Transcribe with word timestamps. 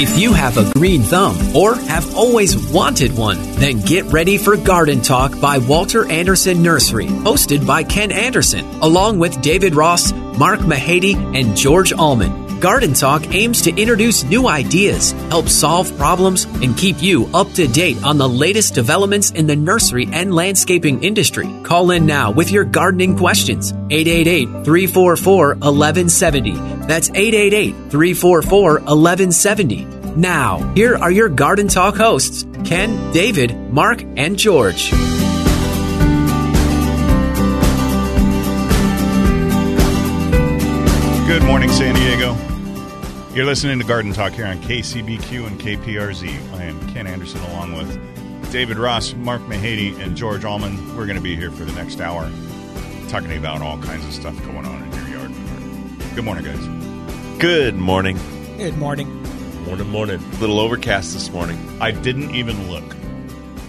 If 0.00 0.16
you 0.16 0.32
have 0.32 0.56
a 0.58 0.72
green 0.74 1.02
thumb 1.02 1.56
or 1.56 1.74
have 1.74 2.14
always 2.14 2.56
wanted 2.70 3.18
one, 3.18 3.36
then 3.54 3.80
get 3.80 4.04
ready 4.04 4.38
for 4.38 4.56
Garden 4.56 5.02
Talk 5.02 5.40
by 5.40 5.58
Walter 5.58 6.08
Anderson 6.08 6.62
Nursery, 6.62 7.06
hosted 7.06 7.66
by 7.66 7.82
Ken 7.82 8.12
Anderson, 8.12 8.64
along 8.80 9.18
with 9.18 9.42
David 9.42 9.74
Ross, 9.74 10.12
Mark 10.12 10.60
Mahady, 10.60 11.16
and 11.36 11.56
George 11.56 11.92
Allman. 11.92 12.60
Garden 12.60 12.94
Talk 12.94 13.34
aims 13.34 13.62
to 13.62 13.70
introduce 13.70 14.22
new 14.22 14.46
ideas, 14.46 15.12
help 15.30 15.48
solve 15.48 15.96
problems, 15.96 16.44
and 16.44 16.76
keep 16.76 17.02
you 17.02 17.26
up 17.34 17.52
to 17.54 17.66
date 17.66 18.02
on 18.04 18.18
the 18.18 18.28
latest 18.28 18.74
developments 18.74 19.32
in 19.32 19.48
the 19.48 19.56
nursery 19.56 20.08
and 20.12 20.32
landscaping 20.32 21.02
industry. 21.02 21.48
Call 21.64 21.90
in 21.90 22.06
now 22.06 22.30
with 22.30 22.52
your 22.52 22.64
gardening 22.64 23.16
questions. 23.16 23.72
888 23.90 24.64
344 24.64 25.48
1170. 25.48 26.52
That's 26.86 27.10
888 27.10 27.72
344 27.90 28.72
1170. 28.74 29.87
Now, 30.18 30.72
here 30.74 30.96
are 30.96 31.12
your 31.12 31.28
Garden 31.28 31.68
Talk 31.68 31.94
hosts 31.94 32.44
Ken, 32.64 33.12
David, 33.12 33.56
Mark, 33.70 34.02
and 34.16 34.36
George. 34.36 34.90
Good 41.28 41.44
morning, 41.44 41.70
San 41.70 41.94
Diego. 41.94 42.36
You're 43.32 43.46
listening 43.46 43.78
to 43.78 43.84
Garden 43.84 44.12
Talk 44.12 44.32
here 44.32 44.46
on 44.46 44.60
KCBQ 44.60 45.46
and 45.46 45.60
KPRZ. 45.60 46.52
I 46.54 46.64
am 46.64 46.92
Ken 46.92 47.06
Anderson 47.06 47.40
along 47.52 47.74
with 47.76 48.50
David 48.50 48.76
Ross, 48.76 49.14
Mark 49.14 49.42
Mahady, 49.42 49.96
and 50.00 50.16
George 50.16 50.44
Allman. 50.44 50.96
We're 50.96 51.06
going 51.06 51.14
to 51.14 51.22
be 51.22 51.36
here 51.36 51.52
for 51.52 51.64
the 51.64 51.74
next 51.74 52.00
hour 52.00 52.28
talking 53.08 53.38
about 53.38 53.62
all 53.62 53.78
kinds 53.78 54.04
of 54.04 54.12
stuff 54.12 54.36
going 54.46 54.66
on 54.66 54.82
in 54.82 54.92
your 54.94 55.20
yard. 55.20 55.32
Good 56.16 56.24
morning, 56.24 56.42
guys. 56.42 57.38
Good 57.38 57.76
morning. 57.76 58.18
Good 58.56 58.76
morning. 58.78 59.27
Morning, 59.68 59.90
morning. 59.90 60.24
A 60.32 60.36
little 60.36 60.60
overcast 60.60 61.12
this 61.12 61.30
morning. 61.30 61.58
I 61.78 61.90
didn't 61.90 62.34
even 62.34 62.70
look. 62.70 62.96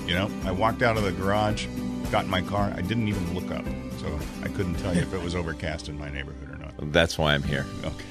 You 0.08 0.14
know, 0.14 0.32
I 0.46 0.52
walked 0.52 0.82
out 0.82 0.96
of 0.96 1.04
the 1.04 1.12
garage, 1.12 1.68
got 2.10 2.24
in 2.24 2.30
my 2.30 2.42
car. 2.42 2.74
I 2.74 2.80
didn't 2.80 3.10
even 3.10 3.36
look 3.36 3.52
up. 3.52 3.66
So 3.98 4.18
I 4.42 4.48
couldn't 4.48 4.76
tell 4.76 4.96
you 4.96 5.02
if 5.02 5.14
it 5.14 5.22
was 5.22 5.36
overcast 5.36 5.90
in 5.90 6.00
my 6.00 6.10
neighborhood 6.10 6.52
or 6.52 6.56
not. 6.56 6.74
That's 6.94 7.18
why 7.18 7.34
I'm 7.34 7.44
here. 7.44 7.66
Okay. 7.84 8.06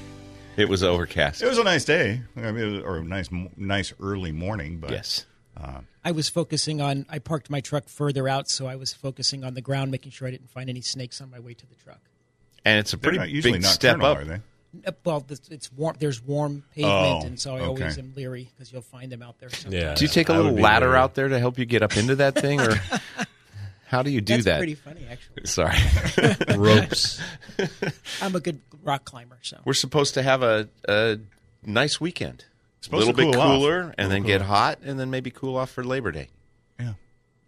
It 0.55 0.69
was 0.69 0.83
overcast. 0.83 1.41
It 1.41 1.47
was 1.47 1.57
a 1.57 1.63
nice 1.63 1.83
day, 1.83 2.21
I 2.37 2.51
mean, 2.51 2.63
it 2.63 2.71
was, 2.73 2.83
or 2.83 2.97
a 2.97 3.03
nice, 3.03 3.29
nice 3.57 3.91
early 3.99 4.31
morning. 4.31 4.77
But 4.77 4.91
yes, 4.91 5.25
uh, 5.57 5.81
I 6.05 6.11
was 6.11 6.29
focusing 6.29 6.81
on. 6.81 7.07
I 7.09 7.17
parked 7.17 7.49
my 7.49 7.59
truck 7.59 7.89
further 7.89 8.29
out, 8.29 8.49
so 8.49 8.67
I 8.67 8.75
was 8.75 8.93
focusing 8.93 9.43
on 9.43 9.55
the 9.55 9.61
ground, 9.61 9.89
making 9.89 10.11
sure 10.11 10.27
I 10.27 10.31
didn't 10.31 10.51
find 10.51 10.69
any 10.69 10.81
snakes 10.81 11.21
on 11.21 11.31
my 11.31 11.39
way 11.39 11.55
to 11.55 11.65
the 11.65 11.75
truck. 11.75 12.01
and 12.63 12.77
it's 12.77 12.93
a 12.93 12.99
pretty 12.99 13.17
not 13.17 13.29
big 13.29 13.43
nocturnal, 13.45 13.71
step 13.71 14.03
up. 14.03 14.17
are 14.17 14.25
they? 14.25 14.41
Uh, 14.85 14.91
Well, 15.03 15.21
this- 15.21 15.41
it's 15.49 15.71
warm. 15.73 15.95
There's 15.99 16.21
warm 16.21 16.63
pavement, 16.75 17.23
Oh, 17.23 17.25
and 17.25 17.39
so 17.39 17.55
I 17.55 17.59
okay. 17.61 17.65
always 17.65 17.97
am 17.97 18.13
leery 18.15 18.51
because 18.55 18.71
you'll 18.71 18.81
find 18.81 19.11
them 19.11 19.21
out 19.23 19.39
there. 19.39 19.49
Sometimes. 19.49 19.73
Yeah. 19.73 19.95
Do 19.95 20.03
you 20.05 20.09
take 20.09 20.29
a 20.29 20.33
little 20.33 20.53
ladder 20.53 20.89
very- 20.89 20.99
out 20.99 21.15
there 21.15 21.27
to 21.27 21.39
help 21.39 21.57
you 21.57 21.65
get 21.65 21.81
up 21.81 21.97
into 21.97 22.15
that 22.17 22.35
thing, 22.35 22.61
or 22.61 22.75
how 23.87 24.03
do 24.03 24.11
you 24.11 24.21
do 24.21 24.33
That's 24.33 24.45
that? 24.45 24.57
pretty 24.59 24.75
funny, 24.75 25.07
actually. 25.09 25.45
Sorry, 25.45 25.77
ropes. 26.57 27.19
I'm 28.21 28.35
a 28.35 28.39
good 28.39 28.59
rock 28.83 29.05
climber, 29.05 29.39
so 29.41 29.57
we're 29.65 29.73
supposed 29.73 30.13
to 30.15 30.21
have 30.21 30.43
a, 30.43 30.67
a 30.87 31.17
nice 31.65 31.99
weekend. 31.99 32.45
A 32.91 32.95
little 32.95 33.11
to 33.13 33.17
bit 33.17 33.33
cool 33.33 33.41
off. 33.41 33.47
cooler, 33.59 33.75
Little 33.79 33.93
and 33.97 34.11
then 34.11 34.23
get 34.23 34.41
hot, 34.41 34.79
and 34.83 34.99
then 34.99 35.09
maybe 35.09 35.31
cool 35.31 35.57
off 35.57 35.69
for 35.71 35.83
Labor 35.83 36.11
Day. 36.11 36.29
Yeah. 36.79 36.85
yeah 36.87 36.93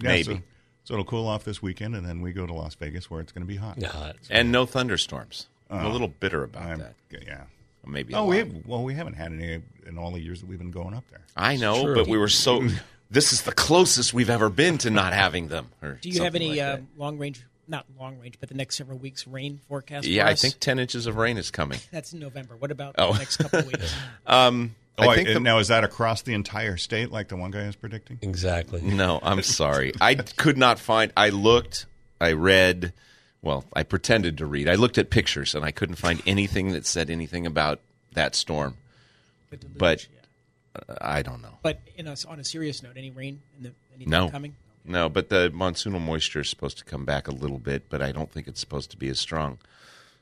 Maybe. 0.09 0.23
So, 0.35 0.41
so 0.83 0.93
it'll 0.95 1.05
cool 1.05 1.25
off 1.27 1.43
this 1.45 1.61
weekend, 1.61 1.95
and 1.95 2.05
then 2.05 2.21
we 2.21 2.33
go 2.33 2.45
to 2.45 2.53
Las 2.53 2.75
Vegas 2.75 3.09
where 3.09 3.21
it's 3.21 3.31
going 3.31 3.43
to 3.43 3.47
be 3.47 3.55
hot. 3.55 3.81
Hot. 3.81 4.17
And 4.29 4.51
no 4.51 4.65
thunderstorms. 4.65 5.47
I'm 5.71 5.85
a 5.85 5.89
little 5.89 6.07
bitter 6.07 6.43
about 6.43 6.63
I'm- 6.63 6.79
that. 6.79 6.95
Yeah. 7.25 7.43
Maybe. 7.85 8.13
Oh, 8.13 8.25
we 8.25 8.37
have, 8.37 8.51
well, 8.67 8.83
we 8.83 8.93
haven't 8.93 9.15
had 9.15 9.31
any 9.31 9.59
in 9.87 9.97
all 9.97 10.11
the 10.11 10.19
years 10.19 10.41
that 10.41 10.47
we've 10.47 10.59
been 10.59 10.69
going 10.71 10.93
up 10.93 11.03
there. 11.09 11.21
I 11.35 11.55
know, 11.55 11.81
true. 11.83 11.95
but 11.95 12.07
we 12.07 12.17
were 12.17 12.27
so. 12.29 12.67
This 13.09 13.33
is 13.33 13.41
the 13.41 13.51
closest 13.51 14.13
we've 14.13 14.29
ever 14.29 14.49
been 14.49 14.77
to 14.77 14.89
not 14.89 15.11
having 15.11 15.49
them. 15.49 15.67
or 15.81 15.95
do 16.01 16.07
you 16.09 16.23
have 16.23 16.33
any 16.33 16.51
like 16.51 16.59
uh, 16.61 16.77
long 16.95 17.17
range? 17.17 17.41
Not 17.67 17.85
long 17.99 18.17
range, 18.19 18.35
but 18.39 18.47
the 18.47 18.55
next 18.55 18.77
several 18.77 18.99
weeks 18.99 19.27
rain 19.27 19.59
forecast. 19.67 20.05
for 20.05 20.09
Yeah, 20.11 20.27
I 20.27 20.35
think 20.35 20.59
ten 20.61 20.79
inches 20.79 21.07
of 21.07 21.17
rain 21.17 21.37
is 21.37 21.51
coming. 21.51 21.79
that's 21.91 22.13
in 22.13 22.19
November. 22.19 22.55
What 22.55 22.71
about 22.71 22.95
Oh. 22.97 23.11
the 23.11 23.19
next 23.19 23.35
couple 23.37 23.59
of 23.59 23.65
weeks? 23.67 23.93
Um, 24.25 24.75
Oh, 24.97 25.09
I 25.09 25.15
think 25.15 25.27
I- 25.27 25.33
the, 25.33 25.39
now 25.41 25.57
is 25.57 25.67
that 25.69 25.83
across 25.83 26.21
the 26.21 26.33
entire 26.33 26.77
state, 26.77 27.11
like 27.11 27.27
the 27.27 27.35
one 27.35 27.51
guy 27.51 27.63
is 27.63 27.75
predicting? 27.75 28.17
Exactly. 28.21 28.79
no, 28.81 29.19
I'm 29.23 29.41
sorry. 29.61 29.91
I 29.99 30.15
could 30.15 30.57
not 30.57 30.79
find. 30.79 31.11
I 31.17 31.29
looked. 31.29 31.87
I 32.21 32.31
read. 32.31 32.93
Well, 33.41 33.65
I 33.73 33.83
pretended 33.83 34.37
to 34.37 34.45
read. 34.45 34.69
I 34.69 34.75
looked 34.75 34.97
at 34.97 35.09
pictures 35.09 35.55
and 35.55 35.65
I 35.65 35.71
couldn't 35.71 35.95
find 35.95 36.21
anything 36.27 36.71
that 36.73 36.85
said 36.85 37.09
anything 37.09 37.45
about 37.45 37.79
that 38.13 38.35
storm. 38.35 38.77
Deluge, 39.49 39.77
But- 39.77 40.03
yeah. 40.11 40.17
Uh, 40.87 40.95
I 41.01 41.21
don't 41.21 41.41
know. 41.41 41.57
but 41.63 41.79
in 41.97 42.07
a, 42.07 42.15
on 42.29 42.39
a 42.39 42.45
serious 42.45 42.81
note, 42.81 42.93
any 42.95 43.11
rain? 43.11 43.41
In 43.57 43.63
the, 43.63 43.71
anything 43.93 44.09
No. 44.09 44.29
coming? 44.29 44.55
No, 44.85 45.09
but 45.09 45.27
the 45.27 45.51
monsoonal 45.53 45.99
moisture 45.99 46.39
is 46.39 46.49
supposed 46.49 46.77
to 46.77 46.85
come 46.85 47.03
back 47.03 47.27
a 47.27 47.31
little 47.31 47.57
bit, 47.59 47.83
but 47.89 48.01
I 48.01 48.13
don't 48.13 48.31
think 48.31 48.47
it's 48.47 48.61
supposed 48.61 48.89
to 48.91 48.97
be 48.97 49.09
as 49.09 49.19
strong. 49.19 49.57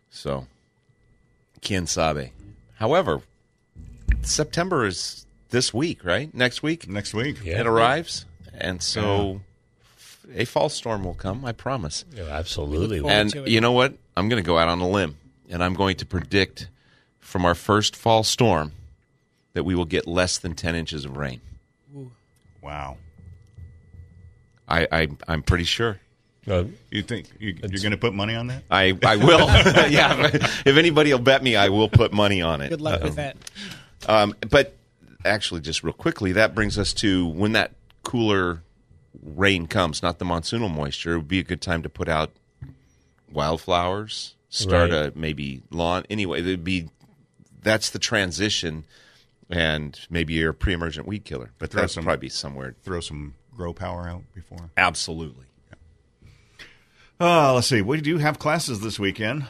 So, 0.10 0.48
quien 1.64 1.86
sabe. 1.86 2.32
However, 2.78 3.22
September 4.24 4.86
is 4.88 5.26
this 5.52 5.72
week, 5.74 6.04
right? 6.04 6.34
Next 6.34 6.64
week 6.64 6.90
Next 6.90 7.14
week. 7.14 7.38
Yeah. 7.44 7.60
it 7.60 7.68
arrives, 7.68 8.26
and 8.54 8.82
so 8.82 9.42
a 10.34 10.46
fall 10.46 10.70
storm 10.70 11.04
will 11.04 11.14
come. 11.14 11.46
I 11.46 11.52
promise. 11.52 12.06
Yeah, 12.14 12.24
absolutely. 12.26 13.02
And 13.08 13.34
you 13.48 13.62
know 13.62 13.72
what? 13.72 13.96
I'm 14.16 14.30
going 14.30 14.42
to 14.42 14.46
go 14.48 14.58
out 14.58 14.68
on 14.68 14.80
a 14.80 14.88
limb, 14.90 15.18
and 15.50 15.64
I'm 15.64 15.74
going 15.74 15.96
to 15.98 16.06
predict 16.06 16.68
from 17.20 17.46
our 17.46 17.56
first 17.56 17.96
fall 17.96 18.24
storm 18.24 18.72
that 19.54 19.64
we 19.64 19.76
will 19.76 19.86
get 19.86 20.08
less 20.08 20.38
than 20.38 20.56
10 20.56 20.76
inches 20.76 21.06
of 21.06 21.18
rain. 21.18 21.42
Wow. 22.62 22.98
I, 24.68 24.88
I 24.92 25.08
I'm 25.28 25.42
pretty 25.42 25.64
sure. 25.64 26.00
Uh, 26.48 26.66
You 26.90 27.02
think 27.04 27.28
you, 27.40 27.56
you're 27.62 27.82
going 27.82 27.92
to 27.92 27.98
put 27.98 28.14
money 28.14 28.36
on 28.36 28.48
that? 28.48 28.64
I, 28.70 28.98
I 29.04 29.16
will. 29.18 29.48
yeah. 29.90 30.30
If 30.34 30.78
anybody 30.78 31.12
will 31.12 31.20
bet 31.20 31.44
me, 31.44 31.56
I 31.56 31.70
will 31.70 31.90
put 31.90 32.14
money 32.14 32.42
on 32.42 32.62
it. 32.62 32.70
Good 32.70 32.82
luck 32.82 33.04
with 33.04 33.16
that. 33.16 33.38
Um, 34.08 34.36
but 34.50 34.76
actually, 35.26 35.62
just 35.62 35.84
real 35.84 35.94
quickly, 35.94 36.34
that 36.34 36.56
brings 36.56 36.78
us 36.78 36.94
to 36.96 37.28
when 37.28 37.54
that 37.54 37.72
cooler 38.04 38.62
rain 39.24 39.68
comes, 39.68 40.02
not 40.04 40.20
the 40.20 40.26
monsoonal 40.26 40.74
moisture, 40.74 41.14
it 41.14 41.18
would 41.18 41.28
be 41.28 41.40
a 41.40 41.44
good 41.44 41.62
time 41.62 41.82
to 41.84 41.90
put 41.90 42.08
out 42.08 42.32
wildflowers, 43.32 44.36
start 44.50 44.92
Right. 44.92 45.08
a 45.08 45.18
maybe 45.18 45.62
lawn. 45.72 46.06
Anyway, 46.10 46.40
it'd 46.40 46.64
be 46.64 46.90
that's 47.62 47.90
the 47.90 48.00
transition, 48.00 48.86
and 49.50 50.00
maybe 50.10 50.34
you're 50.34 50.52
a 50.52 50.54
pre-emergent 50.54 51.06
weed 51.08 51.26
killer, 51.26 51.52
but 51.60 51.72
Throw 51.72 51.82
that's 51.82 51.94
some- 51.94 52.04
probably 52.06 52.30
somewhere. 52.30 52.76
Throw 52.84 53.00
some 53.02 53.34
grow 53.56 53.74
power 53.74 54.08
out 54.08 54.24
before. 54.34 54.70
Absolutely. 54.78 55.46
Uh, 57.20 57.54
let's 57.54 57.68
see. 57.68 57.82
We 57.82 58.00
do 58.00 58.18
have 58.18 58.40
classes 58.40 58.80
this 58.80 58.98
weekend 58.98 59.46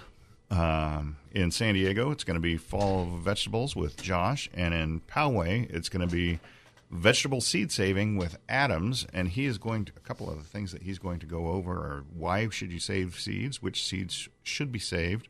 um, 0.50 1.18
in 1.32 1.52
San 1.52 1.76
Diego. 1.76 2.10
It's 2.10 2.24
going 2.24 2.34
to 2.36 2.42
be 2.42 2.58
fall 2.58 3.06
vegetables 3.06 3.76
with 3.76 4.02
Josh, 4.02 4.50
and 4.56 4.74
in 4.74 5.02
Poway, 5.02 5.70
it's 5.70 5.88
going 5.90 6.08
to 6.08 6.12
be 6.12 6.40
vegetable 6.90 7.42
seed 7.42 7.72
saving 7.72 8.18
with 8.18 8.38
Adams. 8.48 9.06
And 9.14 9.30
he 9.30 9.46
is 9.46 9.58
going 9.58 9.86
to 9.86 9.94
a 9.96 10.00
couple 10.00 10.30
of 10.30 10.38
the 10.38 10.44
things 10.44 10.72
that 10.72 10.84
he's 10.84 11.00
going 11.00 11.20
to 11.20 11.26
go 11.26 11.48
over 11.48 11.74
are 11.74 12.06
why 12.14 12.50
should 12.50 12.72
you 12.72 12.80
save 12.80 13.20
seeds, 13.20 13.62
which 13.62 13.84
seeds 13.84 14.30
should 14.44 14.72
be 14.72 14.80
saved, 14.80 15.28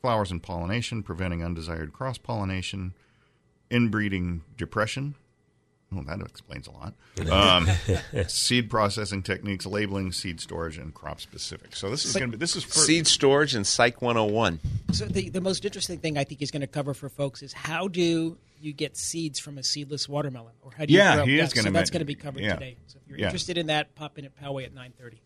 flowers 0.00 0.30
and 0.30 0.42
pollination, 0.42 1.02
preventing 1.02 1.44
undesired 1.44 1.92
cross 1.92 2.18
pollination, 2.18 2.94
inbreeding 3.70 4.42
depression. 4.56 5.14
Well, 5.90 6.04
that 6.04 6.20
explains 6.20 6.66
a 6.66 6.70
lot. 6.70 6.94
Um, 7.30 7.68
seed 8.26 8.68
processing 8.70 9.22
techniques, 9.22 9.64
labeling, 9.66 10.12
seed 10.12 10.40
storage, 10.40 10.78
and 10.78 10.92
crop 10.92 11.20
specific. 11.20 11.76
So 11.76 11.90
this 11.90 12.04
is 12.04 12.14
going 12.14 12.30
to 12.30 12.36
be 12.36 12.40
this 12.40 12.56
is 12.56 12.64
for, 12.64 12.80
Seed 12.80 13.06
storage 13.06 13.54
and 13.54 13.66
Psych 13.66 14.02
101. 14.02 14.60
So 14.92 15.04
the, 15.04 15.28
the 15.28 15.40
most 15.40 15.64
interesting 15.64 15.98
thing 15.98 16.18
I 16.18 16.24
think 16.24 16.40
he's 16.40 16.50
going 16.50 16.62
to 16.62 16.66
cover 16.66 16.94
for 16.94 17.08
folks 17.08 17.42
is 17.42 17.52
how 17.52 17.88
do 17.88 18.38
you 18.62 18.72
get 18.72 18.96
seeds 18.96 19.38
from 19.38 19.58
a 19.58 19.62
seedless 19.62 20.08
watermelon, 20.08 20.52
or 20.62 20.70
how 20.76 20.84
do 20.86 20.92
you 20.92 20.98
Yeah, 20.98 21.16
grow? 21.16 21.24
he 21.26 21.38
is 21.38 21.52
gonna 21.52 21.70
that's 21.70 21.90
going 21.90 22.00
to 22.00 22.04
be 22.06 22.14
covered 22.14 22.42
yeah. 22.42 22.54
today. 22.54 22.76
So 22.86 22.98
if 23.02 23.08
you're 23.08 23.18
Yeah. 23.18 23.26
interested 23.26 23.58
in 23.58 23.66
that, 23.66 23.94
pop 23.94 24.18
in 24.18 24.24
at 24.24 24.36
Poway 24.40 24.64
at 24.64 24.72
nine 24.74 24.92
thirty. 24.98 25.20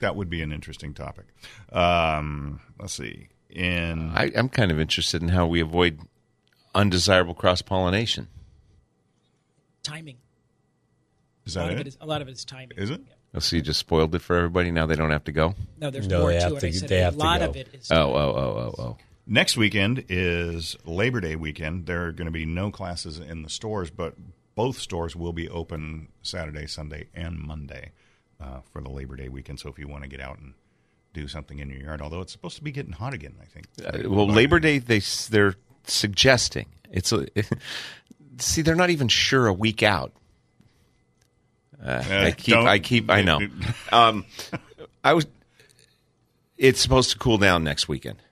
that 0.00 0.14
would 0.16 0.28
be 0.28 0.42
an 0.42 0.52
interesting 0.52 0.92
topic. 0.94 1.24
Um, 1.72 2.60
let's 2.78 2.92
see. 2.94 3.28
In 3.50 4.10
I, 4.14 4.30
I'm 4.36 4.48
kind 4.48 4.70
of 4.70 4.78
interested 4.80 5.22
in 5.22 5.28
how 5.28 5.46
we 5.46 5.60
avoid 5.60 6.00
undesirable 6.74 7.32
cross 7.34 7.62
pollination. 7.62 8.28
Timing. 9.82 10.16
is 11.46 11.56
A 11.56 11.60
lot, 11.60 11.66
that 11.66 11.72
of 11.74 11.78
it? 11.78 11.80
it 11.82 11.86
is, 11.88 11.98
a 12.00 12.06
lot 12.06 12.22
of 12.22 12.28
it 12.28 12.32
is 12.32 12.44
timing. 12.44 12.76
Is 12.76 12.90
it? 12.90 13.00
Yeah. 13.06 13.12
Oh, 13.34 13.38
so 13.38 13.56
you 13.56 13.62
just 13.62 13.78
spoiled 13.80 14.14
it 14.14 14.20
for 14.22 14.36
everybody. 14.36 14.70
Now 14.70 14.86
they 14.86 14.96
don't 14.96 15.10
have 15.10 15.24
to 15.24 15.32
go. 15.32 15.54
No, 15.78 15.90
there's 15.90 16.08
No, 16.08 16.20
more 16.20 16.32
they 16.32 16.38
to 16.38 16.44
have 16.44 16.52
it. 16.54 16.60
to- 16.60 16.66
I 16.66 16.70
said 16.72 16.88
they 16.88 17.00
a 17.00 17.04
have 17.04 17.12
to 17.14 17.18
lot 17.18 17.40
go. 17.40 17.46
of 17.50 17.56
it 17.56 17.68
is. 17.72 17.90
Oh, 17.90 17.96
oh, 17.96 18.16
oh, 18.16 18.74
oh, 18.78 18.82
oh. 18.82 18.96
Next 19.26 19.56
weekend 19.56 20.04
is 20.08 20.76
Labor 20.84 21.20
Day 21.20 21.34
weekend. 21.34 21.86
There 21.86 22.06
are 22.06 22.12
going 22.12 22.26
to 22.26 22.32
be 22.32 22.46
no 22.46 22.70
classes 22.70 23.18
in 23.18 23.42
the 23.42 23.50
stores, 23.50 23.90
but 23.90 24.14
both 24.54 24.78
stores 24.78 25.16
will 25.16 25.32
be 25.32 25.48
open 25.48 26.08
Saturday, 26.22 26.66
Sunday, 26.68 27.08
and 27.12 27.36
Monday 27.38 27.90
uh, 28.40 28.60
for 28.72 28.80
the 28.80 28.88
Labor 28.88 29.16
Day 29.16 29.28
weekend. 29.28 29.58
So 29.58 29.68
if 29.68 29.80
you 29.80 29.88
want 29.88 30.04
to 30.04 30.08
get 30.08 30.20
out 30.20 30.38
and 30.38 30.54
do 31.12 31.26
something 31.26 31.58
in 31.58 31.70
your 31.70 31.80
yard, 31.80 32.00
although 32.00 32.20
it's 32.20 32.30
supposed 32.30 32.56
to 32.56 32.62
be 32.62 32.70
getting 32.70 32.92
hot 32.92 33.14
again, 33.14 33.34
I 33.42 33.46
think. 33.46 33.66
Uh, 33.84 34.08
well, 34.08 34.28
Labor 34.28 34.60
Day 34.60 34.78
they 34.78 35.00
they're 35.30 35.56
suggesting 35.84 36.66
it's 36.92 37.10
a, 37.10 37.26
see 38.38 38.62
they're 38.62 38.76
not 38.76 38.90
even 38.90 39.08
sure 39.08 39.48
a 39.48 39.52
week 39.52 39.82
out. 39.82 40.12
Uh, 41.84 42.02
I 42.08 42.30
keep 42.30 42.56
I 42.56 42.78
keep 42.78 43.10
I 43.10 43.22
know. 43.22 43.40
Um, 43.92 44.24
I 45.02 45.14
was. 45.14 45.26
It's 46.56 46.80
supposed 46.80 47.10
to 47.10 47.18
cool 47.18 47.38
down 47.38 47.64
next 47.64 47.86
weekend, 47.88 48.22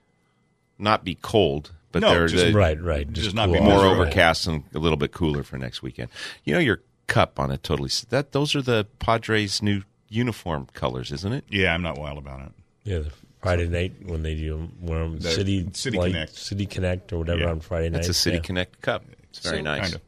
not 0.77 1.03
be 1.03 1.15
cold, 1.15 1.71
but 1.91 2.01
No, 2.01 2.09
they're 2.09 2.27
just- 2.27 2.45
the- 2.47 2.53
Right, 2.53 2.81
right. 2.81 3.07
Just 3.11 3.25
Just 3.25 3.35
not 3.35 3.45
cool 3.45 3.53
be 3.55 3.59
more 3.61 3.73
miserable. 3.75 4.01
overcast 4.01 4.47
and 4.47 4.63
a 4.73 4.79
little 4.79 4.97
bit 4.97 5.11
cooler 5.11 5.43
for 5.43 5.57
next 5.57 5.81
weekend. 5.81 6.09
You 6.43 6.53
know 6.53 6.59
your 6.59 6.81
cup 7.07 7.39
on 7.39 7.51
it 7.51 7.61
totally 7.63 7.89
that 8.09 8.31
those 8.31 8.55
are 8.55 8.61
the 8.61 8.85
Padres' 8.99 9.61
new 9.61 9.83
uniform 10.09 10.67
colors, 10.73 11.11
isn't 11.11 11.31
it? 11.33 11.45
Yeah, 11.49 11.73
I'm 11.73 11.81
not 11.81 11.97
wild 11.97 12.17
about 12.17 12.41
it. 12.41 12.51
Yeah, 12.83 12.99
the 12.99 13.11
Friday 13.41 13.67
night 13.67 13.93
when 14.05 14.23
they 14.23 14.35
do 14.35 14.69
when 14.81 15.19
The 15.19 15.29
City 15.31 15.67
City 15.73 15.97
like, 15.97 16.11
Connect. 16.13 16.35
City 16.35 16.65
Connect 16.65 17.13
or 17.13 17.19
whatever 17.19 17.41
Yeah. 17.41 17.51
on 17.51 17.59
Friday 17.59 17.89
night. 17.89 17.99
It's 17.99 18.09
a 18.09 18.13
City 18.13 18.37
yeah. 18.37 18.41
Connect 18.43 18.81
cup. 18.81 19.05
It's 19.29 19.39
very 19.39 19.57
So- 19.57 19.63
nice. 19.63 19.81
Kind 19.81 19.95
of. 19.95 20.01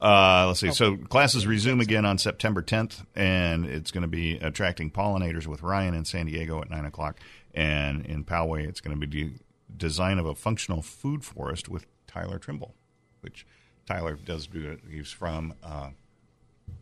Uh, 0.00 0.46
let's 0.48 0.60
see. 0.60 0.70
So 0.70 0.96
classes 0.96 1.46
resume 1.46 1.80
again 1.80 2.04
on 2.04 2.18
September 2.18 2.60
10th, 2.62 3.04
and 3.16 3.64
it's 3.64 3.90
going 3.90 4.02
to 4.02 4.08
be 4.08 4.34
attracting 4.36 4.90
pollinators 4.90 5.46
with 5.46 5.62
Ryan 5.62 5.94
in 5.94 6.04
San 6.04 6.26
Diego 6.26 6.60
at 6.60 6.68
nine 6.68 6.84
o'clock, 6.84 7.18
and 7.54 8.04
in 8.04 8.24
Poway 8.24 8.68
it's 8.68 8.80
going 8.80 8.98
to 9.00 9.06
be 9.06 9.24
the 9.24 9.32
design 9.76 10.18
of 10.18 10.26
a 10.26 10.34
functional 10.34 10.82
food 10.82 11.24
forest 11.24 11.68
with 11.68 11.86
Tyler 12.06 12.38
Trimble, 12.38 12.74
which 13.20 13.46
Tyler 13.86 14.14
does 14.24 14.46
do. 14.46 14.78
He's 14.90 15.10
from 15.10 15.54
uh, 15.62 15.90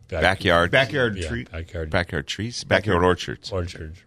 Back- 0.07 0.21
Backyard, 0.21 0.71
backyard 0.71 1.17
yeah, 1.17 1.27
treat. 1.27 1.51
backyard 1.51 1.89
backyard 1.89 2.27
trees, 2.27 2.63
backyard 2.63 3.03
orchards, 3.03 3.51
orchards, 3.51 3.99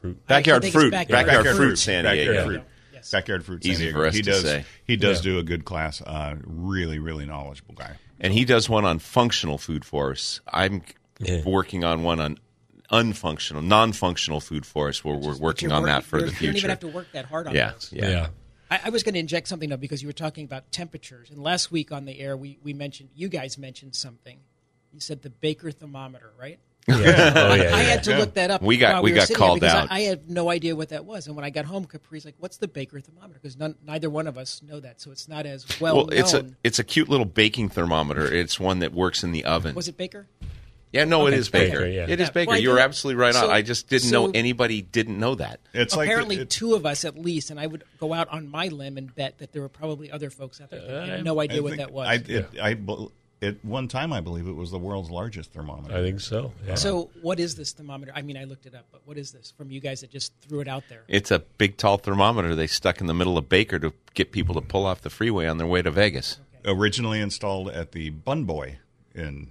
fruit. 0.00 0.26
backyard 0.26 0.58
I 0.64 0.70
think 0.70 0.74
it's 0.74 0.82
fruit, 0.82 0.90
backyard 0.90 1.26
backyard, 1.26 1.46
fruit. 1.46 1.56
fruit, 1.56 1.76
San 1.76 2.04
Backyard 2.04 2.26
Diego. 2.26 2.44
fruit. 2.46 2.62
Yes. 2.92 3.10
Backyard 3.10 3.44
fruit. 3.44 3.62
San 3.62 3.72
Easy 3.72 3.84
Diego. 3.84 3.98
for 4.00 4.06
us 4.06 4.14
he 4.14 4.22
to 4.22 4.30
does. 4.30 4.42
say. 4.42 4.64
He 4.84 4.96
does 4.96 5.18
Yeah. 5.24 5.32
do 5.32 5.38
a 5.38 5.42
good 5.42 5.64
class. 5.64 6.00
Uh, 6.02 6.36
really, 6.44 6.98
really 6.98 7.26
knowledgeable 7.26 7.74
guy. 7.74 7.96
And 8.20 8.32
he 8.32 8.44
does 8.44 8.68
one 8.68 8.84
on 8.84 8.98
functional 8.98 9.56
food 9.58 9.84
forests. 9.84 10.40
I'm 10.52 10.82
Yeah. 11.20 11.42
working 11.44 11.84
on 11.84 12.02
one 12.02 12.18
on 12.20 12.38
unfunctional, 12.92 13.62
non-functional 13.64 14.40
food 14.40 14.64
forests. 14.66 15.04
Where 15.04 15.16
we're 15.16 15.36
working 15.36 15.70
You're 15.70 15.78
on 15.78 15.84
that 15.84 16.04
for 16.04 16.18
you're- 16.18 16.30
the 16.30 16.36
You 16.40 16.46
don't 16.48 16.56
even 16.58 16.70
have 16.70 16.80
to 16.80 16.88
work 16.88 17.08
that 17.12 17.24
hard 17.24 17.46
on 17.48 17.54
Yeah, 17.54 17.72
those. 17.72 17.90
yeah, 17.92 18.08
Yeah. 18.08 18.26
I, 18.70 18.80
I 18.86 18.88
was 18.90 19.02
going 19.02 19.14
to 19.14 19.20
inject 19.20 19.48
something 19.48 19.68
though 19.68 19.76
because 19.76 20.02
you 20.02 20.08
were 20.08 20.12
talking 20.14 20.44
about 20.44 20.70
temperatures, 20.72 21.30
and 21.30 21.42
last 21.42 21.70
week 21.72 21.92
on 21.92 22.04
the 22.04 22.18
air 22.20 22.36
we, 22.36 22.58
we 22.62 22.72
mentioned 22.72 23.10
you 23.14 23.28
guys 23.28 23.58
mentioned 23.58 23.94
something. 23.94 24.38
You 24.92 25.00
said 25.00 25.22
the 25.22 25.30
Baker 25.30 25.70
thermometer, 25.70 26.32
right? 26.38 26.58
Yeah. 26.88 26.94
Oh, 26.96 27.00
yeah, 27.00 27.12
I 27.46 27.56
yeah. 27.56 27.76
had 27.76 28.04
to 28.04 28.16
look 28.18 28.34
that 28.34 28.50
up. 28.50 28.60
We 28.60 28.76
got- 28.76 28.94
while 28.94 29.02
we 29.04 29.12
were 29.12 29.16
got 29.16 29.28
sitting 29.28 29.38
there 29.40 29.46
called 29.48 29.60
because 29.60 29.74
out. 29.74 29.88
I, 29.92 29.96
I 29.96 30.00
had 30.00 30.28
no 30.28 30.50
idea 30.50 30.74
what 30.74 30.88
that 30.88 31.04
was, 31.04 31.26
and 31.28 31.36
when 31.36 31.44
I 31.44 31.50
got 31.50 31.64
home, 31.64 31.84
Capri's 31.86 32.24
like, 32.24 32.34
"What's 32.38 32.56
the 32.56 32.66
Baker 32.68 32.98
thermometer?" 33.00 33.38
Because 33.42 33.56
neither 33.86 34.10
one 34.10 34.26
of 34.26 34.36
us 34.36 34.62
know 34.62 34.80
that, 34.80 35.00
so 35.00 35.10
it's 35.12 35.28
not 35.28 35.46
as 35.46 35.64
well, 35.80 35.96
Well, 35.96 36.08
it's 36.10 36.34
a 36.34 36.44
it's 36.64 36.78
a 36.80 36.84
cute 36.84 37.08
little 37.08 37.24
baking 37.26 37.68
thermometer. 37.68 38.24
It's 38.24 38.58
one 38.58 38.80
that 38.80 38.92
works 38.92 39.22
in 39.22 39.30
the 39.32 39.44
oven. 39.44 39.74
was 39.76 39.86
it 39.88 39.96
Baker? 39.96 40.26
Yeah, 40.92 41.04
no, 41.04 41.26
it 41.26 41.34
is 41.34 41.48
Baker. 41.48 41.78
Baker, 41.80 41.86
yeah. 41.86 42.06
It 42.08 42.20
is 42.20 42.30
Baker. 42.30 42.50
well, 42.50 42.58
You're 42.60 42.78
absolutely 42.78 43.20
right 43.20 43.34
on. 43.34 43.50
I 43.50 43.62
just 43.62 43.88
didn't 43.88 44.10
so- 44.10 44.26
know 44.26 44.32
anybody 44.34 44.82
didn't 44.82 45.18
know 45.18 45.34
that. 45.36 45.60
It's 45.72 45.96
like 45.96 46.06
the- 46.06 46.12
Apparently, 46.12 46.36
it- 46.36 46.50
two 46.50 46.74
of 46.74 46.84
us 46.84 47.04
at 47.04 47.18
least, 47.18 47.50
and 47.50 47.58
I 47.58 47.66
would 47.66 47.84
go 47.98 48.12
out 48.12 48.28
on 48.28 48.48
my 48.48 48.68
limb 48.68 48.98
and 48.98 49.14
bet 49.14 49.38
that 49.38 49.52
there 49.52 49.62
were 49.62 49.70
probably 49.70 50.10
other 50.10 50.28
folks 50.28 50.60
out 50.60 50.70
there 50.70 50.80
that 50.80 51.08
had 51.08 51.20
uh, 51.20 51.22
no 51.22 51.40
idea 51.40 51.58
I 51.58 51.60
what 51.60 51.76
that 51.78 51.92
was. 51.92 52.08
I, 52.08 52.14
it, 52.14 52.46
I, 52.60 52.76
at 53.42 53.64
one 53.64 53.88
time, 53.88 54.12
I 54.12 54.20
believe 54.20 54.46
it 54.46 54.54
was 54.54 54.70
the 54.70 54.78
world's 54.78 55.10
largest 55.10 55.52
thermometer. 55.52 55.96
I 55.96 56.02
think 56.02 56.20
so. 56.20 56.52
Yeah. 56.66 56.76
So, 56.76 57.10
what 57.22 57.40
is 57.40 57.56
this 57.56 57.72
thermometer? 57.72 58.12
I 58.14 58.22
mean, 58.22 58.36
I 58.36 58.44
looked 58.44 58.66
it 58.66 58.74
up, 58.74 58.86
but 58.92 59.00
what 59.04 59.18
is 59.18 59.32
this 59.32 59.52
from 59.56 59.70
you 59.70 59.80
guys 59.80 60.02
that 60.02 60.10
just 60.10 60.32
threw 60.42 60.60
it 60.60 60.68
out 60.68 60.84
there? 60.88 61.02
It's 61.08 61.30
a 61.30 61.40
big, 61.40 61.76
tall 61.76 61.96
thermometer 61.98 62.54
they 62.54 62.68
stuck 62.68 63.00
in 63.00 63.06
the 63.06 63.14
middle 63.14 63.36
of 63.36 63.48
Baker 63.48 63.78
to 63.80 63.92
get 64.14 64.30
people 64.30 64.54
to 64.54 64.60
pull 64.60 64.86
off 64.86 65.00
the 65.00 65.10
freeway 65.10 65.46
on 65.46 65.58
their 65.58 65.66
way 65.66 65.82
to 65.82 65.90
Vegas. 65.90 66.38
originally 66.64 67.20
installed 67.20 67.68
at 67.70 67.90
the 67.90 68.10
Bun 68.10 68.44
Boy 68.44 68.78
in 69.14 69.48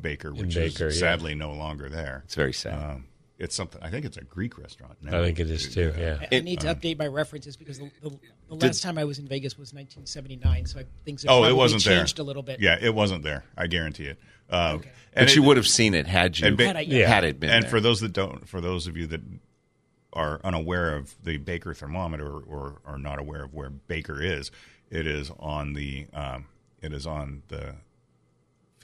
Baker, 0.00 0.32
which 0.32 0.54
Baker, 0.54 0.88
is 0.88 0.96
yeah. 1.00 1.12
sadly 1.12 1.34
no 1.34 1.52
longer 1.52 1.88
there. 1.88 2.22
It's 2.24 2.34
very 2.34 2.52
sad. 2.52 2.74
Um, 2.82 3.04
it's 3.38 3.54
something. 3.56 3.82
I 3.82 3.90
think 3.90 4.04
it's 4.06 4.16
a 4.16 4.22
Greek 4.24 4.58
restaurant. 4.58 4.96
Now. 5.02 5.20
I 5.20 5.24
think 5.24 5.40
it 5.40 5.50
is 5.50 5.72
too. 5.74 5.92
Yeah. 5.98 6.18
I, 6.20 6.36
I 6.36 6.40
need 6.40 6.60
to 6.60 6.68
update 6.74 6.98
my 6.98 7.06
references 7.08 7.56
because 7.56 7.78
the, 7.78 7.90
the, 8.00 8.10
the 8.10 8.56
Did- 8.56 8.62
last 8.68 8.82
time 8.82 8.96
I 8.96 9.04
was 9.04 9.18
in 9.18 9.26
Vegas 9.26 9.58
was 9.58 9.74
1979, 9.74 10.66
so 10.66 10.80
I, 10.80 10.84
things 11.04 11.22
have 11.24 11.32
Oh, 11.32 11.44
it 11.44 11.54
wasn't 11.56 11.84
there. 11.84 11.98
changed 11.98 12.18
a 12.20 12.22
little 12.22 12.42
bit. 12.44 12.60
Yeah, 12.60 12.78
it 12.80 12.94
wasn't 12.94 13.24
there. 13.24 13.44
I 13.56 13.66
guarantee 13.66 14.06
it. 14.06 14.18
Um, 14.50 14.82
and 15.14 15.26
But 15.26 15.34
you 15.34 15.42
would 15.42 15.56
have 15.56 15.66
seen 15.66 15.94
it 15.94 16.06
had 16.06 16.38
you 16.38 16.46
and 16.46 16.56
ba- 16.56 16.66
Had 16.66 16.76
I- 16.76 16.80
Yeah. 16.82 17.08
had 17.08 17.24
it 17.24 17.40
been 17.40 17.50
and 17.50 17.64
there. 17.64 17.70
for 17.70 17.80
those 17.80 18.00
that 18.00 18.12
don't, 18.12 18.48
for 18.48 18.60
those 18.60 18.86
of 18.86 18.96
you 18.96 19.06
that 19.08 19.20
are 20.12 20.40
unaware 20.44 20.94
of 20.94 21.14
the 21.24 21.38
Baker 21.38 21.74
thermometer 21.74 22.30
or 22.30 22.80
are 22.86 22.98
not 22.98 23.18
aware 23.18 23.42
of 23.44 23.52
where 23.52 23.70
Baker 23.70 24.22
is, 24.22 24.50
it 24.90 25.06
is 25.08 25.30
on 25.40 25.72
the 25.72 26.06
um, 26.12 26.46
it 26.80 26.92
is 26.92 27.06
on 27.06 27.42
the 27.48 27.74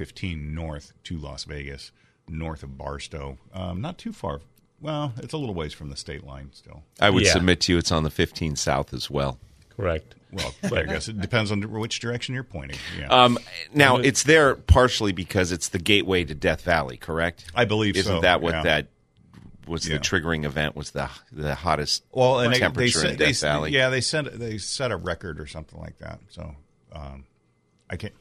15 0.01 0.55
north 0.55 0.95
to 1.05 1.19
Las 1.19 1.45
Vegas, 1.45 1.93
north 2.27 2.63
of 2.63 2.79
Barstow, 2.79 3.37
um, 3.53 3.83
not 3.83 3.99
too 3.99 4.15
far. 4.15 4.41
Well, 4.81 5.13
it's 5.19 5.35
a 5.35 5.37
little 5.37 5.55
ways 5.55 5.75
from 5.75 5.91
the 5.91 5.97
state 5.97 6.25
line 6.25 6.49
still. 6.55 6.85
I 6.99 7.11
would 7.11 7.25
Yeah. 7.25 7.35
submit 7.35 7.61
to 7.63 7.73
you 7.73 7.79
it's 7.79 7.93
on 7.93 8.03
the 8.03 8.11
15 8.11 8.57
South 8.57 8.95
as 8.95 9.11
well. 9.11 9.39
Correct. 9.77 10.15
Well, 10.33 10.55
I 10.65 10.85
guess 10.85 11.09
it 11.09 11.21
depends 11.21 11.53
on 11.53 11.61
which 11.71 12.01
direction 12.01 12.35
you're 12.35 12.45
pointing. 12.45 12.79
Yeah. 12.99 13.09
Um, 13.09 13.39
now 13.75 13.99
it's 13.99 14.23
there 14.23 14.55
partially 14.55 15.13
because 15.13 15.53
it's 15.53 15.69
the 15.69 15.79
gateway 15.79 16.25
to 16.25 16.35
Death 16.35 16.63
Valley, 16.63 16.97
correct? 16.97 17.45
I 17.55 17.67
believe 17.67 17.95
Isn't 17.95 18.11
so, 18.11 18.21
that 18.23 18.41
what 18.41 18.55
yeah. 18.55 18.63
that 18.63 18.87
was? 19.69 19.87
Yeah. 19.87 19.99
The 19.99 20.01
triggering 20.01 20.47
event 20.47 20.77
was 20.77 20.93
the 20.93 21.11
the 21.31 21.55
hottest 21.55 22.05
well, 22.11 22.41
and 22.41 22.55
they, 22.55 22.57
they, 22.57 22.61
temperature 22.61 23.01
set, 23.01 23.11
in 23.11 23.17
they 23.19 23.27
Death 23.27 23.41
Valley. 23.43 23.73
yeah 23.73 23.91
they 23.91 24.01
set 24.01 24.39
they 24.39 24.57
set 24.57 24.93
a 24.93 24.97
record 24.97 25.39
or 25.41 25.47
something 25.47 25.79
like 25.79 25.99
that. 25.99 26.21
So 26.31 26.55
um, 26.95 27.25
I 27.91 27.97
can't. 27.97 28.15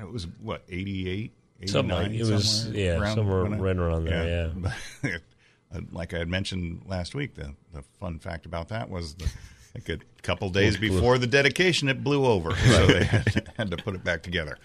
God, 0.00 0.08
it 0.08 0.12
was 0.12 0.26
what 0.42 0.62
88, 0.68 1.32
Something 1.66 1.94
like- 1.96 2.10
it 2.12 2.24
was- 2.24 2.62
somewhere 2.64 2.80
yeah, 2.82 3.14
somewhere 3.14 3.46
I- 3.46 3.48
right 3.58 3.76
around 3.76 4.04
there, 4.04 4.52
yeah. 5.02 5.16
like 5.92 6.14
I 6.14 6.18
had 6.18 6.28
mentioned 6.28 6.82
last 6.86 7.14
week, 7.14 7.34
the 7.34 7.54
the 7.72 7.82
fun 8.00 8.18
fact 8.18 8.46
about 8.46 8.68
that 8.68 8.88
was 8.88 9.14
the, 9.14 9.30
like 9.74 9.88
a 9.88 9.98
couple 10.22 10.48
days 10.50 10.76
before 10.76 11.18
the 11.18 11.26
dedication, 11.26 11.88
it 11.88 12.02
blew 12.04 12.24
over, 12.24 12.54
so 12.56 12.86
they 12.86 13.04
had, 13.04 13.52
had 13.56 13.70
to 13.70 13.76
put 13.76 13.94
it 13.94 14.04
back 14.04 14.22
together. 14.22 14.58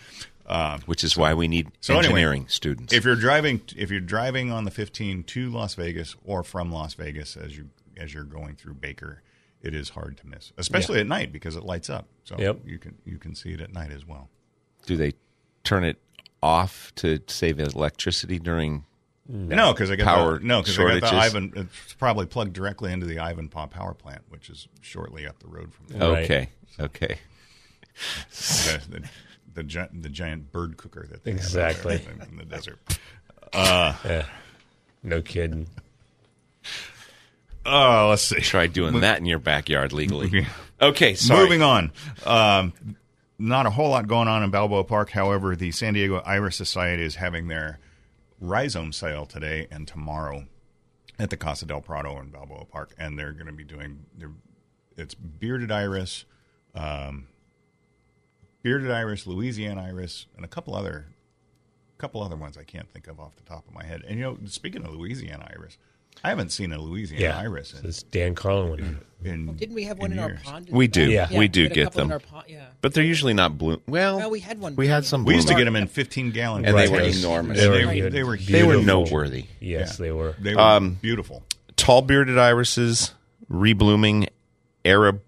Um, 0.47 0.81
which 0.85 1.03
is 1.05 1.15
why 1.15 1.33
we 1.33 1.47
need 1.47 1.71
So 1.79 1.93
anyway, 1.93 2.07
engineering 2.07 2.45
students. 2.49 2.91
if 2.93 3.05
you're 3.05 3.15
driving, 3.15 3.61
if 3.77 3.89
you're 3.89 3.99
driving 4.01 4.51
on 4.51 4.65
the 4.65 4.71
15 4.71 5.23
to 5.23 5.49
Las 5.49 5.75
Vegas 5.75 6.15
or 6.25 6.43
from 6.43 6.71
Las 6.73 6.93
Vegas 6.95 7.37
as 7.37 7.55
you 7.55 7.69
as 7.95 8.13
you're 8.13 8.23
going 8.25 8.55
through 8.55 8.73
Baker, 8.73 9.21
it 9.61 9.73
is 9.73 9.89
hard 9.89 10.17
to 10.17 10.27
miss, 10.27 10.51
especially 10.57 10.99
at 10.99 11.07
night 11.07 11.31
because 11.31 11.55
it 11.55 11.63
lights 11.63 11.89
up. 11.89 12.07
So 12.25 12.35
Yep. 12.37 12.61
you 12.65 12.79
can 12.79 12.95
you 13.05 13.17
can 13.17 13.33
see 13.33 13.51
it 13.53 13.61
at 13.61 13.71
night 13.71 13.91
as 13.91 14.05
well. 14.05 14.29
Do 14.85 14.97
they 14.97 15.13
turn 15.63 15.83
it 15.83 15.97
off 16.41 16.91
to 16.95 17.19
save 17.27 17.59
electricity 17.59 18.39
during? 18.39 18.85
No, 19.27 19.71
because 19.71 19.89
I 19.91 19.95
got 19.95 20.05
Power 20.05 20.39
the, 20.39 20.45
no 20.45 20.61
because 20.61 20.77
I 20.77 20.83
got 20.83 21.01
the 21.01 21.07
shortages? 21.07 21.35
Ivan. 21.35 21.53
It's 21.55 21.93
probably 21.93 22.25
plugged 22.25 22.53
directly 22.53 22.91
into 22.91 23.05
the 23.05 23.15
Ivanpah 23.17 23.69
power 23.69 23.93
plant, 23.93 24.23
which 24.29 24.49
is 24.49 24.67
shortly 24.81 25.25
up 25.25 25.39
the 25.39 25.47
road 25.47 25.71
from 25.73 25.85
there. 25.87 26.11
Right. 26.11 26.23
Okay, 26.25 26.49
okay. 26.79 27.17
the, 28.31 28.81
the, 28.89 29.09
the, 29.53 29.63
gi- 29.63 29.87
the 29.93 30.09
giant 30.09 30.51
bird 30.51 30.75
cooker 30.77 31.07
that 31.09 31.23
they 31.23 31.31
have 31.31 31.39
out 31.39 31.45
Exactly. 31.45 31.97
there 31.97 32.27
in 32.29 32.37
the 32.37 32.45
desert. 32.45 32.79
Yeah. 33.53 34.25
No 35.03 35.21
kidding. 35.21 35.67
Oh, 37.65 38.07
let's 38.09 38.23
see. 38.23 38.39
Try 38.39 38.67
doing 38.67 39.01
that 39.01 39.19
in 39.19 39.25
your 39.25 39.39
backyard 39.39 39.93
legally. 39.93 40.47
Okay, 40.81 41.13
sorry. 41.13 41.43
Moving 41.43 41.61
on. 41.61 41.91
Um, 42.25 42.73
not 43.41 43.65
a 43.65 43.71
whole 43.71 43.89
lot 43.89 44.07
going 44.07 44.27
on 44.27 44.43
in 44.43 44.51
Balboa 44.51 44.83
Park. 44.83 45.11
However, 45.11 45.55
the 45.55 45.71
San 45.71 45.95
Diego 45.95 46.21
Iris 46.25 46.55
Society 46.55 47.03
is 47.03 47.15
having 47.15 47.47
their 47.47 47.79
rhizome 48.39 48.93
sale 48.93 49.25
today 49.25 49.67
and 49.71 49.87
tomorrow 49.87 50.45
at 51.17 51.29
the 51.31 51.37
Casa 51.37 51.65
del 51.65 51.81
Prado 51.81 52.19
in 52.19 52.29
Balboa 52.29 52.65
Park, 52.65 52.93
and 52.97 53.17
they're 53.17 53.33
going 53.33 53.47
to 53.47 53.51
be 53.51 53.63
doing 53.63 54.05
their 54.15 54.31
it's 54.97 55.15
bearded 55.15 55.71
iris, 55.71 56.25
um, 56.75 57.27
bearded 58.61 58.91
iris, 58.91 59.25
Louisiana 59.25 59.83
iris, 59.83 60.27
and 60.35 60.45
a 60.45 60.47
couple 60.47 60.75
other 60.75 61.07
couple 61.97 62.23
other 62.23 62.35
ones 62.35 62.57
I 62.57 62.63
can't 62.63 62.91
think 62.91 63.07
of 63.07 63.19
off 63.19 63.35
the 63.35 63.43
top 63.43 63.67
of 63.67 63.73
my 63.73 63.83
head. 63.83 64.01
And 64.07 64.17
you 64.17 64.25
know, 64.25 64.37
speaking 64.45 64.83
of 64.83 64.93
Louisiana 64.93 65.47
iris, 65.55 65.77
I 66.23 66.29
haven't 66.29 66.51
seen 66.51 66.71
a 66.71 66.79
Louisiana 66.79 67.23
Yeah. 67.23 67.37
iris 67.39 67.73
in, 67.73 67.81
This 67.83 68.03
Dan 68.03 68.35
Carlin 68.35 68.69
one. 68.69 68.99
in 69.23 69.55
Didn't 69.55 69.73
we 69.75 69.83
have 69.85 69.97
one 69.99 70.11
in, 70.11 70.19
our 70.19 70.29
years. 70.29 70.41
pond? 70.43 70.67
We 70.69 70.87
do. 70.87 71.09
Yeah. 71.09 71.27
We 71.35 71.47
do 71.47 71.63
had 71.63 71.71
a 71.71 71.75
get 71.75 71.83
couple 71.85 72.01
in 72.01 72.07
them. 72.09 72.13
our 72.13 72.19
pond, 72.19 72.45
yeah. 72.47 72.65
But 72.81 72.93
they're 72.93 73.03
usually 73.03 73.33
not 73.33 73.57
bloom. 73.57 73.81
Well, 73.87 74.17
Well, 74.17 74.29
we 74.29 74.39
had 74.39 74.59
one 74.59 74.75
We 74.75 74.87
had 74.87 75.05
some. 75.05 75.25
We 75.25 75.35
used 75.35 75.47
to 75.47 75.55
get 75.55 75.65
them 75.65 75.75
in 75.75 75.87
15 75.87 76.31
gallon 76.31 76.65
And 76.65 76.77
they 76.77 76.87
were 76.89 76.99
tanks. 76.99 77.19
enormous. 77.23 77.57
They, 77.59 77.63
They 77.63 77.69
were, 77.69 78.03
were 78.03 78.09
they 78.09 78.23
were 78.23 78.37
They 78.37 78.63
were 78.63 78.73
beautiful. 78.73 78.83
noteworthy. 78.83 79.45
Yes, 79.59 79.97
Yeah. 79.99 80.03
they 80.05 80.11
were. 80.11 80.35
They 80.39 80.55
were 80.55 80.61
Um, 80.61 80.97
beautiful. 81.01 81.43
Tall 81.75 82.01
bearded 82.03 82.37
irises, 82.37 83.13
reblooming 83.51 84.27
Arab, 84.85 85.21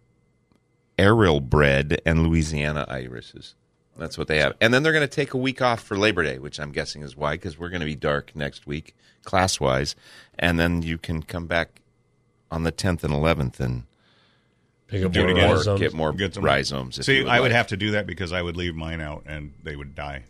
aril 0.99 1.41
bred, 1.41 2.01
and 2.05 2.23
Louisiana 2.27 2.85
irises. 2.87 3.55
That's 3.97 4.17
what 4.17 4.27
they 4.27 4.39
have. 4.39 4.53
And 4.59 4.73
then 4.73 4.81
they're 4.83 4.93
going 4.93 5.07
to 5.07 5.15
take 5.15 5.33
a 5.33 5.37
week 5.37 5.61
off 5.61 5.81
for 5.83 5.97
Labor 5.97 6.23
Day, 6.23 6.39
which 6.39 6.59
I'm 6.59 6.71
guessing 6.71 7.03
is 7.03 7.15
why, 7.15 7.33
because 7.35 7.57
we're 7.59 7.69
going 7.69 7.81
to 7.81 7.85
be 7.85 7.95
dark 7.95 8.35
next 8.35 8.65
week, 8.65 8.95
class 9.23 9.59
wise. 9.59 9.95
And 10.39 10.59
then 10.59 10.81
you 10.81 10.97
can 10.97 11.21
come 11.23 11.45
back 11.45 11.81
on 12.49 12.63
the 12.63 12.71
10th 12.71 13.03
and 13.03 13.13
11th 13.13 13.59
and 13.59 13.83
Pick 14.87 15.05
up 15.05 15.11
Do 15.11 15.21
it 15.21 15.23
more 15.23 15.31
again. 15.31 15.51
rhizomes. 15.55 15.79
get 15.79 15.93
more 15.93 16.13
Get 16.13 16.33
some- 16.35 16.43
rhizomes. 16.45 16.99
If 16.99 17.05
See, 17.05 17.17
you 17.19 17.27
I 17.27 17.39
would 17.39 17.47
like. 17.51 17.55
have 17.55 17.67
to 17.67 17.77
do 17.77 17.91
that 17.91 18.05
because 18.05 18.31
I 18.31 18.39
would 18.41 18.55
leave 18.57 18.75
mine 18.75 19.01
out 19.01 19.23
and 19.25 19.53
they 19.63 19.75
would 19.75 19.95
die. 19.95 20.23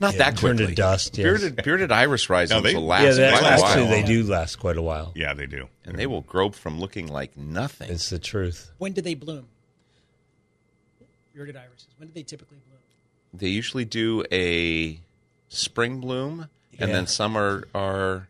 Not 0.00 0.14
Yeah, 0.14 0.18
that 0.18 0.36
turn 0.36 0.56
quickly. 0.56 0.66
to 0.68 0.74
dust. 0.74 1.16
Yes. 1.16 1.24
Bearded, 1.24 1.56
bearded 1.62 1.92
iris 1.92 2.28
rhizomes 2.28 2.64
they- 2.64 2.74
will 2.74 2.86
last 2.86 3.02
yeah, 3.04 3.12
they, 3.12 3.30
quite 3.30 3.42
a 3.42 3.46
actually, 3.52 3.82
while. 3.82 3.90
they 3.90 4.02
do 4.02 4.24
last 4.24 4.56
quite 4.56 4.76
a 4.78 4.82
while. 4.82 5.12
yeah, 5.14 5.32
they 5.34 5.46
do. 5.46 5.68
and 5.84 5.96
they 5.96 6.06
will 6.08 6.22
grow 6.22 6.50
from 6.50 6.80
looking 6.80 7.06
like 7.08 7.36
nothing. 7.36 7.88
It's 7.90 8.10
the 8.10 8.18
truth. 8.18 8.72
When 8.78 8.92
do 8.94 9.00
they 9.00 9.14
bloom? 9.14 9.46
Bearded 11.34 11.56
irises. 11.56 11.88
When 11.96 12.08
do 12.08 12.14
they 12.14 12.22
typically 12.24 12.58
bloom? 12.66 12.69
They 13.32 13.48
usually 13.48 13.84
do 13.84 14.24
a 14.32 15.00
spring 15.48 16.00
bloom, 16.00 16.48
and 16.78 16.92
then 16.92 17.06
some 17.06 17.36
are 17.36 17.64
are 17.74 18.28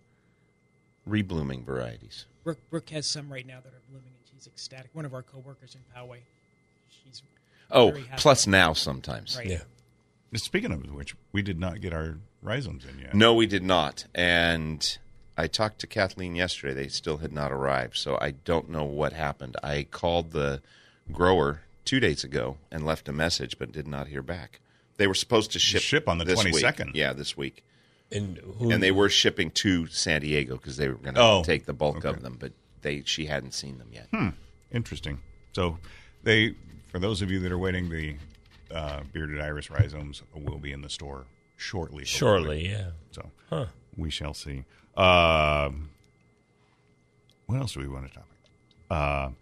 reblooming 1.08 1.64
varieties. 1.64 2.26
Brooke, 2.44 2.58
Brooke 2.70 2.90
has 2.90 3.06
some 3.06 3.32
right 3.32 3.46
now 3.46 3.58
that 3.62 3.68
are 3.72 3.82
blooming, 3.90 4.08
and 4.16 4.24
she's 4.32 4.46
ecstatic. 4.46 4.90
One 4.92 5.04
of 5.04 5.14
our 5.14 5.22
coworkers 5.22 5.74
in 5.74 5.80
Poway. 5.96 6.18
She's 6.90 7.22
Oh, 7.70 7.92
happy. 7.92 8.04
plus 8.16 8.46
now 8.46 8.72
sometimes. 8.72 9.36
Right. 9.36 9.46
Yeah. 9.46 9.62
Speaking 10.34 10.72
of 10.72 10.92
which, 10.92 11.14
we 11.32 11.42
did 11.42 11.58
not 11.58 11.80
get 11.80 11.92
our 11.92 12.18
rhizomes 12.42 12.84
in 12.84 12.98
yet. 13.00 13.14
No, 13.14 13.34
we 13.34 13.46
did 13.46 13.62
not. 13.64 14.04
And 14.14 14.98
I 15.36 15.46
talked 15.48 15.80
to 15.80 15.86
Kathleen 15.86 16.34
yesterday. 16.36 16.74
They 16.74 16.88
still 16.88 17.18
had 17.18 17.32
not 17.32 17.50
arrived, 17.52 17.96
so 17.96 18.16
I 18.20 18.32
don't 18.32 18.70
know 18.70 18.84
what 18.84 19.12
happened. 19.12 19.56
I 19.62 19.84
called 19.90 20.30
the 20.32 20.62
grower 21.10 21.62
two 21.84 21.98
days 22.00 22.22
ago 22.22 22.58
and 22.70 22.84
left 22.84 23.08
a 23.08 23.12
message, 23.12 23.58
but 23.58 23.72
did 23.72 23.88
not 23.88 24.08
hear 24.08 24.22
back. 24.22 24.60
They 25.00 25.06
were 25.06 25.14
supposed 25.14 25.52
to 25.52 25.58
ship 25.58 25.80
Ship 25.80 26.06
on 26.10 26.18
the 26.18 26.26
22nd. 26.26 26.90
Yeah, 26.94 27.14
this 27.14 27.34
week. 27.34 27.64
And, 28.12 28.36
who, 28.58 28.70
and 28.70 28.82
they 28.82 28.90
were 28.90 29.08
shipping 29.08 29.50
to 29.52 29.86
San 29.86 30.20
Diego 30.20 30.56
because 30.58 30.76
they 30.76 30.88
were 30.88 30.96
going 30.96 31.14
to 31.14 31.20
Oh, 31.22 31.42
take 31.42 31.64
the 31.64 31.72
bulk 31.72 31.96
okay. 32.04 32.10
of 32.10 32.20
them, 32.20 32.36
but 32.38 32.52
they 32.82 33.02
she 33.06 33.24
hadn't 33.24 33.52
seen 33.54 33.78
them 33.78 33.88
yet. 33.92 34.08
Interesting. 34.70 35.20
So, 35.54 35.78
they 36.22 36.54
for 36.88 36.98
those 36.98 37.22
of 37.22 37.30
you 37.30 37.38
that 37.40 37.50
are 37.50 37.56
waiting, 37.56 37.88
the 37.88 38.16
uh, 38.70 39.00
bearded 39.10 39.40
iris 39.40 39.70
rhizomes 39.70 40.22
will 40.34 40.58
be 40.58 40.70
in 40.70 40.82
the 40.82 40.90
store 40.90 41.24
shortly. 41.56 42.04
shortly, 42.04 42.68
yeah. 42.68 42.90
So 43.12 43.30
Huh. 43.48 43.66
we 43.96 44.10
shall 44.10 44.34
see. 44.34 44.64
Um, 44.98 45.88
what 47.46 47.58
else 47.58 47.72
do 47.72 47.80
we 47.80 47.88
want 47.88 48.06
to 48.06 48.12
talk 48.14 48.26
about? 48.90 49.32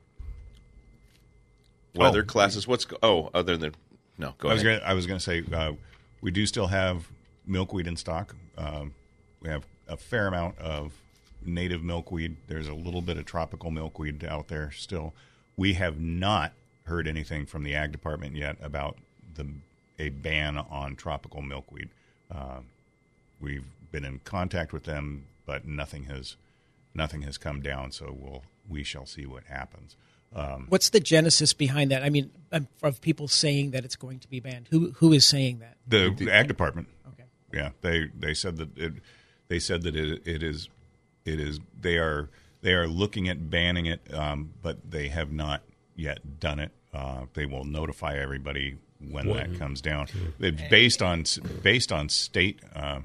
Weather 1.96 2.20
Oh. 2.22 2.26
classes. 2.26 2.68
What's 2.68 2.86
oh 3.02 3.30
other 3.34 3.56
than 3.56 3.74
no? 4.18 4.34
Go 4.38 4.48
I 4.50 4.54
was 4.54 4.62
gonna, 4.62 4.82
I 4.84 4.94
was 4.94 5.06
going 5.06 5.18
to 5.18 5.24
say 5.24 5.42
uh, 5.52 5.72
we 6.20 6.30
do 6.30 6.46
still 6.46 6.66
have 6.66 7.08
milkweed 7.46 7.86
in 7.86 7.96
stock. 7.96 8.34
Um, 8.56 8.94
we 9.40 9.48
have 9.48 9.64
a 9.86 9.96
fair 9.96 10.26
amount 10.26 10.58
of 10.58 10.92
native 11.44 11.82
milkweed. 11.82 12.36
There's 12.46 12.68
a 12.68 12.74
little 12.74 13.02
bit 13.02 13.16
of 13.16 13.24
tropical 13.24 13.70
milkweed 13.70 14.24
out 14.24 14.48
there 14.48 14.70
still. 14.72 15.14
We 15.56 15.74
have 15.74 16.00
not 16.00 16.52
heard 16.84 17.06
anything 17.06 17.46
from 17.46 17.62
the 17.62 17.74
ag 17.74 17.92
department 17.92 18.34
yet 18.34 18.56
about 18.62 18.96
the 19.34 19.46
a 19.98 20.10
ban 20.10 20.56
on 20.58 20.94
tropical 20.94 21.42
milkweed. 21.42 21.88
Uh, 22.30 22.60
we've 23.40 23.64
been 23.90 24.04
in 24.04 24.20
contact 24.20 24.72
with 24.72 24.84
them, 24.84 25.24
but 25.46 25.66
nothing 25.66 26.04
has 26.04 26.36
nothing 26.94 27.22
has 27.22 27.38
come 27.38 27.60
down. 27.60 27.92
So 27.92 28.14
we'll 28.16 28.42
we 28.68 28.84
shall 28.84 29.06
see 29.06 29.26
what 29.26 29.44
happens. 29.44 29.96
Um, 30.34 30.66
What's 30.68 30.90
the 30.90 31.00
genesis 31.00 31.52
behind 31.52 31.90
that? 31.90 32.02
I 32.02 32.10
mean, 32.10 32.30
um, 32.52 32.68
of 32.82 33.00
people 33.00 33.28
saying 33.28 33.70
that 33.72 33.84
it's 33.84 33.96
going 33.96 34.18
to 34.20 34.28
be 34.28 34.40
banned. 34.40 34.68
Who 34.70 34.92
who 34.92 35.12
is 35.12 35.24
saying 35.24 35.60
that? 35.60 35.76
the, 35.86 36.14
the 36.16 36.30
ag 36.30 36.48
department. 36.48 36.88
Okay. 37.14 37.24
Yeah, 37.52 37.70
they 37.80 38.10
they 38.18 38.34
said 38.34 38.56
that 38.56 38.76
it, 38.76 38.94
they 39.48 39.58
said 39.58 39.82
that 39.82 39.96
it, 39.96 40.26
it 40.26 40.42
is 40.42 40.68
it 41.24 41.40
is 41.40 41.60
they 41.80 41.96
are 41.96 42.28
they 42.60 42.74
are 42.74 42.86
looking 42.86 43.28
at 43.28 43.50
banning 43.50 43.86
it, 43.86 44.00
um, 44.12 44.52
but 44.62 44.90
they 44.90 45.08
have 45.08 45.32
not 45.32 45.62
yet 45.96 46.40
done 46.40 46.58
it. 46.58 46.72
Uh, 46.92 47.26
they 47.34 47.46
will 47.46 47.64
notify 47.64 48.14
everybody 48.14 48.76
when 49.00 49.28
that 49.32 49.58
comes 49.58 49.80
down. 49.80 50.06
It's 50.40 50.62
based 50.68 51.02
on 51.02 51.24
based 51.62 51.92
on 51.92 52.08
state 52.08 52.60
uh, 52.74 53.00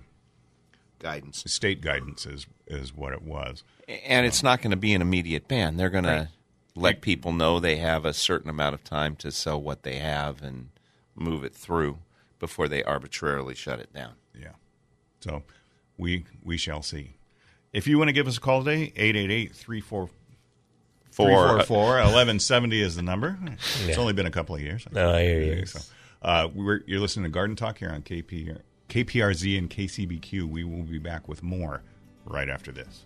Guidance, 0.99 1.43
state 1.47 1.81
guidance 1.81 2.25
is 2.25 2.47
is 2.65 2.95
what 2.95 3.11
it 3.11 3.21
was. 3.23 3.63
and 3.87 4.25
it's 4.25 4.41
not 4.41 4.61
going 4.61 4.71
to 4.71 4.77
be 4.77 4.93
an 4.93 5.01
immediate 5.01 5.49
ban. 5.49 5.75
They're 5.75 5.89
going 5.89 6.05
to 6.05 6.29
let 6.75 7.01
people 7.01 7.31
know 7.31 7.59
they 7.59 7.75
have 7.77 8.03
a 8.05 8.13
certain 8.13 8.49
amount 8.49 8.73
of 8.73 8.83
time 8.83 9.15
to 9.17 9.31
sell 9.31 9.61
what 9.61 9.83
they 9.83 9.97
have 9.97 10.41
and 10.41 10.69
move 11.15 11.43
it 11.43 11.53
through 11.53 11.99
before 12.39 12.67
they 12.67 12.83
arbitrarily 12.83 13.53
shut 13.55 13.79
it 13.79 13.93
down. 13.93 14.13
Yeah. 14.39 14.53
So 15.19 15.43
we 15.97 16.25
we 16.43 16.57
shall 16.57 16.81
see. 16.81 17.15
If 17.71 17.87
you 17.87 17.97
want 17.97 18.09
to 18.09 18.13
give 18.13 18.27
us 18.27 18.37
a 18.37 18.41
call 18.41 18.63
today, 18.63 18.91
888 18.95 19.53
344 19.55 20.09
1170 21.17 22.81
is 22.81 22.95
the 22.95 23.01
number. 23.01 23.37
It's 23.47 23.87
Yeah. 23.87 23.95
only 23.97 24.13
been 24.13 24.25
a 24.25 24.31
couple 24.31 24.55
of 24.55 24.61
years. 24.61 24.85
No, 24.91 25.13
I 25.13 25.21
hear 25.23 25.41
you. 25.41 25.65
So, 25.65 25.79
uh, 26.21 26.49
we're, 26.53 26.81
you're 26.87 26.99
listening 26.99 27.23
to 27.25 27.29
Garden 27.29 27.55
Talk 27.55 27.77
here 27.79 27.89
on 27.89 28.01
KP, 28.01 28.57
KPRZ 28.89 29.57
and 29.57 29.69
KCBQ. 29.69 30.49
We 30.49 30.63
will 30.63 30.83
be 30.83 30.99
back 30.99 31.27
with 31.27 31.43
more 31.43 31.81
right 32.25 32.49
after 32.49 32.71
this. 32.71 33.05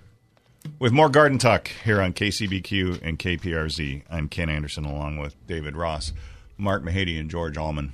with 0.81 0.91
more 0.91 1.09
Garden 1.09 1.37
Talk 1.37 1.67
here 1.83 2.01
on 2.01 2.11
KCBQ 2.11 3.03
and 3.03 3.19
KPRZ. 3.19 4.01
I'm 4.09 4.27
Ken 4.27 4.49
Anderson 4.49 4.83
along 4.83 5.19
with 5.19 5.35
David 5.45 5.77
Ross, 5.77 6.11
Mark 6.57 6.81
Mahady, 6.81 7.19
and 7.19 7.29
George 7.29 7.55
Allman. 7.55 7.93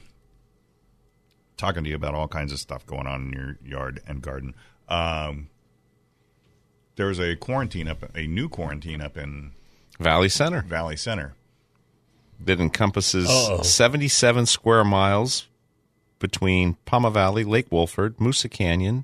Talking 1.58 1.84
to 1.84 1.90
you 1.90 1.98
about 1.98 2.16
all 2.16 2.30
kinds 2.30 2.54
of 2.54 2.60
stuff 2.60 2.86
going 2.86 3.06
on 3.06 3.24
in 3.24 3.34
your 3.34 3.58
yard 3.62 4.00
and 4.08 4.22
garden. 4.22 4.56
Um, 4.88 5.50
there 6.96 7.08
was 7.08 7.20
a 7.20 7.36
quarantine 7.36 7.90
up, 7.90 8.06
a 8.16 8.26
new 8.26 8.48
quarantine 8.48 9.02
up 9.02 9.18
in 9.18 9.52
Valley 10.00 10.30
Center 10.30 10.62
Valley 10.62 10.96
Center. 10.96 11.34
that 12.40 12.62
encompasses 12.62 13.30
Uh-oh. 13.30 13.64
77 13.64 14.46
square 14.46 14.86
miles 14.86 15.48
between 16.20 16.78
Pauma 16.86 17.12
Valley, 17.12 17.44
Lake 17.44 17.70
Wohlford, 17.70 18.12
Moosa 18.12 18.50
Canyon, 18.50 19.04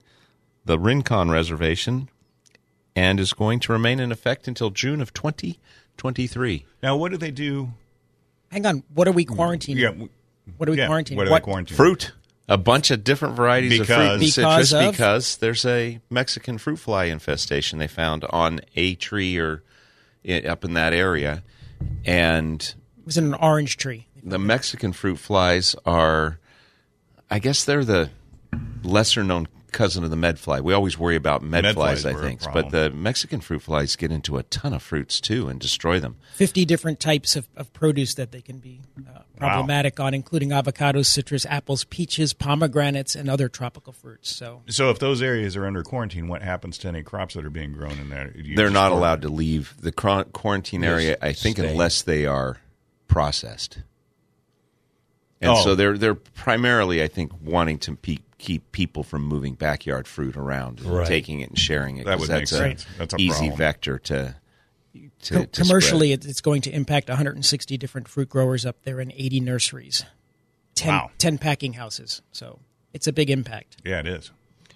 the 0.64 0.80
Rincon 0.80 1.30
Reservation, 1.32 2.08
and 2.96 3.20
is 3.20 3.34
going 3.34 3.60
to 3.62 3.72
remain 3.72 4.00
in 4.00 4.12
effect 4.12 4.48
until 4.48 4.70
June 4.70 5.02
of 5.02 5.14
2023. 5.14 6.66
Now, 6.82 6.96
what 6.96 7.12
do 7.12 7.18
they 7.18 7.32
do? 7.32 7.74
Hang 8.52 8.66
on. 8.66 8.84
What 8.94 9.08
are 9.08 9.12
we 9.12 9.24
hmm. 9.24 9.34
quarantining? 9.34 9.78
Yeah, 9.78 9.88
w- 9.90 10.10
What 10.58 10.70
are 10.70 10.72
we 10.72 10.78
yeah, 10.78 10.88
quarantining? 10.88 11.16
What 11.18 11.28
are 11.28 11.30
they 11.40 11.46
quarantining? 11.46 11.76
Fruit. 11.76 12.12
A 12.50 12.58
bunch 12.58 12.92
of 12.92 13.04
different 13.04 13.36
varieties 13.36 13.80
of 13.80 13.88
fruit 13.88 13.96
and 13.98 14.20
Because- 14.20 14.34
citrus 14.36 14.70
Because 14.70 14.74
of? 14.74 14.92
because 14.92 15.38
there's 15.38 15.66
a 15.66 16.00
Mexican 16.10 16.58
fruit 16.58 16.78
fly 16.78 17.06
infestation 17.06 17.80
they 17.80 17.88
found 17.88 18.26
on 18.30 18.60
a 18.76 18.96
tree 18.96 19.38
or 19.38 19.64
i 20.28 20.42
up 20.42 20.64
in 20.64 20.74
that 20.74 20.94
area. 20.94 21.44
And 22.06 22.62
It 22.62 23.06
was 23.06 23.18
in 23.18 23.26
an 23.26 23.34
orange 23.34 23.78
tree. 23.78 24.08
the 24.22 24.40
Mexican 24.40 24.94
fruit 24.94 25.18
flies 25.20 25.76
are, 25.86 26.40
I 27.32 27.40
guess 27.40 27.64
they're 27.66 27.84
the 27.86 28.10
lesser 28.84 29.24
known 29.24 29.48
cousin 29.74 30.04
of 30.04 30.10
the 30.10 30.16
medfly. 30.16 30.62
We 30.62 30.74
always 30.74 30.98
worry 30.98 31.16
about 31.16 31.44
medflies, 31.44 31.74
Medflies 31.74 32.10
I 32.10 32.14
were 32.14 32.20
a 32.22 32.24
think, 32.28 32.42
but 32.54 32.70
the 32.70 32.90
Mexican 32.92 33.42
fruit 33.42 33.64
flies 33.64 33.96
get 33.96 34.12
into 34.12 34.38
a 34.38 34.44
ton 34.44 34.74
of 34.74 34.82
fruits 34.82 35.20
too 35.20 35.50
and 35.50 35.60
destroy 35.60 36.00
them. 36.00 36.16
50 36.36 36.64
different 36.66 37.00
types 37.00 37.36
of, 37.36 37.50
of 37.58 37.74
produce 37.74 38.14
that 38.16 38.32
they 38.32 38.42
can 38.42 38.60
be 38.60 38.82
uh, 39.14 39.20
problematic 39.38 40.00
on, 40.00 40.14
including 40.14 40.50
avocados, 40.50 41.08
citrus, 41.08 41.46
apples, 41.48 41.84
peaches, 41.86 42.34
pomegranates, 42.34 43.16
and 43.16 43.30
other 43.30 43.50
tropical 43.50 43.92
fruits. 43.92 44.34
So 44.34 44.62
So 44.68 44.90
if 44.90 45.00
those 45.00 45.22
areas 45.22 45.56
are 45.58 45.66
under 45.66 45.84
quarantine, 45.84 46.28
what 46.28 46.42
happens 46.42 46.78
to 46.80 46.88
any 46.88 47.04
crops 47.04 47.34
that 47.34 47.46
are 47.46 47.50
being 47.50 47.74
grown 47.74 48.00
in 48.00 48.10
there? 48.10 48.34
They're 48.56 48.70
not 48.70 48.88
store- 48.88 49.00
allowed 49.00 49.22
to 49.24 49.30
leave 49.30 49.74
the 49.80 49.92
quar- 49.92 50.26
quarantine 50.26 50.84
area, 50.84 51.18
I 51.22 51.34
think, 51.34 51.58
stay. 51.58 51.70
unless 51.72 52.02
they 52.04 52.26
are 52.26 52.60
processed. 53.08 53.80
And 55.44 55.52
Oh. 55.52 55.64
so 55.64 55.76
they're 55.76 55.98
they're 55.98 56.16
primarily, 56.16 57.04
I 57.04 57.08
think, 57.08 57.32
wanting 57.44 57.78
to 57.80 57.96
pe- 57.96 58.18
keep 58.38 58.72
people 58.72 59.04
from 59.04 59.24
moving 59.24 59.54
backyard 59.56 60.08
fruit 60.08 60.36
around, 60.38 60.80
and 60.80 60.90
Right. 60.90 61.08
taking 61.08 61.40
it 61.42 61.50
and 61.50 61.58
sharing 61.60 61.98
it. 61.98 62.06
That 62.06 62.18
'cause 62.18 62.22
would 62.28 62.30
make 62.34 62.40
that's 62.50 62.52
sense. 62.52 62.86
a 62.96 62.98
That's 63.00 63.14
a 63.14 63.18
easy 63.18 63.34
problem. 63.50 63.58
vector 63.58 64.00
to. 64.00 64.36
to, 65.24 65.34
co- 65.34 65.46
to 65.46 65.62
commercially, 65.64 66.14
spread. 66.14 66.30
it's 66.30 66.42
going 66.42 66.62
to 66.62 66.70
impact 66.72 67.10
160 67.10 67.78
different 67.78 68.08
fruit 68.08 68.30
growers 68.30 68.64
up 68.66 68.76
there 68.84 69.00
and 69.00 69.12
80 69.16 69.40
nurseries, 69.40 70.04
10, 70.76 70.90
Wow. 70.94 71.12
10 71.18 71.38
packing 71.40 71.74
houses. 71.74 72.22
So 72.32 72.60
it's 72.94 73.08
a 73.08 73.14
big 73.14 73.30
impact. 73.32 73.78
Yeah, 73.86 74.02
it 74.02 74.08
is. 74.08 74.32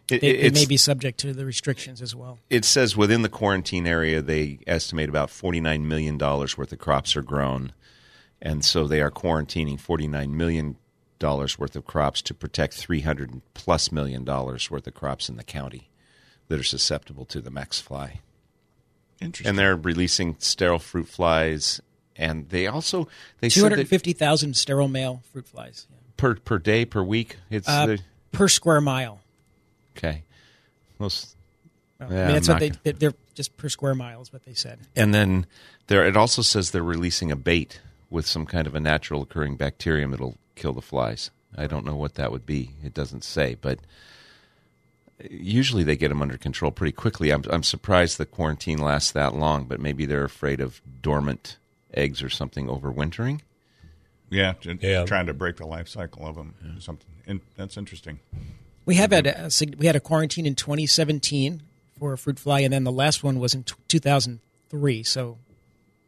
It- 0.09 0.21
They, 0.21 0.37
they 0.43 0.49
may 0.51 0.65
be 0.65 0.77
subject 0.77 1.19
to 1.19 1.33
the 1.33 1.45
restrictions 1.45 2.01
as 2.01 2.15
well. 2.15 2.39
it 2.49 2.63
says 2.65 2.95
within 2.95 3.21
the 3.23 3.29
quarantine 3.29 3.85
area, 3.85 4.21
they 4.21 4.57
estimate 4.65 5.09
about 5.09 5.29
$49 5.29 5.81
million 5.85 6.17
worth 6.17 6.71
of 6.71 6.79
crops 6.79 7.15
are 7.17 7.21
grown. 7.21 7.73
And 8.41 8.63
so 8.63 8.87
they 8.87 9.01
are 9.01 9.11
quarantining 9.11 9.79
$49 9.79 10.29
million 10.31 10.77
worth 11.21 11.75
of 11.75 11.85
crops 11.85 12.21
to 12.23 12.33
protect 12.33 12.75
300 12.75 13.41
plus 13.53 13.91
million 13.91 14.23
dollars 14.23 14.69
worth 14.69 14.85
of 14.87 14.93
crops 14.93 15.29
in 15.29 15.35
the 15.37 15.43
county 15.43 15.89
that 16.47 16.59
are 16.59 16.63
susceptible 16.63 17.25
to 17.25 17.41
the 17.41 17.49
Mex 17.49 17.81
fly. 17.81 18.21
Interesting. 19.19 19.49
And 19.49 19.57
they're 19.57 19.75
releasing 19.75 20.35
sterile 20.39 20.79
fruit 20.79 21.07
flies. 21.07 21.81
And 22.15 22.49
they 22.49 22.67
also, 22.67 23.07
they 23.39 23.49
250,000 23.49 24.55
sterile 24.55 24.87
male 24.87 25.21
fruit 25.31 25.47
flies 25.47 25.87
yeah. 25.89 25.97
per, 26.17 26.35
per 26.35 26.57
day, 26.57 26.85
per 26.85 27.03
week, 27.03 27.37
it's 27.49 27.67
uh, 27.67 27.85
the, 27.85 27.99
per 28.31 28.47
square 28.47 28.81
mile. 28.81 29.19
okay. 29.95 30.23
Most, 30.99 31.35
Well, 31.99 32.11
Yeah, 32.11 32.23
I 32.23 32.25
mean, 32.25 32.33
that's 32.33 32.49
I'm 32.49 32.55
what 32.55 32.59
they, 32.59 32.69
not 32.69 32.83
they- 32.83 32.91
they're 32.93 33.13
just 33.35 33.55
per 33.57 33.69
square 33.69 33.93
mile 33.93 34.21
is 34.21 34.33
what 34.33 34.45
they 34.45 34.55
said. 34.55 34.79
And 34.95 35.13
then 35.13 35.45
there, 35.87 36.07
it 36.07 36.17
also 36.17 36.41
says 36.41 36.71
they're 36.71 36.81
releasing 36.81 37.31
a 37.31 37.35
bait 37.35 37.79
with 38.09 38.25
some 38.25 38.45
kind 38.45 38.67
of 38.67 38.75
a 38.75 38.79
natural 38.79 39.21
occurring 39.21 39.55
bacterium 39.57 40.11
that'll 40.11 40.37
kill 40.55 40.73
the 40.73 40.81
flies. 40.81 41.29
I 41.57 41.67
don't 41.67 41.85
know 41.85 41.95
what 41.95 42.15
that 42.15 42.31
would 42.31 42.45
be. 42.45 42.71
It 42.83 42.93
doesn't 42.93 43.23
say, 43.23 43.55
but 43.59 43.79
usually 45.29 45.83
they 45.83 45.97
get 45.97 46.09
them 46.09 46.21
under 46.21 46.37
control 46.37 46.71
pretty 46.71 46.91
quickly. 46.91 47.31
I'm, 47.31 47.43
I'm 47.49 47.63
surprised 47.63 48.17
the 48.17 48.25
quarantine 48.25 48.77
lasts 48.79 49.11
that 49.11 49.33
long, 49.35 49.65
but 49.65 49.79
maybe 49.79 50.05
they're 50.05 50.25
afraid 50.25 50.61
of 50.61 50.81
dormant 51.01 51.57
eggs 51.93 52.21
or 52.21 52.29
something 52.29 52.67
overwintering. 52.67 53.41
yeah, 54.29 54.53
Yeah. 54.81 55.05
trying 55.05 55.25
to 55.27 55.33
break 55.33 55.55
the 55.57 55.65
life 55.65 55.87
cycle 55.87 56.25
of 56.27 56.35
them. 56.35 56.53
or 56.75 56.81
Something. 56.81 57.07
And 57.25 57.41
that's 57.55 57.77
interesting. 57.77 58.19
We 58.85 58.95
have 58.95 59.11
had 59.11 59.27
a, 59.27 59.49
we 59.77 59.87
had 59.87 59.95
a 59.95 59.99
quarantine 59.99 60.45
in 60.45 60.55
2017 60.55 61.61
for 61.99 62.13
a 62.13 62.17
fruit 62.17 62.39
fly, 62.39 62.59
and 62.61 62.71
then 62.71 62.83
the 62.83 62.91
last 62.91 63.23
one 63.23 63.39
was 63.39 63.53
in 63.53 63.65
2003. 63.87 65.03
So 65.03 65.37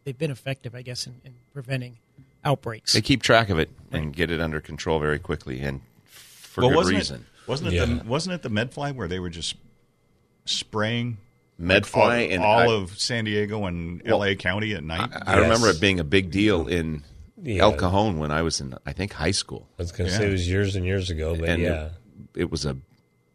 they've 0.04 0.18
been 0.18 0.32
effective, 0.32 0.76
I 0.76 0.82
guess, 0.82 1.08
in, 1.08 1.16
in 1.24 1.34
preventing 1.54 1.98
outbreaks. 2.44 2.94
They 2.94 3.02
keep 3.02 3.22
track 3.22 3.50
of 3.50 3.60
it 3.60 3.70
and 3.92 4.16
get 4.16 4.32
it 4.32 4.40
under 4.40 4.62
control 4.62 5.00
very 5.00 5.20
quickly 5.20 5.60
and 5.62 5.82
for 6.06 6.62
well, 6.62 6.70
good 6.72 6.78
wasn't 6.78 6.96
reason. 6.98 7.16
It, 7.44 7.48
wasn't 7.48 7.74
it? 7.74 7.76
Yeah. 7.76 7.86
The, 7.86 8.04
wasn't 8.06 8.36
it 8.36 8.42
the 8.44 8.50
medfly 8.50 8.94
where 8.96 9.08
they 9.08 9.20
were 9.20 9.30
just 9.30 9.56
spraying 10.46 11.18
Medfly 11.62 11.96
all, 11.98 12.10
and 12.34 12.44
all 12.44 12.60
I- 12.60 12.74
of 12.82 12.98
San 13.00 13.26
Diego 13.26 13.66
and 13.66 14.02
Well, 14.04 14.24
L.A. 14.24 14.36
County 14.36 14.74
at 14.74 14.84
night? 14.84 15.10
I 15.26 15.40
remember 15.40 15.68
it 15.70 15.82
being 15.82 16.00
a 16.00 16.04
big 16.06 16.32
deal 16.32 16.68
in 16.68 17.04
Yeah. 17.42 17.64
El 17.64 17.74
Cajon 17.74 18.18
when 18.18 18.32
I 18.32 18.42
was 18.44 18.62
in, 18.62 18.76
I 18.86 18.94
think, 18.94 19.14
high 19.14 19.32
school. 19.32 19.68
I 19.78 19.82
was 19.82 19.92
going 19.92 20.08
to 20.08 20.14
Yeah. 20.14 20.20
say 20.20 20.28
it 20.28 20.32
was 20.32 20.48
years 20.48 20.76
and 20.76 20.86
years 20.86 21.10
ago, 21.10 21.36
but 21.36 21.50
and 21.50 21.62
yeah. 21.62 21.86
it, 22.36 22.42
it 22.44 22.52
was 22.52 22.66
a, 22.66 22.78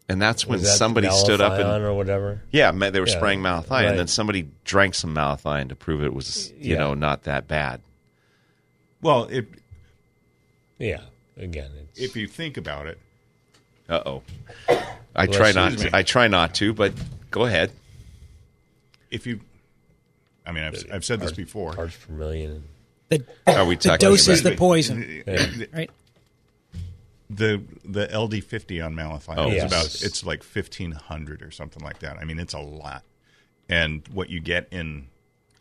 and 0.09 0.21
that's 0.21 0.47
when 0.47 0.61
that 0.61 0.67
somebody 0.67 1.09
stood 1.11 1.40
up 1.40 1.55
and 1.59 1.83
or 1.85 1.95
whatever. 1.95 2.40
yeah, 2.51 2.71
they 2.73 3.01
were 3.01 3.07
Yeah, 3.07 3.17
spraying 3.17 3.40
malathion, 3.40 3.71
right. 3.71 3.85
and 3.87 3.99
then 3.99 4.07
somebody 4.07 4.49
drank 4.64 4.95
some 4.95 5.14
malathion 5.14 5.69
to 5.71 5.75
prove 5.77 6.03
it 6.03 6.12
was 6.14 6.51
you 6.59 6.73
Yeah. 6.75 6.79
know 6.79 6.95
not 6.95 7.23
that 7.25 7.49
bad. 7.49 7.81
well, 9.03 9.25
if 9.31 9.47
Yeah, 10.79 11.01
again, 11.37 11.71
it's, 11.90 12.01
if 12.01 12.17
you 12.17 12.27
think 12.27 12.57
about 12.57 12.87
it, 12.87 12.99
Uh 13.88 14.03
oh, 14.07 14.23
I 15.17 15.27
try 15.27 15.53
not 15.53 15.73
me. 15.73 15.77
to. 15.88 15.97
I 15.97 16.03
try 16.03 16.29
not 16.29 16.55
to, 16.57 16.73
but 16.75 16.93
go 17.31 17.45
ahead. 17.47 17.71
if 19.11 19.27
you, 19.27 19.40
I 20.47 20.53
mean, 20.53 20.64
I've, 20.64 20.85
I've 20.93 21.05
said 21.05 21.21
this 21.21 21.33
before. 21.33 21.73
parts 21.75 21.97
per 21.97 22.12
million. 22.12 22.64
the 23.11 23.25
Are 23.47 23.64
we 23.64 23.77
the 23.77 23.83
talking 23.83 24.09
dose 24.09 24.27
is 24.29 24.40
about- 24.40 24.51
the 24.51 24.57
poison, 24.57 25.23
right? 25.73 25.90
The 27.30 27.62
the 27.84 28.06
LD 28.16 28.44
fifty 28.44 28.80
on 28.80 28.94
malathion 28.94 29.34
Oh, 29.38 29.48
is 29.48 29.54
yes. 29.56 29.66
about 29.66 30.02
it's 30.06 30.24
like 30.24 30.42
fifteen 30.42 30.92
hundred 30.92 31.42
or 31.42 31.50
something 31.50 31.82
like 31.82 32.00
that. 32.00 32.18
I 32.18 32.24
mean, 32.24 32.38
it's 32.38 32.54
a 32.54 32.58
lot. 32.60 33.02
And 33.68 34.06
what 34.12 34.28
you 34.28 34.40
get 34.40 34.68
in 34.70 35.08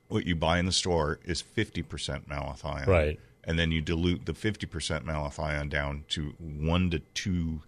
what 0.10 0.26
you 0.26 0.36
buy 0.36 0.60
in 0.60 0.66
the 0.66 0.72
store 0.74 1.20
is 1.24 1.42
fifty 1.42 1.82
percent 1.82 2.28
malathion, 2.30 2.86
Right. 2.88 3.20
And 3.46 3.58
then 3.60 3.72
you 3.72 3.82
dilute 3.82 4.26
the 4.26 4.34
fifty 4.34 4.66
percent 4.66 5.06
malathion 5.06 5.70
down 5.70 6.04
to 6.10 6.34
one 6.40 6.90
to 6.92 7.00
two 7.14 7.62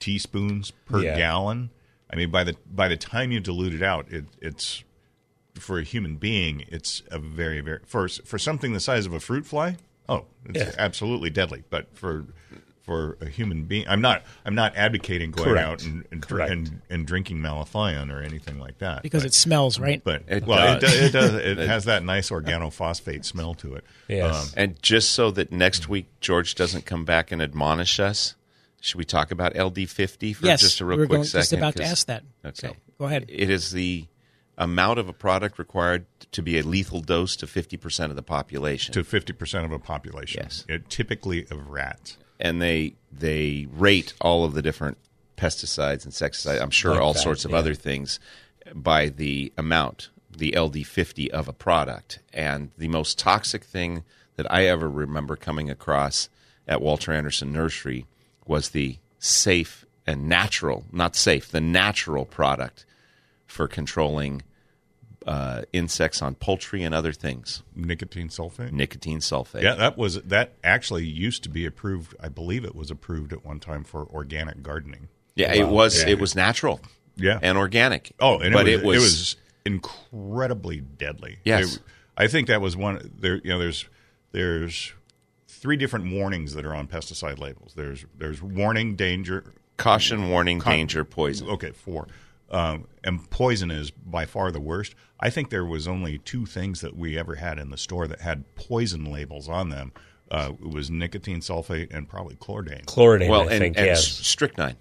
teaspoons 0.00 0.70
per 0.86 1.02
Yeah. 1.02 1.16
gallon. 1.16 1.70
I 2.10 2.16
mean, 2.16 2.30
by 2.30 2.44
the 2.44 2.56
by 2.70 2.88
the 2.88 2.96
time 2.96 3.32
you 3.32 3.40
dilute 3.40 3.74
it 3.74 3.82
out, 3.82 4.10
it, 4.10 4.24
it's 4.40 4.82
for 5.54 5.78
a 5.78 5.82
human 5.82 6.16
being, 6.16 6.64
it's 6.68 7.02
a 7.10 7.18
very 7.18 7.60
very 7.60 7.80
for 7.86 8.08
for 8.08 8.38
something 8.38 8.72
the 8.72 8.80
size 8.80 9.04
of 9.06 9.12
a 9.12 9.20
fruit 9.20 9.46
fly. 9.46 9.76
Oh, 10.08 10.24
it's 10.46 10.58
Yeah. 10.58 10.74
absolutely 10.78 11.30
deadly. 11.30 11.62
But 11.70 11.96
for 11.96 12.26
for 12.82 13.16
a 13.20 13.26
human 13.28 13.64
being, 13.64 13.86
I'm 13.88 14.00
not 14.00 14.22
I'm 14.44 14.54
not 14.54 14.76
advocating 14.76 15.30
going 15.30 15.48
Correct. 15.50 15.68
out 15.68 15.84
and 15.84 16.04
and, 16.10 16.30
and 16.30 16.80
and 16.90 17.06
drinking 17.06 17.38
malathion 17.38 18.12
or 18.12 18.20
anything 18.22 18.58
like 18.58 18.78
that 18.78 19.02
Because 19.02 19.22
but, 19.22 19.28
it 19.28 19.34
smells, 19.34 19.78
right? 19.78 20.02
But 20.02 20.24
It 20.28 20.44
well, 20.46 20.80
does. 20.80 20.92
it 20.94 21.12
does. 21.12 21.34
It, 21.34 21.42
does, 21.44 21.58
it 21.58 21.68
has 21.68 21.84
that 21.84 22.04
nice 22.04 22.30
organophosphate 22.30 23.24
smell 23.24 23.54
to 23.54 23.74
it. 23.74 23.84
Yes. 24.08 24.34
Um, 24.34 24.54
And 24.56 24.82
just 24.82 25.12
so 25.12 25.30
that 25.32 25.52
next 25.52 25.88
week 25.88 26.06
George 26.20 26.54
doesn't 26.54 26.84
come 26.86 27.04
back 27.04 27.30
and 27.32 27.40
admonish 27.40 28.00
us, 28.00 28.34
should 28.80 28.98
we 28.98 29.04
talk 29.04 29.30
about 29.30 29.56
LD 29.56 29.88
fifty 29.88 30.32
for 30.32 30.46
yes, 30.46 30.60
just 30.60 30.80
a 30.80 30.84
real 30.84 30.96
we 30.98 31.02
were 31.02 31.06
quick 31.06 31.16
going, 31.18 31.24
second? 31.24 31.40
just 31.42 31.52
about 31.52 31.76
to 31.76 31.84
ask 31.84 32.06
that. 32.08 32.24
Okay, 32.44 32.68
So 32.68 32.76
go 32.98 33.04
ahead. 33.04 33.26
It 33.28 33.48
is 33.48 33.70
the 33.70 34.06
amount 34.58 34.98
of 34.98 35.08
a 35.08 35.12
product 35.12 35.58
required 35.58 36.04
to 36.32 36.42
be 36.42 36.58
a 36.58 36.62
lethal 36.62 37.00
dose 37.00 37.36
to 37.36 37.46
fifty 37.46 37.76
percent 37.76 38.10
of 38.10 38.16
the 38.16 38.22
population. 38.22 38.92
to 38.94 39.04
fifty 39.04 39.32
percent 39.32 39.64
of 39.64 39.70
a 39.72 39.78
population. 39.78 40.42
Yes. 40.42 40.64
it, 40.68 40.88
typically 40.88 41.46
of 41.50 41.68
rats. 41.68 42.18
And 42.42 42.60
they 42.60 42.94
they 43.10 43.66
rate 43.72 44.12
all 44.20 44.44
of 44.44 44.52
the 44.52 44.60
different 44.60 44.98
pesticides, 45.36 46.04
and 46.04 46.06
insecticides, 46.06 46.60
I'm 46.60 46.70
sure 46.70 46.92
Like 46.92 47.00
all 47.00 47.12
that, 47.14 47.20
sorts 47.20 47.44
of 47.46 47.52
yeah. 47.52 47.58
other 47.58 47.74
things 47.74 48.20
by 48.74 49.08
the 49.08 49.52
amount, 49.56 50.10
the 50.30 50.52
LD50 50.52 51.28
of 51.30 51.48
a 51.48 51.52
product. 51.52 52.18
And 52.32 52.70
the 52.76 52.88
most 52.88 53.18
toxic 53.18 53.64
thing 53.64 54.04
that 54.36 54.50
I 54.52 54.66
ever 54.66 54.88
remember 54.90 55.36
coming 55.36 55.70
across 55.70 56.28
at 56.66 56.82
Walter 56.82 57.12
Anderson 57.12 57.52
Nursery 57.52 58.06
was 58.46 58.70
the 58.70 58.98
safe 59.18 59.84
and 60.06 60.28
natural, 60.28 60.84
not 60.92 61.16
safe, 61.16 61.50
the 61.50 61.60
natural 61.60 62.24
product 62.24 62.84
for 63.46 63.68
controlling 63.68 64.42
uh, 65.26 65.62
insects 65.72 66.20
on 66.22 66.34
poultry 66.34 66.82
and 66.82 66.94
other 66.94 67.12
things, 67.12 67.62
Nicotine 67.74 68.28
sulfate. 68.28 68.72
nicotine 68.72 69.20
sulfate. 69.20 69.62
Yeah, 69.62 69.74
that 69.74 69.96
was 69.98 70.20
that 70.22 70.52
actually 70.64 71.04
used 71.06 71.42
to 71.44 71.48
be 71.48 71.64
approved. 71.66 72.14
I 72.20 72.28
believe 72.28 72.64
it 72.64 72.74
was 72.74 72.90
approved 72.90 73.32
at 73.32 73.44
one 73.44 73.60
time 73.60 73.84
for 73.84 74.06
organic 74.06 74.62
gardening. 74.62 75.08
Yeah, 75.34 75.52
it 75.54 75.68
was 75.68 76.02
Yeah. 76.02 76.10
it 76.10 76.20
was 76.20 76.34
natural. 76.34 76.80
Yeah. 77.16 77.38
and 77.42 77.58
organic. 77.58 78.12
Oh, 78.20 78.38
and 78.38 78.52
but 78.54 78.66
it, 78.68 78.82
was, 78.82 78.96
it 78.96 79.00
was 79.00 79.36
incredibly 79.66 80.80
deadly. 80.80 81.38
Yes. 81.44 81.76
It- 81.76 81.82
I 82.16 82.26
think 82.26 82.48
that 82.48 82.60
was 82.60 82.76
one. 82.76 83.10
There, 83.18 83.36
you 83.36 83.50
know, 83.50 83.58
there's 83.58 83.86
there's 84.32 84.92
three 85.48 85.76
different 85.78 86.12
warnings 86.12 86.52
that 86.54 86.66
are 86.66 86.74
on 86.74 86.86
pesticide 86.86 87.38
labels. 87.38 87.72
There's 87.74 88.04
there's 88.18 88.42
warning, 88.42 88.96
danger, 88.96 89.44
caution, 89.78 90.28
warning, 90.28 90.60
Con- 90.60 90.74
danger, 90.74 91.04
poison. 91.04 91.48
Okay, 91.48 91.70
four. 91.70 92.08
Um, 92.52 92.86
and 93.02 93.28
poison 93.30 93.70
is 93.70 93.90
by 93.90 94.26
far 94.26 94.52
the 94.52 94.60
worst. 94.60 94.94
I 95.18 95.30
think 95.30 95.48
there 95.50 95.64
was 95.64 95.88
only 95.88 96.18
two 96.18 96.44
things 96.46 96.82
that 96.82 96.94
we 96.94 97.18
ever 97.18 97.36
had 97.36 97.58
in 97.58 97.70
the 97.70 97.78
store 97.78 98.06
that 98.06 98.20
had 98.20 98.44
poison 98.56 99.10
labels 99.10 99.48
on 99.48 99.70
them. 99.70 99.92
Uh, 100.30 100.52
it 100.62 100.68
was 100.70 100.90
nicotine 100.90 101.40
sulfate 101.40 101.88
and 101.94 102.08
probably 102.08 102.36
chlordane. 102.36 102.84
Chlordane, 102.84 103.28
Well, 103.30 103.48
I 103.48 103.52
and, 103.52 103.58
think, 103.60 103.76
and 103.78 103.86
yes. 103.86 104.06
strychnine. 104.06 104.76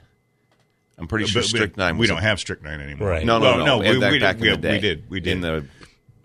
I'm 0.97 1.07
pretty 1.07 1.25
sure 1.25 1.41
But- 1.41 1.45
but 1.51 1.57
strychnine. 1.57 1.97
We 1.97 2.07
don't 2.07 2.17
a- 2.19 2.21
have 2.21 2.39
strychnine 2.39 2.81
anymore. 2.81 3.07
Right. 3.10 3.25
No, 3.25 3.39
no, 3.39 3.45
Well, 3.45 3.57
no. 3.60 3.65
no. 3.65 3.77
We, 3.79 3.99
that 3.99 4.12
we, 4.12 4.19
back 4.19 4.38
did, 4.38 4.53
in 4.53 4.62
the 4.62 4.69
we 4.69 4.79
did. 4.79 5.10
We 5.10 5.19
did. 5.21 5.31
in 5.34 5.41
the 5.41 5.65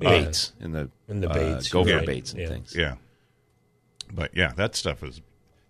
Yeah. 0.01 0.11
baits, 0.11 0.53
in 0.61 0.73
the 0.73 0.91
In 1.09 1.21
the 1.21 1.31
uh, 1.31 1.35
baits, 1.35 1.69
gopher 1.69 1.97
right. 1.99 2.07
baits 2.07 2.33
and 2.33 2.41
Yeah. 2.43 2.49
things. 2.49 2.75
Yeah. 2.77 2.95
But 4.13 4.37
yeah, 4.37 4.53
that 4.57 4.75
stuff 4.77 5.03
is 5.03 5.21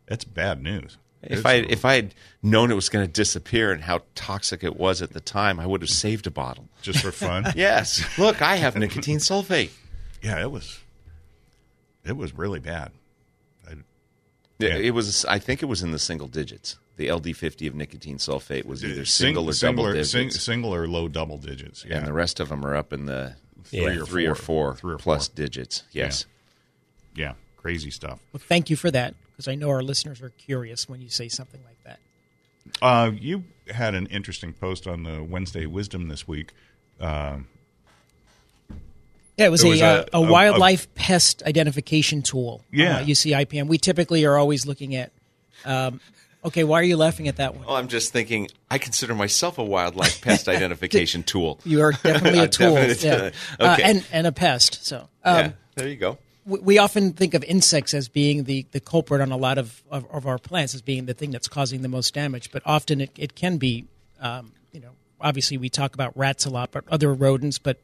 that's 0.07 0.25
bad 0.25 0.63
news. 0.63 0.97
If 1.31 1.45
I 1.47 1.55
if 1.55 1.85
I 1.85 1.95
had 1.95 2.15
known 2.43 2.71
it 2.71 2.75
was 2.75 2.89
going 2.89 3.07
to 3.07 3.13
disappear 3.13 3.73
and 3.73 3.83
how 3.83 4.03
toxic 4.15 4.63
it 4.65 4.77
was 4.77 5.03
at 5.03 5.13
the 5.13 5.21
time, 5.21 5.59
I 5.61 5.67
would 5.67 5.81
have 5.83 5.91
saved 5.91 6.27
a 6.27 6.31
bottle. 6.31 6.69
just 6.83 7.01
for 7.03 7.13
fun. 7.13 7.45
Yes, 7.57 8.05
look, 8.19 8.43
I 8.43 8.57
have 8.57 8.77
nicotine 8.77 9.19
sulfate. 9.19 9.71
yeah, 10.23 10.41
it 10.41 10.51
was. 10.51 10.79
It 12.05 12.17
was 12.17 12.33
really 12.35 12.61
bad. 12.61 12.93
I, 13.69 13.73
Yeah, 14.59 14.69
Yeah. 14.69 14.77
It 14.77 14.91
was. 14.95 15.25
I 15.25 15.39
think 15.39 15.63
it 15.63 15.67
was 15.67 15.83
in 15.83 15.91
the 15.91 15.99
single 15.99 16.29
digits. 16.29 16.79
The 16.97 17.09
LD50 17.09 17.69
of 17.69 17.75
nicotine 17.75 18.17
sulfate 18.19 18.65
was 18.65 18.83
uh, 18.83 18.87
either 18.87 19.05
Sing- 19.05 19.27
single 19.27 19.49
or 19.51 19.53
single 19.53 19.85
double 19.85 19.91
or, 19.91 19.93
digits, 19.95 20.11
sing- 20.13 20.31
single 20.31 20.75
or 20.75 20.87
low 20.89 21.09
double 21.09 21.37
digits. 21.37 21.85
Yeah. 21.87 21.99
and 21.99 22.07
the 22.07 22.13
rest 22.13 22.41
of 22.41 22.49
them 22.49 22.65
are 22.65 22.75
up 22.75 22.93
in 22.93 23.05
the 23.07 23.37
Yeah. 23.71 23.83
three, 23.83 23.99
or, 23.99 24.07
three 24.07 24.27
or 24.27 24.35
four, 24.35 24.77
Three 24.77 24.95
or 24.95 24.99
plus 24.99 25.29
four. 25.29 25.35
digits. 25.37 25.83
Yes. 25.93 26.25
yeah, 27.15 27.33
crazy 27.59 27.91
stuff. 27.91 28.19
Well, 28.33 28.41
thank 28.47 28.71
you 28.71 28.77
for 28.77 28.91
that 28.93 29.15
because 29.37 29.49
I 29.49 29.55
know 29.55 29.69
our 29.71 29.83
listeners 29.83 30.23
are 30.23 30.31
curious 30.31 30.89
when 30.89 31.01
you 31.03 31.09
say 31.11 31.29
something 31.29 31.61
like 31.65 31.83
that. 31.85 31.99
Uh, 32.83 33.11
you 33.21 33.45
had 33.69 33.95
an 33.95 34.07
interesting 34.07 34.53
post 34.53 34.87
on 34.87 35.03
the 35.03 35.23
Wednesday 35.23 35.67
Wisdom 35.67 36.09
this 36.09 36.27
week. 36.27 36.53
Um, 37.01 37.47
Yeah, 39.37 39.47
it 39.47 39.51
was, 39.51 39.63
It 39.63 39.67
a, 39.67 39.71
was 39.71 39.83
uh, 39.83 40.05
a- 40.13 40.17
a, 40.19 40.23
a- 40.27 40.31
wildlife 40.33 40.93
pest 40.95 41.43
identification 41.45 42.23
tool. 42.23 42.65
Yeah. 42.73 42.99
uh, 42.99 43.05
UC 43.05 43.37
IPM. 43.47 43.67
We 43.69 43.77
typically 43.79 44.25
are 44.25 44.37
always 44.37 44.67
looking 44.67 44.95
at. 44.97 45.13
Um, 45.65 46.01
okay, 46.45 46.65
why 46.65 46.81
are 46.81 46.85
you 46.85 46.97
laughing 46.97 47.29
at 47.29 47.37
that 47.37 47.55
one? 47.55 47.67
Well, 47.67 47.77
I'm 47.77 47.89
just 47.89 48.13
thinking. 48.13 48.49
I 48.71 48.79
consider 48.79 49.15
myself 49.15 49.59
a 49.59 49.65
wildlife 49.65 50.23
pest 50.23 50.49
identification 50.57 51.23
tool. 51.23 51.61
You 51.65 51.83
are 51.83 51.93
definitely 51.93 52.39
a 52.45 52.49
tool, 52.49 52.75
Definitely. 52.75 53.33
yeah. 53.61 53.67
Uh, 53.69 53.73
Okay. 53.75 53.83
and 53.83 54.05
and 54.11 54.27
a 54.27 54.33
pest. 54.33 54.87
So 54.87 55.09
um, 55.25 55.37
yeah, 55.37 55.53
there 55.75 55.89
you 55.89 55.97
go. 55.97 56.19
We, 56.47 56.59
we 56.61 56.79
often 56.79 57.13
think 57.13 57.35
of 57.35 57.45
insects 57.45 57.93
as 57.93 58.09
being 58.09 58.45
the, 58.45 58.65
the 58.73 58.81
culprit 58.81 59.21
on 59.21 59.33
a 59.33 59.37
lot 59.37 59.59
of, 59.59 59.83
of, 59.91 60.07
of 60.11 60.27
our 60.27 60.39
plants 60.39 60.75
as 60.75 60.81
being 60.83 61.07
the 61.07 61.15
thing 61.15 61.31
that's 61.33 61.49
causing 61.49 61.83
the 61.83 61.89
most 61.89 62.15
damage. 62.15 62.51
But 62.53 62.63
often 62.65 63.01
it, 63.01 63.11
it 63.17 63.35
can 63.35 63.59
be, 63.59 63.85
um, 64.21 64.53
you 64.73 64.81
know, 64.81 64.93
obviously 65.21 65.59
we 65.59 65.69
talk 65.69 65.95
about 65.95 66.17
rats 66.17 66.47
a 66.47 66.51
lot, 66.51 66.71
but 66.71 66.85
other 66.89 67.13
rodents, 67.13 67.59
but 67.59 67.81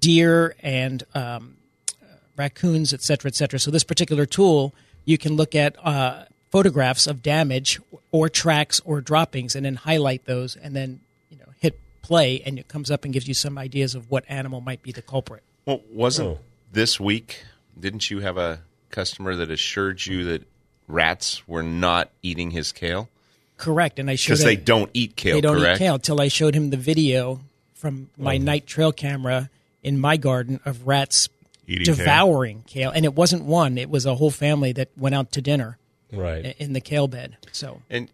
deer 0.00 0.54
and 0.60 1.02
um, 1.14 1.56
uh, 2.02 2.06
raccoons, 2.36 2.92
et 2.94 3.02
cetera, 3.02 3.28
et 3.28 3.34
cetera. 3.34 3.58
So 3.58 3.70
this 3.70 3.84
particular 3.84 4.26
tool, 4.26 4.74
you 5.04 5.18
can 5.18 5.34
look 5.36 5.54
at 5.54 5.76
uh, 5.84 6.24
photographs 6.50 7.06
of 7.06 7.22
damage 7.22 7.80
or 8.12 8.28
tracks 8.28 8.80
or 8.84 9.00
droppings 9.00 9.56
and 9.56 9.64
then 9.66 9.74
highlight 9.76 10.24
those 10.24 10.54
and 10.56 10.74
then, 10.76 11.00
you 11.30 11.38
know, 11.38 11.46
hit 11.58 11.80
play 12.02 12.42
and 12.46 12.58
it 12.58 12.68
comes 12.68 12.90
up 12.90 13.04
and 13.04 13.12
gives 13.12 13.26
you 13.26 13.34
some 13.34 13.58
ideas 13.58 13.94
of 13.94 14.10
what 14.10 14.24
animal 14.28 14.60
might 14.60 14.82
be 14.82 14.92
the 14.92 15.02
culprit. 15.02 15.42
Well, 15.66 15.80
wasn't 15.90 16.28
Oh. 16.28 16.38
this 16.70 17.00
week? 17.00 17.44
Didn't 17.78 18.10
you 18.10 18.20
have 18.20 18.36
a 18.36 18.60
customer 18.90 19.36
that 19.36 19.50
assured 19.50 20.04
you 20.06 20.24
that 20.24 20.42
rats 20.86 21.46
were 21.48 21.62
not 21.62 22.10
eating 22.22 22.50
his 22.50 22.72
kale 22.72 23.08
Correct. 23.56 23.98
And 23.98 24.10
I 24.10 24.16
showed 24.16 24.34
because 24.34 24.44
they 24.44 24.56
don't 24.56 24.90
eat 24.94 25.16
kale? 25.16 25.36
they 25.36 25.40
don't 25.40 25.58
correct? 25.58 25.80
eat 25.80 25.84
kale 25.84 25.98
till 25.98 26.20
I 26.20 26.28
showed 26.28 26.54
him 26.54 26.70
the 26.70 26.76
video 26.76 27.40
from 27.74 28.10
my 28.18 28.36
oh. 28.36 28.38
night 28.38 28.66
trail 28.66 28.92
camera 28.92 29.50
in 29.82 29.98
my 29.98 30.16
garden 30.16 30.60
of 30.64 30.86
rats 30.86 31.28
Eating 31.66 31.84
devouring 31.94 32.64
kale. 32.66 32.90
and 32.90 33.04
it 33.04 33.14
wasn't 33.14 33.44
one; 33.44 33.78
it 33.78 33.88
was 33.88 34.04
a 34.06 34.16
whole 34.16 34.30
family 34.30 34.72
that 34.72 34.88
went 34.96 35.14
out 35.14 35.32
to 35.32 35.40
dinner 35.40 35.78
Right. 36.12 36.54
in 36.58 36.74
the 36.74 36.80
kale 36.80 37.08
bed. 37.08 37.36
So 37.52 37.80
And 37.90 38.08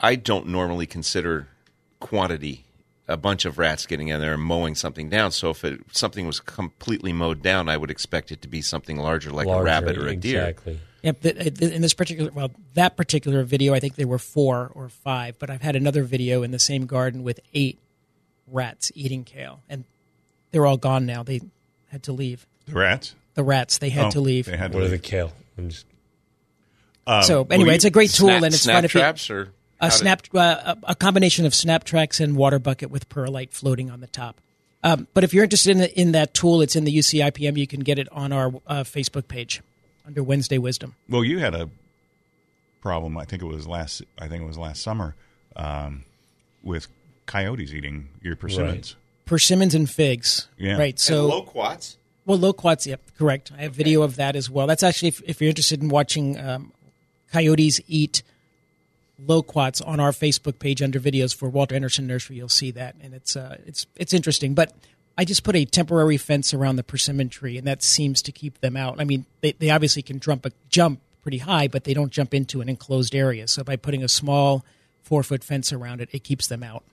I 0.00 0.16
don't 0.16 0.48
normally 0.48 0.86
consider 0.86 1.48
quantity 2.00 2.65
a 3.08 3.16
bunch 3.16 3.44
of 3.44 3.56
rats 3.58 3.86
getting 3.86 4.08
in 4.08 4.20
there 4.20 4.34
and 4.34 4.42
mowing 4.42 4.74
something 4.74 5.08
down. 5.08 5.30
So 5.30 5.50
if 5.50 5.64
it, 5.64 5.80
something 5.92 6.26
was 6.26 6.40
completely 6.40 7.12
mowed 7.12 7.40
down, 7.42 7.68
I 7.68 7.76
would 7.76 7.90
expect 7.90 8.32
it 8.32 8.42
to 8.42 8.48
be 8.48 8.60
something 8.62 8.96
larger, 8.96 9.30
like 9.30 9.46
Larger, 9.46 9.60
a 9.60 9.64
rabbit 9.64 9.98
or 9.98 10.08
a 10.08 10.16
deer. 10.16 10.40
Exactly. 10.46 10.80
Yep. 11.02 11.20
th- 11.22 11.58
th- 11.58 11.72
In 11.72 11.82
this 11.82 11.94
particular, 11.94 12.30
well, 12.32 12.50
that 12.74 12.96
particular 12.96 13.44
video, 13.44 13.74
I 13.74 13.78
think 13.80 13.94
there 13.94 14.08
were 14.08 14.18
four 14.18 14.72
or 14.74 14.88
five, 14.88 15.38
but 15.38 15.50
I've 15.50 15.62
had 15.62 15.76
another 15.76 16.02
video 16.02 16.42
in 16.42 16.50
the 16.50 16.58
same 16.58 16.86
garden 16.86 17.22
with 17.22 17.38
eight 17.54 17.78
rats 18.50 18.90
eating 18.94 19.22
kale, 19.22 19.60
and 19.68 19.84
they're 20.50 20.66
all 20.66 20.76
gone 20.76 21.06
now. 21.06 21.22
They 21.22 21.42
had 21.92 22.02
to 22.04 22.12
leave. 22.12 22.44
the 22.66 22.72
rats. 22.72 23.14
The 23.34 23.44
rats, 23.44 23.78
they 23.78 23.90
had 23.90 24.06
Oh, 24.06 24.10
to 24.12 24.20
leave. 24.20 24.46
They 24.46 24.56
had 24.56 24.72
to 24.72 24.78
What 24.78 24.84
are 24.86 24.88
the 24.88 24.98
kale? 24.98 25.32
I'm 25.56 25.68
just- 25.68 25.86
so 27.22 27.42
um, 27.42 27.46
anyway, 27.52 27.70
you- 27.70 27.74
it's 27.76 27.84
a 27.84 27.90
great 27.90 28.10
tool, 28.10 28.26
Snap, 28.28 28.42
and 28.42 28.52
it's 28.54 28.62
snap 28.62 28.74
fun 28.78 28.84
if 28.86 28.94
you, 28.94 29.00
traps 29.00 29.30
or 29.30 29.52
a 29.80 29.84
how 29.86 29.90
did- 29.90 29.98
snap 29.98 30.22
uh, 30.34 30.74
a 30.84 30.90
a 30.90 30.94
combination 30.94 31.46
of 31.46 31.54
snap 31.54 31.84
tracks 31.84 32.20
and 32.20 32.36
water 32.36 32.58
bucket 32.58 32.90
with 32.90 33.08
perlite 33.08 33.52
floating 33.52 33.90
on 33.90 34.00
the 34.00 34.06
top. 34.06 34.40
Um, 34.82 35.08
but 35.14 35.24
if 35.24 35.34
you're 35.34 35.42
interested 35.42 35.72
in, 35.72 35.78
the, 35.78 36.00
in 36.00 36.12
that 36.12 36.32
tool, 36.32 36.60
it's 36.60 36.76
in 36.76 36.84
the 36.84 36.96
UCIPM. 36.96 37.56
You 37.56 37.66
can 37.66 37.80
get 37.80 37.98
it 37.98 38.06
on 38.12 38.32
our 38.32 38.48
uh, 38.68 38.84
Facebook 38.84 39.26
page 39.26 39.60
under 40.06 40.22
Wednesday 40.22 40.58
Wisdom. 40.58 40.94
Well, 41.08 41.24
you 41.24 41.38
had 41.38 41.54
a 41.54 41.68
problem. 42.80 43.18
I 43.18 43.24
think 43.24 43.42
it 43.42 43.46
was 43.46 43.66
last. 43.66 44.02
I 44.18 44.28
think 44.28 44.42
it 44.42 44.46
was 44.46 44.58
last 44.58 44.82
summer 44.82 45.16
um, 45.56 46.04
with 46.62 46.86
coyotes 47.26 47.72
eating 47.72 48.08
your 48.22 48.36
persimmons. 48.36 48.94
Persimmons 49.24 49.74
and 49.74 49.90
figs. 49.90 50.46
Yeah. 50.56 50.76
Right. 50.76 50.98
So 51.00 51.26
loquats. 51.26 51.96
Well, 52.26 52.38
loquats, 52.38 52.86
yep, 52.86 53.00
correct. 53.16 53.52
I 53.56 53.62
have 53.62 53.72
video 53.72 54.02
of 54.02 54.16
that 54.16 54.34
as 54.34 54.50
well. 54.50 54.66
That's 54.66 54.82
actually, 54.82 55.08
if, 55.08 55.22
if 55.24 55.40
you're 55.40 55.48
interested 55.48 55.80
in 55.80 55.88
watching 55.88 56.36
um, 56.38 56.72
coyotes 57.32 57.80
eat 57.86 58.24
loquats 59.18 59.80
on 59.80 60.00
our 60.00 60.10
Facebook 60.12 60.58
page 60.58 60.82
under 60.82 61.00
videos 61.00 61.34
for 61.34 61.48
Walter 61.48 61.74
Anderson 61.74 62.06
Nursery, 62.06 62.36
you'll 62.36 62.48
see 62.48 62.70
that, 62.72 62.94
and 63.00 63.14
it's 63.14 63.36
uh, 63.36 63.56
it's 63.66 63.86
it's 63.96 64.12
interesting. 64.12 64.54
But 64.54 64.72
I 65.18 65.24
just 65.24 65.44
put 65.44 65.56
a 65.56 65.64
temporary 65.64 66.16
fence 66.18 66.52
around 66.52 66.76
the 66.76 66.82
persimmon 66.84 67.28
tree, 67.28 67.56
and 67.56 67.66
that 67.66 67.82
seems 67.82 68.20
to 68.22 68.32
keep 68.32 68.60
them 68.60 68.76
out. 68.76 69.00
I 69.00 69.04
mean, 69.04 69.24
they, 69.40 69.52
they 69.52 69.70
obviously 69.70 70.02
can 70.02 70.20
jump 70.20 70.44
a 70.46 70.52
jump 70.68 71.00
pretty 71.22 71.38
high, 71.38 71.68
but 71.68 71.84
they 71.84 71.94
don't 71.94 72.12
jump 72.12 72.34
into 72.34 72.60
an 72.60 72.68
enclosed 72.68 73.14
area. 73.14 73.48
So 73.48 73.64
by 73.64 73.76
putting 73.76 74.04
a 74.04 74.08
small 74.08 74.64
four 75.02 75.22
foot 75.22 75.42
fence 75.42 75.72
around 75.72 76.00
it, 76.00 76.08
it 76.12 76.22
keeps 76.24 76.46
them 76.48 76.62
out. 76.62 76.84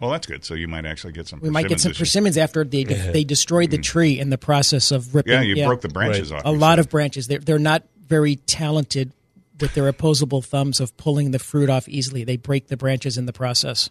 Well, 0.00 0.10
that's 0.10 0.26
good. 0.26 0.44
So 0.44 0.54
you 0.54 0.68
might 0.68 0.84
actually 0.84 1.12
get 1.14 1.26
some. 1.26 1.40
We 1.40 1.50
might 1.50 1.68
get 1.68 1.80
some 1.80 1.92
persimmons 1.92 2.36
after 2.36 2.64
they 2.64 2.84
they 2.84 3.24
destroyed 3.24 3.70
the 3.70 3.78
tree 3.78 4.18
in 4.18 4.30
the 4.30 4.38
process 4.38 4.90
of 4.90 5.14
ripping. 5.14 5.32
Yeah, 5.32 5.40
you 5.42 5.64
broke 5.66 5.80
the 5.82 5.88
branches 5.88 6.32
Right. 6.32 6.38
off. 6.38 6.46
a 6.46 6.50
lot 6.50 6.72
said. 6.72 6.78
of 6.80 6.90
branches. 6.90 7.28
They're 7.28 7.38
they're 7.38 7.58
not 7.58 7.82
very 8.06 8.36
talented 8.36 9.12
with 9.60 9.74
their 9.74 9.88
opposable 9.88 10.42
thumbs 10.42 10.80
of 10.80 10.96
pulling 10.96 11.30
the 11.30 11.38
fruit 11.38 11.70
off 11.70 11.88
easily. 11.88 12.24
They 12.24 12.36
break 12.36 12.68
the 12.68 12.76
branches 12.76 13.16
in 13.16 13.26
the 13.26 13.32
process. 13.32 13.90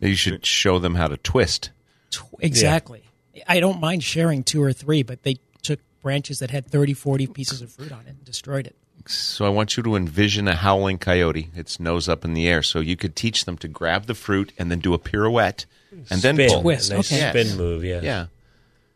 You 0.00 0.14
should 0.14 0.44
show 0.46 0.78
them 0.78 0.94
how 0.96 1.08
to 1.08 1.16
twist. 1.16 1.70
Tw- 2.10 2.22
Exactly. 2.40 3.02
I 3.48 3.60
don't 3.60 3.80
mind 3.80 4.04
sharing 4.04 4.42
two 4.44 4.62
or 4.62 4.72
three, 4.72 5.02
but 5.02 5.22
they 5.22 5.36
took 5.62 5.80
branches 6.02 6.38
that 6.40 6.50
had 6.50 6.66
30, 6.66 6.94
40 6.94 7.26
pieces 7.28 7.62
of 7.62 7.70
fruit 7.72 7.92
on 7.92 8.00
it 8.00 8.08
and 8.08 8.24
destroyed 8.24 8.66
it. 8.66 8.76
So 9.06 9.44
I 9.44 9.48
want 9.48 9.76
you 9.76 9.82
to 9.82 9.96
envision 9.96 10.46
a 10.46 10.54
howling 10.54 10.98
coyote, 10.98 11.50
its 11.56 11.80
nose 11.80 12.08
up 12.08 12.24
in 12.24 12.34
the 12.34 12.46
air. 12.46 12.62
So 12.62 12.78
you 12.78 12.94
could 12.96 13.16
teach 13.16 13.46
them 13.46 13.56
to 13.58 13.68
grab 13.68 14.06
the 14.06 14.14
fruit 14.14 14.52
and 14.58 14.70
then 14.70 14.78
do 14.78 14.94
a 14.94 14.98
pirouette 14.98 15.64
and 16.10 16.20
then 16.22 16.36
pull. 16.36 16.62
Twist, 16.62 16.90
A 16.92 16.96
nice 16.96 17.12
okay. 17.12 17.30
spin 17.30 17.56
move. 17.56 17.84
Yeah. 17.84 18.00
Yeah. 18.02 18.26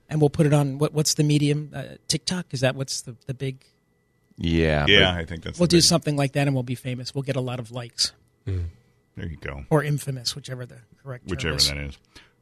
And 0.08 0.20
we'll 0.20 0.30
put 0.30 0.46
it 0.46 0.52
on 0.52 0.78
what 0.78 0.92
what's 0.92 1.14
the 1.14 1.24
medium 1.24 1.72
uh, 1.74 1.82
TikTok? 2.06 2.46
Is 2.52 2.60
that 2.60 2.76
what's 2.76 3.00
the 3.00 3.16
the 3.26 3.34
big? 3.34 3.64
Yeah. 4.38 4.84
Yeah, 4.88 5.12
but 5.12 5.20
I 5.20 5.24
think 5.24 5.42
that's. 5.44 5.58
We'll 5.58 5.66
do 5.66 5.78
big- 5.78 5.84
something 5.84 6.16
like 6.16 6.32
that, 6.32 6.46
and 6.46 6.54
we'll 6.54 6.62
be 6.62 6.74
famous. 6.74 7.14
We'll 7.14 7.22
get 7.22 7.36
a 7.36 7.40
lot 7.40 7.58
of 7.58 7.70
likes 7.70 8.12
There 8.44 8.58
you 9.16 9.36
go. 9.40 9.64
or 9.70 9.82
infamous, 9.82 10.34
whichever 10.36 10.66
the 10.66 10.76
correct 11.02 11.24
term 11.26 11.30
Whichever 11.30 11.56
is. 11.56 11.68
that 11.68 11.76
is. 11.78 11.98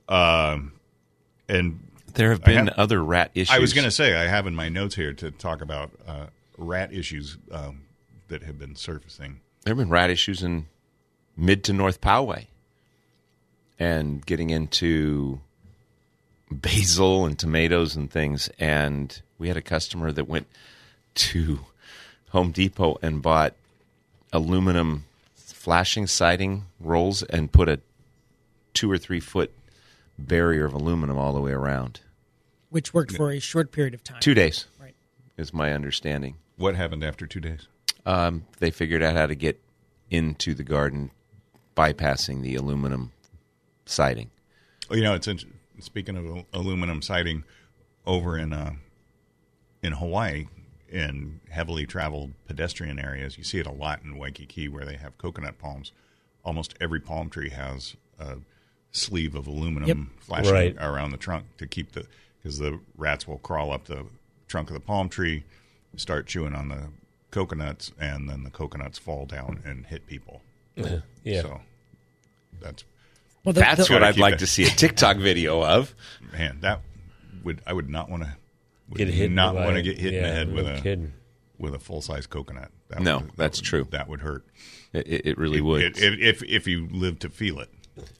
Um, 0.08 0.72
and 1.48 1.86
there 2.14 2.30
have 2.30 2.42
been 2.44 2.66
have- 2.66 2.78
other 2.78 3.02
rat 3.02 3.30
issues. 3.34 3.54
I 3.54 3.58
was 3.60 3.72
going 3.72 3.84
to 3.84 3.90
say 3.90 4.14
I 4.16 4.26
have 4.26 4.46
in 4.46 4.54
my 4.54 4.68
notes 4.68 4.94
here 4.96 5.12
to 5.14 5.30
talk 5.30 5.60
about 5.62 5.90
uh, 6.06 6.26
rat 6.58 6.92
issues 6.92 7.38
um, 7.52 7.82
that 8.28 8.42
have 8.42 8.58
been 8.58 8.74
surfacing. 8.76 9.40
there 9.64 9.70
have 9.72 9.78
been 9.78 9.88
rat 9.90 10.10
issues 10.10 10.42
in 10.42 10.66
mid 11.36 11.62
to 11.64 11.72
North 11.72 12.00
Poway 12.00 12.46
and 13.78 14.24
getting 14.26 14.50
into 14.50 15.40
basil 16.50 17.24
and 17.26 17.38
tomatoes 17.38 17.96
and 17.96 18.10
things. 18.10 18.48
And 18.58 19.20
we 19.38 19.48
had 19.48 19.56
a 19.56 19.62
customer 19.62 20.12
that 20.12 20.28
went 20.28 20.46
to 21.14 21.60
Home 22.34 22.50
Depot 22.50 22.98
and 23.00 23.22
bought 23.22 23.54
aluminum 24.32 25.04
flashing 25.36 26.08
siding 26.08 26.64
rolls 26.80 27.22
and 27.22 27.50
put 27.52 27.68
a 27.68 27.78
two 28.74 28.90
or 28.90 28.98
three 28.98 29.20
foot 29.20 29.52
barrier 30.18 30.64
of 30.64 30.74
aluminum 30.74 31.16
all 31.16 31.32
the 31.32 31.40
way 31.40 31.52
around. 31.52 32.00
which 32.70 32.92
worked 32.92 33.12
for 33.14 33.30
a 33.30 33.38
short 33.38 33.70
period 33.70 33.94
of 33.94 34.02
time. 34.02 34.18
Two 34.20 34.34
days 34.34 34.66
Right. 34.80 34.96
is 35.36 35.54
my 35.54 35.72
understanding. 35.72 36.34
What 36.56 36.74
happened 36.74 37.04
after 37.04 37.24
two 37.24 37.38
days? 37.38 37.68
Um, 38.04 38.46
they 38.58 38.72
figured 38.72 39.00
out 39.00 39.14
how 39.14 39.26
to 39.26 39.36
get 39.36 39.60
into 40.10 40.54
the 40.54 40.64
garden 40.64 41.12
bypassing 41.76 42.42
the 42.42 42.56
aluminum 42.56 43.12
siding. 43.86 44.30
Oh, 44.90 44.96
you 44.96 45.04
know, 45.04 45.14
it's 45.14 45.28
speaking 45.78 46.16
of 46.16 46.44
aluminum 46.52 47.00
siding 47.00 47.44
over 48.06 48.36
in 48.36 48.52
uh, 48.52 48.72
in 49.84 49.92
Hawaii 49.92 50.46
in 50.94 51.40
heavily 51.50 51.86
traveled 51.86 52.32
pedestrian 52.46 52.98
areas. 52.98 53.36
You 53.36 53.44
see 53.44 53.58
it 53.58 53.66
a 53.66 53.72
lot 53.72 54.02
in 54.04 54.16
Waikiki 54.16 54.68
where 54.68 54.84
they 54.84 54.96
have 54.96 55.18
coconut 55.18 55.58
palms. 55.58 55.92
Almost 56.44 56.74
every 56.80 57.00
palm 57.00 57.28
tree 57.30 57.50
has 57.50 57.96
a 58.18 58.36
sleeve 58.92 59.34
of 59.34 59.46
aluminum 59.46 59.88
Yep. 59.88 60.22
flashing 60.22 60.52
Right. 60.52 60.76
around 60.78 61.10
the 61.10 61.16
trunk 61.16 61.46
to 61.58 61.66
keep 61.66 61.92
the 61.92 62.06
because 62.42 62.58
the 62.58 62.78
rats 62.96 63.26
will 63.26 63.38
crawl 63.38 63.72
up 63.72 63.86
the 63.86 64.06
trunk 64.48 64.68
of 64.68 64.74
the 64.74 64.80
palm 64.80 65.08
tree, 65.08 65.44
start 65.96 66.26
chewing 66.26 66.54
on 66.54 66.68
the 66.68 66.88
coconuts, 67.30 67.90
and 67.98 68.28
then 68.28 68.44
the 68.44 68.50
coconuts 68.50 68.98
fall 68.98 69.24
down 69.26 69.60
and 69.64 69.86
hit 69.86 70.06
people. 70.06 70.42
Yeah. 71.24 71.40
So 71.42 71.60
that's 72.60 72.84
Well, 73.44 73.52
the- 73.54 73.60
That's 73.60 73.88
the- 73.88 73.94
what 73.94 74.02
I'd 74.04 74.18
like 74.18 74.34
it. 74.34 74.38
to 74.40 74.46
see 74.46 74.64
a 74.64 74.68
TikTok 74.68 75.16
video 75.16 75.64
of. 75.64 75.94
man, 76.32 76.58
that 76.60 76.80
would 77.42 77.60
I 77.66 77.72
would 77.72 77.88
not 77.90 78.08
want 78.10 78.22
to 78.24 78.36
Get 78.92 79.08
hit. 79.08 79.30
not 79.30 79.54
want 79.54 79.76
to 79.76 79.82
get 79.82 79.98
hit 79.98 80.14
in 80.14 80.22
the 80.22 80.28
head 80.28 80.48
no 80.48 80.54
with 80.56 80.66
a 80.68 80.80
kidding. 80.80 81.12
with 81.58 81.74
a 81.74 81.78
full 81.78 82.00
size 82.02 82.26
coconut. 82.26 82.70
That 82.88 83.00
No, 83.00 83.18
would- 83.18 83.28
that 83.30 83.36
that's 83.36 83.58
would- 83.60 83.64
true. 83.66 83.88
That 83.90 84.08
would 84.08 84.20
hurt. 84.20 84.44
It, 84.92 85.06
it- 85.08 85.26
it 85.26 85.38
really 85.38 85.60
would. 85.60 85.82
It- 85.82 85.98
it- 85.98 86.20
if 86.22 86.42
if 86.42 86.66
you 86.68 86.88
live 86.90 87.18
to 87.20 87.28
feel 87.30 87.60
it. 87.60 87.70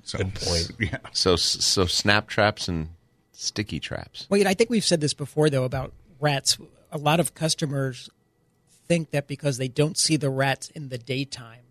So, 0.05 0.18
Good 0.18 0.35
point. 0.35 0.70
Yeah. 0.81 0.98
so 1.12 1.37
so 1.37 1.85
snap 1.87 2.29
traps 2.29 2.68
and 2.68 2.88
sticky 3.33 3.81
traps. 3.81 4.27
Well, 4.31 4.38
you 4.38 4.44
know, 4.44 4.50
I 4.50 4.55
think 4.55 4.70
we've 4.70 4.85
said 4.85 5.00
this 5.00 5.14
before, 5.14 5.50
though, 5.50 5.64
about 5.64 5.92
rats. 6.20 6.57
A 6.92 6.98
lot 6.98 7.18
of 7.20 7.35
customers 7.35 8.09
think 8.87 9.11
that 9.11 9.27
because 9.27 9.59
they 9.59 9.66
don't 9.68 9.98
see 9.98 10.16
the 10.16 10.31
rats 10.31 10.68
in 10.70 10.88
the 10.90 10.98
daytime, 10.98 11.62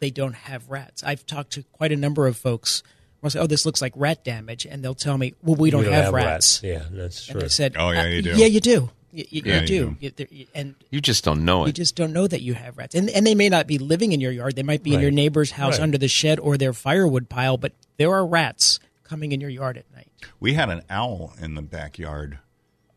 they 0.00 0.10
don't 0.10 0.34
have 0.34 0.68
rats. 0.70 1.04
I've 1.04 1.24
talked 1.24 1.52
to 1.52 1.62
quite 1.64 1.92
a 1.92 1.96
number 1.96 2.26
of 2.26 2.36
folks. 2.36 2.82
I'll 3.22 3.30
say, 3.30 3.38
"Oh, 3.40 3.46
this 3.46 3.64
looks 3.66 3.80
like 3.80 3.92
rat 3.96 4.24
damage," 4.24 4.66
and 4.66 4.82
they'll 4.84 4.94
tell 4.94 5.16
me, 5.18 5.34
"Well, 5.42 5.54
we 5.56 5.70
don't, 5.70 5.84
have, 5.84 6.12
rats." 6.12 6.60
Yeah, 6.62 6.82
that's 6.90 7.28
And 7.28 7.38
true. 7.38 7.44
I 7.44 7.48
said, 7.48 7.74
Oh, 7.78 7.90
yeah, 7.90 8.02
"Uh, 8.02 8.06
you 8.06 8.22
do." 8.22 8.30
Yeah, 8.36 8.46
you 8.46 8.60
do. 8.60 8.90
You, 9.12 9.24
you, 9.30 9.42
Yeah, 9.44 9.54
you 9.56 9.60
you 9.60 9.66
do. 9.66 9.84
do. 9.90 9.96
You- 10.00 10.10
there- 10.16 10.26
and 10.54 10.74
You 10.90 11.00
just 11.00 11.22
don't 11.24 11.44
know 11.44 11.64
it. 11.64 11.66
you 11.68 11.72
just 11.74 11.94
don't 11.96 12.12
know 12.12 12.26
that 12.26 12.40
you 12.42 12.54
have 12.54 12.78
rats, 12.78 12.94
and 12.94 13.08
and 13.10 13.26
they 13.26 13.34
may 13.34 13.48
not 13.48 13.66
be 13.66 13.78
living 13.78 14.12
in 14.12 14.20
your 14.20 14.32
yard. 14.32 14.56
They 14.56 14.62
might 14.62 14.82
be 14.82 14.94
in 14.94 15.00
your 15.00 15.10
neighbor's 15.10 15.52
house 15.52 15.74
Right. 15.74 15.82
under 15.82 15.98
the 15.98 16.08
shed 16.08 16.40
or 16.40 16.56
their 16.56 16.72
firewood 16.72 17.28
pile, 17.28 17.56
but 17.58 17.72
there 17.98 18.10
are 18.12 18.26
rats 18.26 18.80
coming 19.04 19.32
in 19.32 19.40
your 19.40 19.50
yard 19.50 19.76
at 19.76 19.84
night. 19.94 20.08
We 20.40 20.54
had 20.54 20.70
an 20.70 20.82
owl 20.88 21.34
in 21.40 21.54
the 21.54 21.62
backyard 21.62 22.38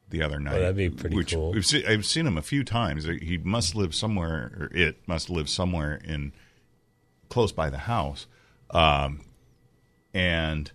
the 0.10 0.22
other 0.22 0.40
night. 0.40 0.60
that'd 0.60 0.78
be 0.78 0.90
pretty 0.90 1.16
which 1.18 1.34
cool. 1.34 1.52
We've 1.52 1.66
seen, 1.66 1.84
I've 1.86 2.06
seen 2.06 2.26
him 2.26 2.38
a 2.38 2.42
few 2.42 2.64
times. 2.64 3.04
He 3.04 3.38
must 3.44 3.76
live 3.76 3.94
somewhere, 3.94 4.52
or 4.58 4.70
it 4.78 4.98
must 5.08 5.30
live 5.30 5.50
somewhere 5.50 6.00
in 6.06 6.32
close 7.28 7.52
by 7.52 7.70
the 7.70 7.80
house, 7.80 8.28
um, 8.70 9.20
and 10.15 10.71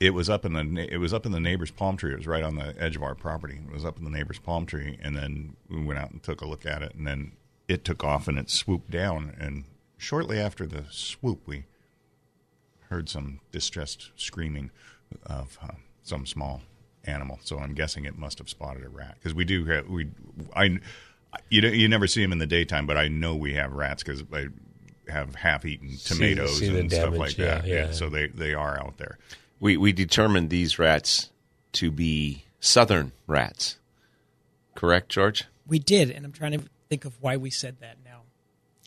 it 0.00 0.10
was 0.10 0.28
up 0.28 0.44
in 0.44 0.54
the 0.54 0.92
it 0.92 0.96
was 0.96 1.14
up 1.14 1.26
in 1.26 1.32
the 1.32 1.38
neighbor's 1.38 1.70
palm 1.70 1.96
tree. 1.96 2.12
It 2.12 2.16
was 2.16 2.26
right 2.26 2.42
on 2.42 2.56
the 2.56 2.74
edge 2.78 2.96
of 2.96 3.02
our 3.02 3.14
property. 3.14 3.60
It 3.68 3.72
was 3.72 3.84
up 3.84 3.98
in 3.98 4.04
the 4.04 4.10
neighbor's 4.10 4.40
palm 4.40 4.66
tree, 4.66 4.98
and 5.00 5.14
then 5.14 5.54
we 5.68 5.84
went 5.84 6.00
out 6.00 6.10
and 6.10 6.22
took 6.22 6.40
a 6.40 6.46
look 6.46 6.66
at 6.66 6.82
it, 6.82 6.94
and 6.94 7.06
then 7.06 7.32
it 7.68 7.84
took 7.84 8.02
off 8.02 8.26
and 8.26 8.38
it 8.38 8.50
swooped 8.50 8.90
down. 8.90 9.36
And 9.38 9.64
shortly 9.96 10.40
after 10.40 10.66
the 10.66 10.84
swoop, 10.90 11.46
we 11.46 11.64
heard 12.88 13.08
some 13.08 13.40
distressed 13.52 14.10
screaming 14.16 14.70
of 15.24 15.58
uh, 15.62 15.74
some 16.02 16.26
small 16.26 16.62
animal. 17.04 17.38
So 17.44 17.58
I'm 17.58 17.74
guessing 17.74 18.04
it 18.04 18.18
must 18.18 18.38
have 18.38 18.48
spotted 18.48 18.84
a 18.84 18.88
rat 18.88 19.16
because 19.18 19.34
we 19.34 19.44
do 19.44 19.66
have 19.66 19.88
we 19.88 20.08
I 20.56 20.80
you 21.50 21.60
you 21.60 21.88
never 21.88 22.06
see 22.06 22.22
them 22.22 22.32
in 22.32 22.38
the 22.38 22.46
daytime, 22.46 22.86
but 22.86 22.96
I 22.96 23.08
know 23.08 23.36
we 23.36 23.52
have 23.54 23.72
rats 23.72 24.02
because 24.02 24.24
I 24.32 24.46
have 25.08 25.34
half-eaten 25.34 25.96
tomatoes 26.04 26.58
see 26.58 26.68
the 26.68 26.80
and 26.80 26.92
stuff 26.92 27.16
like 27.16 27.36
yeah, 27.38 27.44
that. 27.46 27.66
yeah. 27.66 27.90
So 27.92 28.08
they 28.08 28.28
they 28.28 28.54
are 28.54 28.78
out 28.78 28.98
there. 28.98 29.18
We 29.60 29.76
we 29.76 29.92
determined 29.92 30.50
these 30.50 30.78
rats 30.78 31.30
to 31.72 31.90
be 31.90 32.44
southern 32.60 33.12
rats. 33.26 33.78
Correct, 34.74 35.08
George? 35.08 35.44
We 35.66 35.78
did, 35.78 36.10
and 36.10 36.24
I'm 36.24 36.32
trying 36.32 36.52
to 36.52 36.64
think 36.88 37.04
of 37.04 37.20
why 37.20 37.36
we 37.36 37.50
said 37.50 37.76
that 37.80 37.96
now. 38.03 38.03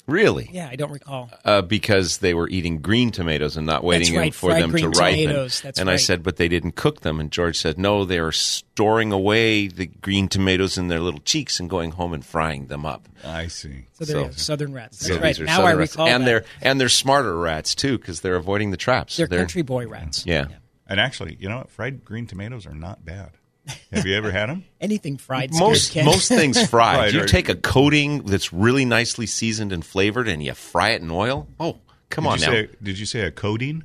Really? 0.08 0.50
Yeah, 0.54 0.70
I 0.72 0.78
don't 0.78 0.92
recall. 0.92 1.30
Uh, 1.44 1.62
because 1.62 2.20
they 2.20 2.34
were 2.34 2.48
eating 2.48 2.80
green 2.82 3.12
tomatoes 3.12 3.58
and 3.58 3.68
not 3.68 3.84
waiting 3.84 4.16
right, 4.16 4.34
for 4.34 4.54
them 4.54 4.72
to 4.72 4.78
green 4.78 4.92
ripen. 4.92 5.20
tomatoes, 5.28 5.62
that's 5.62 5.80
and 5.80 5.90
I 5.90 5.98
said, 5.98 6.24
but 6.24 6.38
they 6.38 6.48
didn't 6.48 6.78
cook 6.78 7.02
them. 7.02 7.20
And 7.20 7.30
George 7.30 7.58
said, 7.60 7.78
no, 7.78 8.06
they're 8.06 8.32
storing 8.32 9.12
away 9.12 9.68
the 9.68 9.88
green 9.88 10.30
tomatoes 10.30 10.78
in 10.78 10.88
their 10.88 11.02
little 11.02 11.20
cheeks 11.20 11.60
and 11.60 11.70
going 11.70 11.92
home 11.92 12.14
and 12.14 12.26
frying 12.26 12.68
them 12.68 12.86
up. 12.86 13.10
I 13.26 13.48
see. 13.48 13.86
So 13.94 14.06
there 14.06 14.32
So- 14.32 14.38
southern 14.38 14.74
rats. 14.74 15.00
That's 15.00 15.08
So 15.10 15.16
right. 15.16 15.28
these 15.28 15.42
are 15.42 15.46
Now 15.46 15.58
southern 15.58 15.72
I 15.72 15.74
rats. 15.80 15.92
recall 15.94 16.08
and 16.08 16.22
that. 16.24 16.26
they're 16.26 16.46
and 16.62 16.80
they're 16.80 16.88
smarter 16.90 17.38
rats 17.38 17.76
too 17.76 17.98
because 17.98 18.22
they're 18.22 18.36
avoiding 18.38 18.72
the 18.72 18.78
traps. 18.78 19.18
They're 19.18 19.28
country 19.28 19.62
boy 19.62 19.88
rats. 19.88 20.26
Yeah. 20.26 20.46
And 20.88 21.02
actually, 21.02 21.36
you 21.38 21.50
know 21.50 21.58
what? 21.58 21.70
Fried 21.70 22.06
green 22.06 22.28
tomatoes 22.28 22.66
are 22.66 22.74
not 22.74 23.04
bad. 23.04 23.32
Have 23.92 24.06
you 24.06 24.16
ever 24.16 24.32
had 24.32 24.50
them? 24.50 24.64
Anything 24.82 25.18
fried. 25.18 25.52
Most 25.54 25.92
Ken. 25.92 26.06
most 26.06 26.28
things 26.30 26.58
fried. 26.70 26.98
Fried 26.98 27.14
you 27.14 27.22
or- 27.22 27.26
take 27.28 27.50
a 27.50 27.56
coating 27.56 28.24
that's 28.24 28.52
really 28.54 28.86
nicely 28.86 29.26
seasoned 29.26 29.72
and 29.74 29.86
flavored, 29.86 30.28
and 30.28 30.42
you 30.44 30.54
fry 30.54 30.90
it 30.92 31.02
in 31.02 31.12
oil. 31.12 31.48
Oh, 31.60 31.78
come 32.10 32.24
did 32.26 32.30
on 32.32 32.40
now, 32.40 32.46
Say, 32.52 32.70
did 32.82 33.00
you 33.00 33.06
say 33.06 33.22
a 33.22 33.32
coating? 33.32 33.84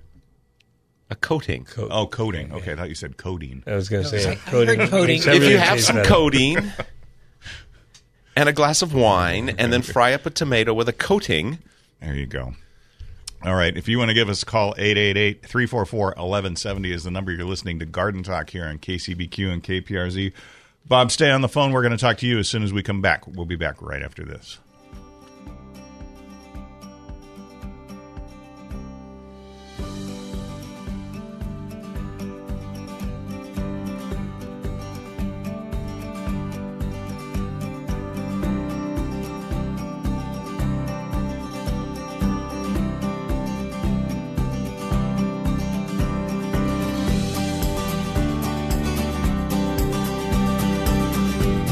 a 1.11 1.14
coating. 1.14 1.66
Oh, 1.77 2.07
codeine. 2.07 2.53
Okay, 2.53 2.73
I 2.73 2.77
thought 2.77 2.88
you 2.88 2.95
said 2.95 3.18
codeine. 3.18 3.62
I 3.66 3.75
was 3.75 3.90
going 3.90 4.03
to 4.03 4.09
say, 4.09 4.31
I 4.31 4.35
heard 4.35 4.66
coating. 4.88 5.07
makes 5.09 5.27
if 5.27 5.42
you 5.42 5.59
have 5.59 5.79
some 5.83 5.97
better. 5.97 6.09
codeine 6.09 6.73
and 8.37 8.49
a 8.49 8.53
glass 8.55 8.81
of 8.81 8.95
wine, 8.95 9.51
and 9.59 9.71
then 9.73 9.83
fry 9.83 10.14
up 10.14 10.25
a 10.25 10.31
tomato 10.31 10.73
with 10.73 10.88
a 10.88 10.92
coating. 10.95 11.59
There 12.01 12.14
you 12.14 12.25
go. 12.27 12.55
All 13.44 13.57
right. 13.57 13.76
If 13.76 13.88
you 13.88 13.98
want 13.98 14.11
to 14.11 14.14
give 14.14 14.28
us 14.28 14.44
a 14.44 14.46
call, 14.46 14.74
888 14.78 15.44
344 15.44 16.07
1170 16.07 16.92
is 16.92 17.02
the 17.02 17.11
number 17.11 17.33
you're 17.33 17.44
listening 17.44 17.81
to 17.81 17.87
Garden 17.87 18.22
Talk 18.22 18.50
here 18.50 18.64
on 18.64 18.78
KCBQ 18.78 19.52
and 19.52 19.62
KPRZ. 19.64 20.33
Bob, 20.87 21.11
stay 21.11 21.31
on 21.31 21.40
the 21.40 21.48
phone. 21.48 21.72
We're 21.72 21.83
going 21.83 21.90
to 21.92 21.98
talk 21.98 22.18
to 22.18 22.26
you 22.26 22.38
as 22.38 22.48
soon 22.48 22.62
as 22.62 22.72
we 22.72 22.85
come 22.85 23.02
back. 23.02 23.26
We'll 23.26 23.46
be 23.46 23.57
back 23.57 23.83
right 23.83 24.02
after 24.02 24.24
this. 24.24 24.59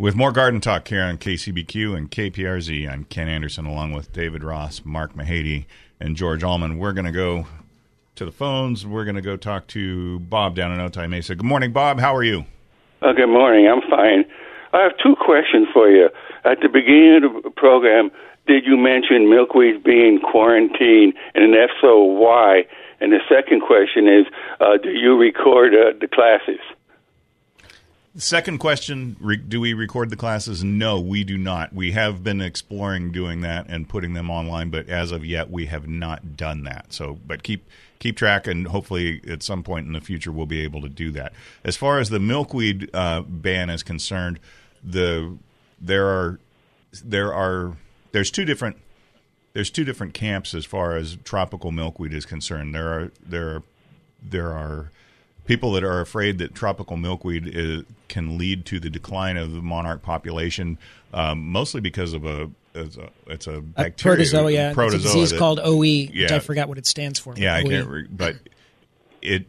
with 0.00 0.16
more 0.16 0.32
Garden 0.32 0.62
Talk 0.62 0.88
here 0.88 1.02
on 1.02 1.18
KCBQ 1.18 1.94
and 1.94 2.10
KPRZ. 2.10 2.90
I'm 2.90 3.04
Ken 3.04 3.28
Anderson 3.28 3.66
along 3.66 3.92
with 3.92 4.14
David 4.14 4.42
Ross, 4.42 4.80
Mark 4.82 5.12
Mahady, 5.12 5.66
and 6.00 6.16
George 6.16 6.42
Allman. 6.42 6.78
We're 6.78 6.94
going 6.94 7.04
to 7.04 7.12
go 7.12 7.46
to 8.14 8.24
the 8.24 8.32
phones. 8.32 8.86
We're 8.86 9.04
going 9.04 9.16
to 9.16 9.22
go 9.22 9.36
talk 9.36 9.66
to 9.68 10.18
Bob 10.20 10.56
down 10.56 10.72
in 10.72 10.80
Otay 10.80 11.06
Mesa. 11.06 11.34
Good 11.34 11.44
morning, 11.44 11.74
Bob. 11.74 12.00
How 12.00 12.16
are 12.16 12.22
you? 12.22 12.46
Uh, 13.02 13.12
good 13.12 13.28
morning. 13.28 13.68
I'm 13.68 13.82
fine. 13.90 14.24
I 14.72 14.82
have 14.82 14.92
two 15.02 15.16
questions 15.20 15.68
for 15.70 15.90
you. 15.90 16.08
At 16.46 16.60
the 16.62 16.68
beginning 16.68 17.20
of 17.22 17.42
the 17.42 17.50
program, 17.50 18.10
did 18.46 18.64
you 18.64 18.78
mention 18.78 19.28
milkweed 19.28 19.84
being 19.84 20.18
quarantined, 20.18 21.12
and 21.34 21.54
if 21.54 21.70
so, 21.78 22.02
why? 22.02 22.64
And 23.00 23.12
the 23.12 23.20
second 23.28 23.60
question 23.60 24.08
is, 24.08 24.24
uh, 24.60 24.78
do 24.82 24.92
you 24.92 25.18
record 25.18 25.74
uh, 25.74 25.92
the 26.00 26.08
classes? 26.08 26.60
Second 28.16 28.58
question 28.58 29.16
re- 29.20 29.36
Do 29.36 29.60
we 29.60 29.72
record 29.72 30.10
the 30.10 30.16
classes? 30.16 30.64
No, 30.64 30.98
we 30.98 31.22
do 31.22 31.38
not. 31.38 31.72
We 31.72 31.92
have 31.92 32.24
been 32.24 32.40
exploring 32.40 33.12
doing 33.12 33.40
that 33.42 33.66
and 33.68 33.88
putting 33.88 34.14
them 34.14 34.28
online, 34.28 34.70
but 34.70 34.88
as 34.88 35.12
of 35.12 35.24
yet, 35.24 35.48
we 35.48 35.66
have 35.66 35.88
not 35.88 36.36
done 36.36 36.64
that. 36.64 36.92
So, 36.92 37.18
but 37.24 37.44
keep 37.44 37.68
keep 38.00 38.16
track, 38.16 38.48
and 38.48 38.66
hopefully, 38.66 39.20
at 39.28 39.44
some 39.44 39.62
point 39.62 39.86
in 39.86 39.92
the 39.92 40.00
future, 40.00 40.32
we'll 40.32 40.46
be 40.46 40.62
able 40.62 40.80
to 40.82 40.88
do 40.88 41.12
that. 41.12 41.32
As 41.62 41.76
far 41.76 42.00
as 42.00 42.10
the 42.10 42.18
milkweed 42.18 42.90
uh, 42.92 43.20
ban 43.22 43.70
is 43.70 43.84
concerned, 43.84 44.40
the 44.82 45.36
there 45.80 46.06
are 46.06 46.40
there 47.04 47.32
are 47.32 47.76
there's 48.10 48.32
two 48.32 48.44
different 48.44 48.76
there's 49.52 49.70
two 49.70 49.84
different 49.84 50.14
camps 50.14 50.52
as 50.52 50.64
far 50.64 50.96
as 50.96 51.16
tropical 51.22 51.70
milkweed 51.70 52.12
is 52.12 52.26
concerned. 52.26 52.74
There 52.74 52.92
are 52.92 53.12
there 53.24 53.48
are 53.48 53.62
there 54.20 54.52
are 54.52 54.90
people 55.46 55.72
that 55.72 55.84
are 55.84 56.00
afraid 56.00 56.38
that 56.38 56.54
tropical 56.54 56.96
milkweed 56.96 57.46
is, 57.46 57.82
can 58.08 58.38
lead 58.38 58.66
to 58.66 58.78
the 58.80 58.90
decline 58.90 59.36
of 59.36 59.52
the 59.52 59.60
monarch 59.62 60.02
population, 60.02 60.78
um, 61.12 61.40
mostly 61.50 61.80
because 61.80 62.12
of 62.12 62.24
a 62.24 62.50
it's 62.72 62.96
a, 62.96 63.08
it's 63.26 63.46
a 63.48 63.62
A 63.76 63.90
protozoa, 63.90 64.50
yeah. 64.52 64.68
It's 64.68 64.72
a 64.72 64.74
protozoa 64.74 65.00
disease 65.12 65.30
that- 65.30 65.38
called 65.38 65.58
OE, 65.60 65.78
which 65.80 66.10
Yeah. 66.12 66.36
I 66.36 66.38
forgot 66.38 66.68
what 66.68 66.78
it 66.78 66.86
stands 66.86 67.18
for. 67.18 67.34
yeah, 67.36 67.56
I 67.56 67.64
can't. 67.64 67.88
Re- 67.88 68.06
but 68.08 68.36
it 69.22 69.46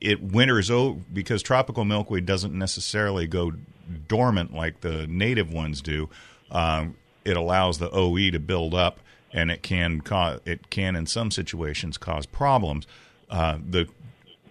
it 0.00 0.20
winters 0.22 0.70
over 0.70 0.98
because 1.12 1.42
tropical 1.42 1.84
milkweed 1.84 2.26
doesn't 2.26 2.52
necessarily 2.52 3.26
go 3.26 3.52
dormant 4.08 4.52
like 4.52 4.80
the 4.80 5.06
native 5.06 5.52
ones 5.52 5.80
do, 5.80 6.08
um, 6.50 6.96
it 7.24 7.36
allows 7.36 7.78
the 7.78 7.88
OE 7.90 8.30
to 8.30 8.38
build 8.40 8.74
up, 8.74 8.98
and 9.32 9.50
it 9.50 9.62
can 9.62 10.00
cause 10.00 10.40
it 10.44 10.68
can 10.70 10.94
in 10.96 11.06
some 11.06 11.30
situations 11.30 11.96
cause 11.98 12.26
problems. 12.26 12.86
Uh, 13.30 13.58
the 13.66 13.88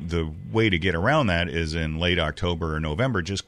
the 0.05 0.31
way 0.51 0.69
to 0.69 0.79
get 0.79 0.95
around 0.95 1.27
that 1.27 1.47
is 1.47 1.75
in 1.75 1.99
late 1.99 2.19
October 2.19 2.75
or 2.75 2.79
November, 2.79 3.21
just 3.21 3.43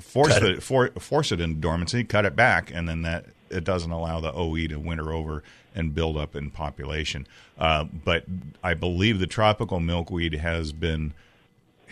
force 0.00 0.34
Cut 0.34 0.42
it, 0.44 0.62
for, 0.62 0.88
force 0.98 1.32
it 1.32 1.40
into 1.40 1.60
dormancy, 1.60 2.04
cut 2.04 2.24
it 2.24 2.36
back, 2.36 2.70
and 2.72 2.88
then 2.88 3.02
that 3.02 3.26
it 3.50 3.64
doesn't 3.64 3.90
allow 3.90 4.20
the 4.20 4.32
OE 4.32 4.66
to 4.68 4.76
winter 4.76 5.12
over 5.12 5.42
and 5.74 5.94
build 5.94 6.16
up 6.16 6.34
in 6.34 6.50
population. 6.50 7.26
Uh, 7.58 7.84
but 7.84 8.24
I 8.62 8.74
believe 8.74 9.18
the 9.18 9.26
tropical 9.26 9.80
milkweed 9.80 10.34
has 10.34 10.72
been 10.72 11.14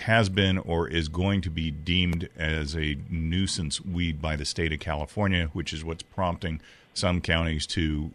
has 0.01 0.29
been 0.29 0.59
or 0.59 0.87
is 0.87 1.09
going 1.09 1.41
to 1.41 1.49
be 1.49 1.71
deemed 1.71 2.29
as 2.37 2.77
a 2.77 2.99
nuisance 3.09 3.81
weed 3.81 4.21
by 4.21 4.37
the 4.37 4.45
state 4.45 4.71
of 4.71 4.79
California, 4.79 5.49
which 5.55 5.73
is 5.73 5.83
what's 5.83 6.03
prompting 6.03 6.61
some 6.93 7.21
counties 7.21 7.67
to 7.67 8.13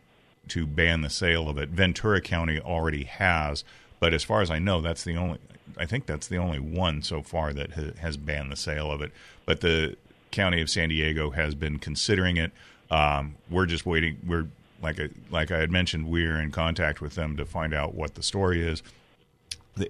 to 0.47 0.65
ban 0.67 1.01
the 1.01 1.09
sale 1.09 1.47
of 1.47 1.57
it. 1.57 1.69
Ventura 1.69 2.21
County 2.21 2.59
already 2.59 3.05
has, 3.05 3.63
but 3.99 4.13
as 4.13 4.23
far 4.23 4.41
as 4.41 4.51
I 4.51 4.59
know, 4.59 4.81
that's 4.81 5.03
the 5.03 5.15
only. 5.15 5.39
I 5.77 5.85
think 5.85 6.05
that's 6.05 6.27
the 6.27 6.37
only 6.37 6.59
one 6.59 7.01
so 7.01 7.21
far 7.21 7.53
that 7.53 7.71
ha- 7.73 7.93
has 7.99 8.17
banned 8.17 8.51
the 8.51 8.55
sale 8.55 8.91
of 8.91 9.01
it. 9.01 9.11
But 9.45 9.61
the 9.61 9.95
county 10.31 10.61
of 10.61 10.69
San 10.69 10.89
Diego 10.89 11.31
has 11.31 11.55
been 11.55 11.77
considering 11.79 12.37
it. 12.37 12.51
Um, 12.89 13.35
we're 13.49 13.65
just 13.65 13.85
waiting. 13.85 14.17
We're 14.25 14.47
like 14.81 14.99
I, 14.99 15.09
like 15.29 15.51
I 15.51 15.59
had 15.59 15.71
mentioned, 15.71 16.07
we're 16.09 16.39
in 16.39 16.51
contact 16.51 17.01
with 17.01 17.15
them 17.15 17.37
to 17.37 17.45
find 17.45 17.73
out 17.73 17.93
what 17.93 18.15
the 18.15 18.23
story 18.23 18.61
is. 18.67 18.81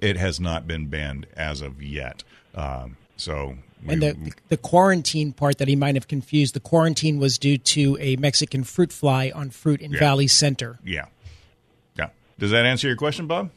It 0.02 0.18
has 0.18 0.40
not 0.40 0.68
been 0.68 0.88
banned 0.88 1.26
as 1.36 1.62
of 1.62 1.82
yet. 1.82 2.24
Um, 2.54 2.98
so 3.18 3.56
we, 3.86 3.94
And 3.94 4.02
the, 4.02 4.32
the 4.50 4.58
quarantine 4.58 5.32
part 5.34 5.58
that 5.58 5.68
he 5.68 5.76
might 5.76 5.96
have 5.96 6.08
confused, 6.08 6.54
the 6.54 6.60
quarantine 6.60 7.18
was 7.20 7.38
due 7.40 7.58
to 7.58 7.98
a 8.00 8.16
Mexican 8.18 8.64
fruit 8.64 8.92
fly 8.94 9.32
on 9.34 9.50
fruit 9.50 9.82
in 9.82 9.92
Yeah. 9.92 10.00
Valley 10.00 10.28
Center. 10.28 10.78
yeah, 10.86 11.06
yeah. 11.98 12.10
Does 12.38 12.52
that 12.52 12.66
answer 12.66 12.88
your 12.88 12.98
question, 12.98 13.26
Bob? 13.28 13.50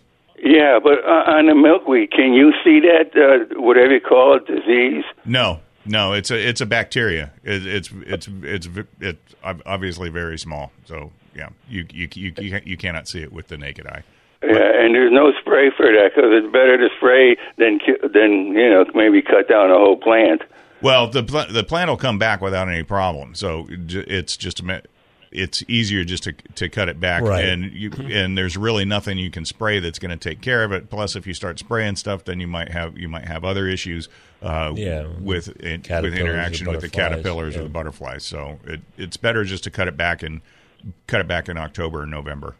Yeah, 0.44 0.78
but 0.82 1.02
uh, 1.04 1.24
on 1.36 1.46
the 1.46 1.54
milkweed, 1.54 2.10
can 2.12 2.34
you 2.34 2.52
see 2.62 2.78
that 2.80 3.16
uh, 3.16 3.58
whatever 3.60 3.94
you 3.94 4.00
call 4.00 4.36
it 4.36 4.46
disease? 4.46 5.02
No, 5.24 5.60
no. 5.86 6.12
It's 6.12 6.30
a 6.30 6.36
it's 6.48 6.60
a 6.60 6.66
bacteria. 6.66 7.32
It, 7.42 7.66
it's 7.66 7.90
it's 8.06 8.28
it's 8.42 8.68
it's 9.00 9.34
obviously 9.42 10.10
very 10.10 10.38
small. 10.38 10.70
So 10.84 11.12
yeah, 11.34 11.48
you 11.68 11.86
you 11.90 12.08
you 12.14 12.32
you, 12.38 12.50
can't- 12.50 12.66
you 12.66 12.76
cannot 12.76 13.08
see 13.08 13.22
it 13.22 13.32
with 13.32 13.48
the 13.48 13.56
naked 13.56 13.86
eye. 13.86 14.02
Yeah, 14.42 14.82
and 14.84 14.94
there's 14.94 15.10
no 15.10 15.32
spray 15.40 15.70
for 15.74 15.86
that 15.86 16.10
because 16.14 16.30
it's 16.30 16.52
better 16.52 16.76
to 16.76 16.88
spray 16.98 17.36
than 17.56 17.80
than 18.12 18.48
you 18.52 18.68
know 18.68 18.84
maybe 18.94 19.22
cut 19.22 19.48
down 19.48 19.70
a 19.70 19.74
whole 19.78 19.96
plant. 19.96 20.42
Well, 20.82 21.08
the 21.08 21.22
pl- 21.22 21.50
the 21.50 21.64
plant 21.64 21.88
will 21.88 21.96
come 21.96 22.18
back 22.18 22.42
without 22.42 22.68
any 22.68 22.82
problem. 22.82 23.34
So 23.34 23.66
it's 23.70 24.36
just 24.36 24.60
a 24.60 24.82
it's 25.34 25.62
easier 25.68 26.04
just 26.04 26.22
to 26.22 26.32
to 26.32 26.68
cut 26.68 26.88
it 26.88 26.98
back, 27.00 27.22
Right. 27.22 27.44
and 27.44 27.72
you 27.72 27.90
and 28.10 28.38
there's 28.38 28.56
really 28.56 28.84
nothing 28.84 29.18
you 29.18 29.30
can 29.30 29.44
spray 29.44 29.80
that's 29.80 29.98
going 29.98 30.16
to 30.16 30.16
take 30.16 30.40
care 30.40 30.64
of 30.64 30.72
it. 30.72 30.88
Plus, 30.88 31.16
if 31.16 31.26
you 31.26 31.34
start 31.34 31.58
spraying 31.58 31.96
stuff, 31.96 32.24
then 32.24 32.40
you 32.40 32.46
might 32.46 32.70
have 32.70 32.96
you 32.96 33.08
might 33.08 33.26
have 33.26 33.44
other 33.44 33.66
issues 33.66 34.08
uh, 34.42 34.72
Yeah. 34.74 35.06
with 35.20 35.48
it, 35.60 35.90
with 36.02 36.14
interaction 36.14 36.66
with 36.68 36.80
the 36.80 36.88
butterflies, 36.88 36.90
caterpillars 37.10 37.56
or 37.56 37.62
the 37.64 37.68
butterflies. 37.68 38.24
So 38.24 38.58
it, 38.64 38.80
it's 38.96 39.16
better 39.16 39.44
just 39.44 39.64
to 39.64 39.70
cut 39.70 39.88
it 39.88 39.96
back 39.96 40.22
and 40.22 40.40
cut 41.06 41.20
it 41.20 41.26
back 41.28 41.48
in 41.48 41.56
October 41.58 42.02
and 42.02 42.10
November. 42.10 42.54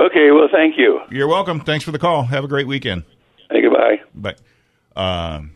Okay, 0.00 0.30
well, 0.32 0.48
thank 0.52 0.76
you. 0.76 1.00
You're 1.10 1.28
welcome. 1.28 1.60
Thanks 1.60 1.84
for 1.84 1.92
the 1.92 1.98
call. 2.00 2.24
Have 2.24 2.42
a 2.44 2.48
great 2.48 2.66
weekend. 2.66 3.04
Hey, 3.50 3.62
goodbye. 3.62 4.00
But 4.14 4.40
um, 4.96 5.52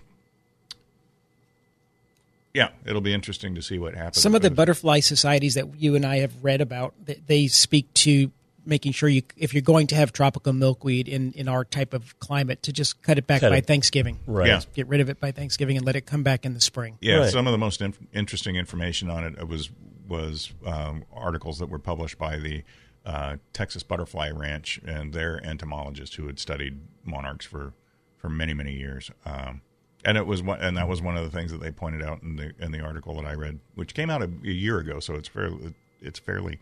yeah, 2.59 2.71
it'll 2.85 3.01
be 3.01 3.14
interesting 3.14 3.55
to 3.55 3.62
see 3.62 3.79
what 3.79 3.94
happens. 3.94 4.21
Some 4.23 4.35
of 4.35 4.42
the 4.42 4.51
butterfly 4.51 5.01
societies 5.01 5.55
that 5.55 5.77
you 5.77 5.94
and 5.94 6.05
I 6.05 6.18
have 6.18 6.33
read 6.44 6.61
about, 6.61 6.94
they, 7.05 7.21
they 7.27 7.47
speak 7.47 7.92
to 7.94 8.31
making 8.66 8.92
sure 8.92 9.09
you, 9.09 9.23
if 9.37 9.55
you're 9.55 9.62
going 9.62 9.87
to 9.87 9.94
have 9.94 10.12
tropical 10.12 10.53
milkweed 10.53 11.09
in, 11.09 11.33
in 11.33 11.49
our 11.49 11.64
type 11.64 11.94
of 11.94 12.18
climate, 12.18 12.62
to 12.64 12.73
just 12.73 13.01
cut 13.03 13.16
it 13.16 13.27
back 13.27 13.40
Cut 13.40 13.49
by 13.51 13.57
it. 13.59 13.66
Thanksgiving. 13.66 14.18
Right. 14.27 14.49
Yeah. 14.49 14.61
Get 14.75 14.87
rid 14.88 15.01
of 15.01 15.09
it 15.09 15.18
by 15.18 15.31
Thanksgiving 15.33 15.79
and 15.79 15.87
let 15.87 15.97
it 15.97 16.03
come 16.05 16.23
back 16.23 16.44
in 16.44 16.53
the 16.53 16.61
spring. 16.61 16.99
Yeah, 17.01 17.21
Right. 17.21 17.31
some 17.31 17.47
of 17.47 17.53
the 17.53 17.59
most 17.59 17.81
inf- 17.81 17.99
interesting 18.12 18.57
information 18.57 19.09
on 19.09 19.25
it 19.25 19.49
was 19.49 19.71
was 20.07 20.53
um, 20.66 21.05
articles 21.14 21.59
that 21.61 21.68
were 21.71 21.79
published 21.79 22.18
by 22.18 22.38
the 22.38 22.62
uh, 23.07 23.37
Texas 23.53 23.83
Butterfly 23.83 24.31
Ranch 24.31 24.81
and 24.87 25.12
their 25.14 25.38
entomologist 25.44 26.16
who 26.16 26.27
had 26.27 26.38
studied 26.38 26.81
monarchs 27.05 27.47
for, 27.47 27.73
for 28.18 28.29
many 28.29 28.53
many 28.55 28.73
years. 28.75 29.11
Um, 29.25 29.62
and 30.04 30.16
it 30.16 30.26
was 30.26 30.42
one, 30.42 30.61
and 30.61 30.76
that 30.76 30.88
was 30.88 31.02
one 31.02 31.16
of 31.16 31.24
the 31.24 31.30
things 31.30 31.50
that 31.52 31.61
they 31.61 31.70
pointed 31.70 32.02
out 32.02 32.22
in 32.22 32.37
the 32.37 32.52
in 32.58 32.72
the 32.72 32.80
article 32.80 33.14
that 33.16 33.24
I 33.24 33.34
read, 33.34 33.58
which 33.74 33.94
came 33.94 34.11
out 34.11 34.22
a, 34.22 34.30
a 34.44 34.50
year 34.50 34.78
ago, 34.78 35.00
so 35.00 35.14
it's 35.14 35.28
fairly 35.28 35.74
it's 36.00 36.18
fairly 36.18 36.58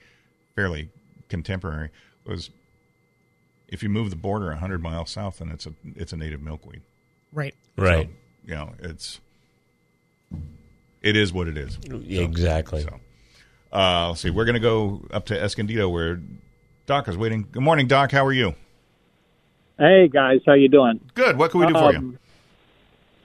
fairly 0.55 0.89
contemporary. 1.29 1.91
Was 2.27 2.51
if 3.69 3.83
you 3.83 3.89
move 3.89 4.11
the 4.11 4.17
border 4.17 4.53
hundred 4.53 4.83
miles 4.83 5.11
south, 5.11 5.39
then 5.39 5.51
it's 5.51 5.67
a 5.67 5.73
it's 5.95 6.13
a 6.13 6.17
native 6.17 6.43
milkweed. 6.43 6.83
Right. 7.33 7.55
Right. 7.77 8.09
You 8.45 8.55
know, 8.55 8.73
it's 8.79 9.21
it 11.03 11.17
is 11.17 11.33
what 11.33 11.49
it 11.49 11.59
is. 11.59 11.79
Yeah, 11.85 12.23
exactly. 12.23 12.83
So, 12.83 13.01
uh, 13.73 14.09
let's 14.09 14.21
see. 14.21 14.31
We're 14.31 14.45
going 14.45 14.55
to 14.55 14.61
go 14.61 15.03
up 15.13 15.27
to 15.27 15.41
Escondido 15.41 15.89
where 15.89 16.21
Doc 16.87 17.09
is 17.09 17.17
waiting. 17.17 17.47
Good 17.53 17.63
morning, 17.63 17.87
Doc. 17.87 18.13
How 18.13 18.25
are 18.25 18.33
you? 18.33 18.55
Hey 19.79 20.09
guys, 20.09 20.41
how 20.47 20.55
you 20.55 20.69
doing? 20.69 21.01
Good. 21.15 21.37
What 21.37 21.51
can 21.51 21.61
we 21.61 21.67
do 21.67 21.75
for 21.75 21.93
you? 21.93 22.19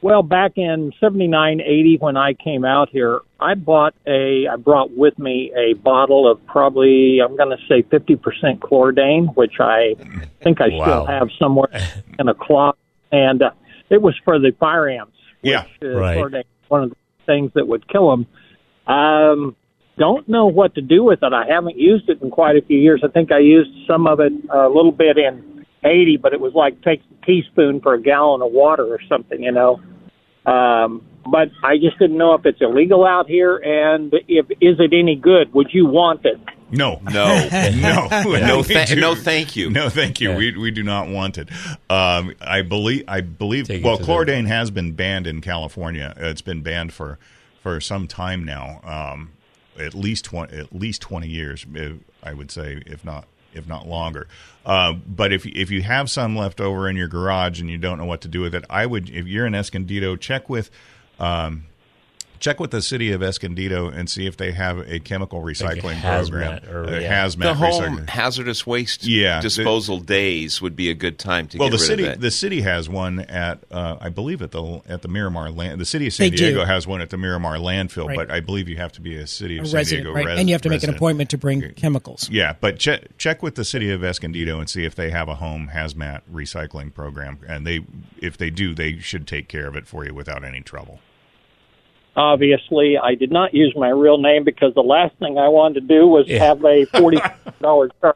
Well, 0.01 0.23
back 0.23 0.53
in 0.57 0.91
'79, 0.99 1.61
'80, 1.61 1.97
when 1.99 2.17
I 2.17 2.33
came 2.33 2.65
out 2.65 2.89
here, 2.89 3.19
I 3.39 3.53
bought 3.53 3.93
a. 4.07 4.47
I 4.47 4.55
brought 4.55 4.95
with 4.97 5.17
me 5.19 5.51
a 5.55 5.73
bottle 5.75 6.29
of 6.29 6.43
probably 6.47 7.19
I'm 7.23 7.37
going 7.37 7.55
to 7.55 7.63
say 7.67 7.83
50% 7.83 8.59
chlordane, 8.59 9.35
which 9.35 9.59
I 9.59 9.95
think 10.43 10.59
I 10.59 10.69
Wow. 10.69 10.85
still 10.85 11.05
have 11.05 11.29
somewhere 11.37 11.69
in 12.19 12.27
a 12.27 12.33
closet, 12.33 12.79
and 13.11 13.43
uh, 13.43 13.51
it 13.91 14.01
was 14.01 14.19
for 14.25 14.39
the 14.39 14.51
fire 14.59 14.89
ants. 14.89 15.13
Yeah. 15.43 15.65
Right. 15.81 16.17
Chlordane 16.17 16.43
one 16.71 16.83
of 16.83 16.89
the 16.89 16.95
things 17.25 17.51
that 17.53 17.67
would 17.67 17.87
kill 17.89 18.09
them. 18.09 18.25
Um, 18.87 19.55
don't 19.97 20.27
know 20.27 20.47
what 20.47 20.73
to 20.75 20.81
do 20.81 21.03
with 21.03 21.19
it. 21.21 21.33
I 21.33 21.45
haven't 21.47 21.77
used 21.77 22.09
it 22.09 22.21
in 22.21 22.31
quite 22.31 22.55
a 22.55 22.61
few 22.61 22.77
years. 22.79 23.01
I 23.03 23.09
think 23.09 23.31
I 23.31 23.39
used 23.39 23.69
some 23.85 24.07
of 24.07 24.19
it 24.19 24.31
a 24.49 24.67
little 24.69 24.93
bit 24.93 25.17
in 25.17 25.65
80, 25.83 26.17
but 26.17 26.33
it 26.33 26.39
was 26.39 26.53
like 26.53 26.81
take 26.81 27.01
a 27.01 27.25
teaspoon 27.25 27.81
for 27.81 27.93
a 27.93 28.01
gallon 28.01 28.41
of 28.41 28.51
water 28.51 28.85
or 28.85 28.99
something, 29.07 29.43
you 29.43 29.51
know. 29.51 29.81
Um, 30.45 31.03
but 31.31 31.49
I 31.63 31.77
just 31.77 31.99
didn't 31.99 32.17
know 32.17 32.33
if 32.33 32.45
it's 32.45 32.61
illegal 32.61 33.05
out 33.05 33.27
here 33.27 33.57
and 33.57 34.11
if 34.27 34.49
is 34.59 34.79
it 34.79 34.93
any 34.93 35.15
good? 35.15 35.53
Would 35.53 35.69
you 35.71 35.85
want 35.85 36.25
it? 36.25 36.39
No. 36.71 36.99
No. 37.03 37.47
no, 37.75 38.07
No, 38.23 38.57
we 38.57 38.63
tha- 38.73 38.85
do- 38.87 38.99
no, 38.99 39.13
thank 39.13 39.55
you. 39.55 39.69
No, 39.69 39.89
thank 39.89 40.19
you. 40.19 40.33
We 40.33 40.57
we 40.57 40.71
do 40.71 40.83
not 40.83 41.09
want 41.09 41.37
it. 41.37 41.49
Um, 41.89 42.33
I 42.41 42.61
believe 42.63 43.03
I 43.07 43.21
believe. 43.21 43.67
Take 43.67 43.83
well, 43.83 43.97
to 43.97 44.03
the- 44.03 44.47
has 44.47 44.71
been 44.71 44.93
banned 44.93 45.27
in 45.27 45.41
California. 45.41 46.13
It's 46.17 46.41
been 46.41 46.61
banned 46.61 46.93
for 46.93 47.19
for 47.61 47.79
some 47.79 48.07
time 48.07 48.43
now. 48.43 48.81
Um, 48.83 49.31
at 49.79 49.93
least 49.93 50.25
twenty 50.25 50.57
at 50.57 50.73
least 50.73 51.01
twenty 51.01 51.27
years. 51.27 51.65
eh, 51.75 51.93
I 52.23 52.33
would 52.33 52.51
say, 52.51 52.81
if 52.85 53.03
not 53.05 53.25
if 53.53 53.67
not 53.67 53.87
longer. 53.87 54.27
Uh, 54.65 54.93
but 54.93 55.33
if 55.33 55.45
if 55.45 55.71
you 55.71 55.81
have 55.81 56.09
some 56.09 56.35
left 56.35 56.61
over 56.61 56.87
in 56.89 56.95
your 56.95 57.07
garage 57.07 57.59
and 57.59 57.69
you 57.69 57.77
don't 57.77 57.97
know 57.97 58.05
what 58.05 58.21
to 58.21 58.27
do 58.27 58.41
with 58.41 58.53
it, 58.55 58.63
I 58.69 58.85
would. 58.85 59.09
If 59.09 59.27
you're 59.27 59.45
in 59.45 59.55
Escondido, 59.55 60.15
check 60.15 60.49
with. 60.49 60.69
Um, 61.19 61.65
Check 62.41 62.59
with 62.59 62.71
the 62.71 62.81
city 62.81 63.11
of 63.13 63.21
Escondido 63.23 63.87
and 63.87 64.09
see 64.09 64.25
if 64.25 64.35
they 64.35 64.51
have 64.51 64.79
a 64.79 64.99
chemical 64.99 65.41
recycling 65.41 66.01
program. 66.01 66.59
hazmat 66.59 66.69
or- 66.73 66.83
a 66.85 67.01
yeah. 67.01 67.25
hazmat 67.25 67.39
The 67.43 67.53
home 67.53 67.97
recycling. 67.99 68.09
hazardous 68.09 68.67
waste 68.67 69.05
Yeah, 69.05 69.37
the- 69.37 69.43
disposal 69.43 69.99
days 69.99 70.61
would 70.61 70.75
be 70.75 70.89
a 70.89 70.93
good 70.95 71.17
time 71.19 71.47
to 71.49 71.57
well, 71.59 71.69
get 71.69 71.77
the 71.77 71.81
rid 71.83 71.87
city 71.87 72.03
of 72.03 72.09
it. 72.13 72.19
the 72.19 72.31
city 72.31 72.61
has 72.61 72.89
one 72.89 73.19
at 73.21 73.59
uh, 73.71 73.97
I 74.01 74.09
believe 74.09 74.41
at 74.41 74.51
the 74.51 74.81
at 74.89 75.03
the 75.03 75.07
Miramar 75.07 75.51
land. 75.51 75.79
The 75.79 75.85
city 75.85 76.07
of 76.07 76.13
San 76.13 76.31
They 76.31 76.35
do. 76.35 76.45
Diego 76.47 76.65
has 76.65 76.87
one 76.87 76.99
at 76.99 77.11
the 77.11 77.17
Miramar 77.17 77.57
landfill, 77.57 78.07
Right. 78.07 78.17
but 78.17 78.31
I 78.31 78.39
believe 78.39 78.67
you 78.67 78.77
have 78.77 78.91
to 78.93 79.01
be 79.01 79.15
a 79.15 79.27
city 79.27 79.59
of 79.59 79.65
A 79.65 79.67
San 79.67 79.77
resident, 79.77 80.03
Diego 80.05 80.15
right? 80.15 80.25
res- 80.25 80.39
and 80.39 80.49
you 80.49 80.55
have 80.55 80.61
to 80.63 80.69
make 80.69 80.81
an 80.83 80.89
appointment 80.89 81.29
to 81.29 81.37
bring 81.37 81.61
chemicals. 81.75 82.27
Yeah, 82.31 82.55
but 82.59 82.79
check 82.79 83.17
check 83.19 83.43
with 83.43 83.53
the 83.53 83.63
city 83.63 83.91
of 83.91 84.03
Escondido 84.03 84.59
and 84.59 84.67
see 84.67 84.83
if 84.83 84.95
they 84.95 85.11
have 85.11 85.29
a 85.29 85.35
home 85.35 85.69
hazmat 85.73 86.21
recycling 86.33 86.91
program, 86.91 87.37
and 87.47 87.67
they 87.67 87.81
if 88.19 88.35
they 88.35 88.49
do, 88.49 88.73
they 88.73 88.97
should 88.97 89.27
take 89.27 89.47
care 89.47 89.67
of 89.67 89.75
it 89.75 89.85
for 89.85 90.03
you 90.03 90.15
without 90.15 90.43
any 90.43 90.61
trouble. 90.61 90.99
Obviously, 92.15 92.97
I 92.97 93.15
did 93.15 93.31
not 93.31 93.53
use 93.53 93.73
my 93.75 93.89
real 93.89 94.17
name 94.17 94.43
because 94.43 94.73
the 94.73 94.81
last 94.81 95.15
thing 95.17 95.37
I 95.37 95.47
wanted 95.47 95.81
to 95.81 95.87
do 95.87 96.07
was 96.07 96.27
Yeah. 96.27 96.39
have 96.45 96.63
a 96.65 96.85
forty 96.85 97.19
dollars 97.61 97.91
charge 98.01 98.15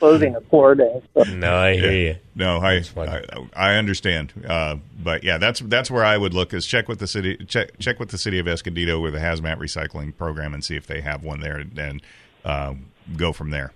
clothing 0.00 0.34
a 0.36 0.40
chlordane. 0.40 1.02
So, 1.14 1.22
No, 1.34 1.56
I 1.56 1.74
hear 1.74 1.92
you. 1.92 2.16
No, 2.34 2.58
I. 2.58 2.82
I, 2.96 3.22
I 3.54 3.74
understand, 3.74 4.32
uh, 4.48 4.76
but 5.02 5.22
yeah, 5.24 5.38
that's 5.38 5.60
that's 5.60 5.90
where 5.90 6.04
I 6.04 6.16
would 6.16 6.34
look 6.34 6.52
is 6.54 6.66
check 6.66 6.88
with 6.88 6.98
the 6.98 7.06
city 7.06 7.36
check 7.46 7.78
check 7.78 7.98
with 8.00 8.10
the 8.10 8.18
city 8.18 8.38
of 8.38 8.46
Escondido 8.48 9.00
with 9.00 9.14
a 9.14 9.18
hazmat 9.20 9.58
recycling 9.58 10.16
program 10.16 10.52
and 10.54 10.64
see 10.64 10.76
if 10.76 10.86
they 10.86 11.00
have 11.00 11.22
one 11.24 11.40
there, 11.40 11.58
and 11.76 12.02
uh, 12.44 12.74
go 13.16 13.32
from 13.32 13.50
there. 13.50 13.72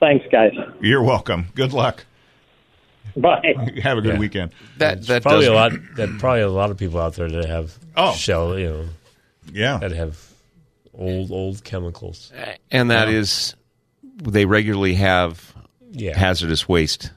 thanks, 0.00 0.24
guys. 0.32 0.52
You're 0.80 1.02
welcome. 1.02 1.48
Good 1.54 1.72
luck. 1.74 2.04
Bye. 3.16 3.54
Have 3.82 3.98
a 3.98 4.00
good 4.00 4.14
Yeah. 4.14 4.18
weekend. 4.18 4.52
That 4.78 5.06
that 5.06 5.22
probably 5.22 5.46
does 5.46 5.48
a 5.48 5.54
lot. 5.54 5.72
That 5.96 6.18
probably 6.18 6.42
a 6.42 6.48
lot 6.48 6.70
of 6.70 6.76
people 6.76 7.00
out 7.00 7.14
there 7.14 7.28
that 7.28 7.46
have 7.46 7.76
Oh. 7.96 8.14
shell, 8.14 8.58
you 8.58 8.68
know, 8.68 8.84
Yeah. 9.52 9.78
that 9.78 9.92
have 9.92 10.18
old 10.94 11.30
old 11.30 11.64
chemicals. 11.64 12.32
and 12.70 12.90
that 12.90 13.08
is 13.08 13.54
they 14.22 14.44
regularly 14.44 14.94
have 14.94 15.54
Yeah. 15.92 16.16
hazardous 16.16 16.68
waste 16.68 17.10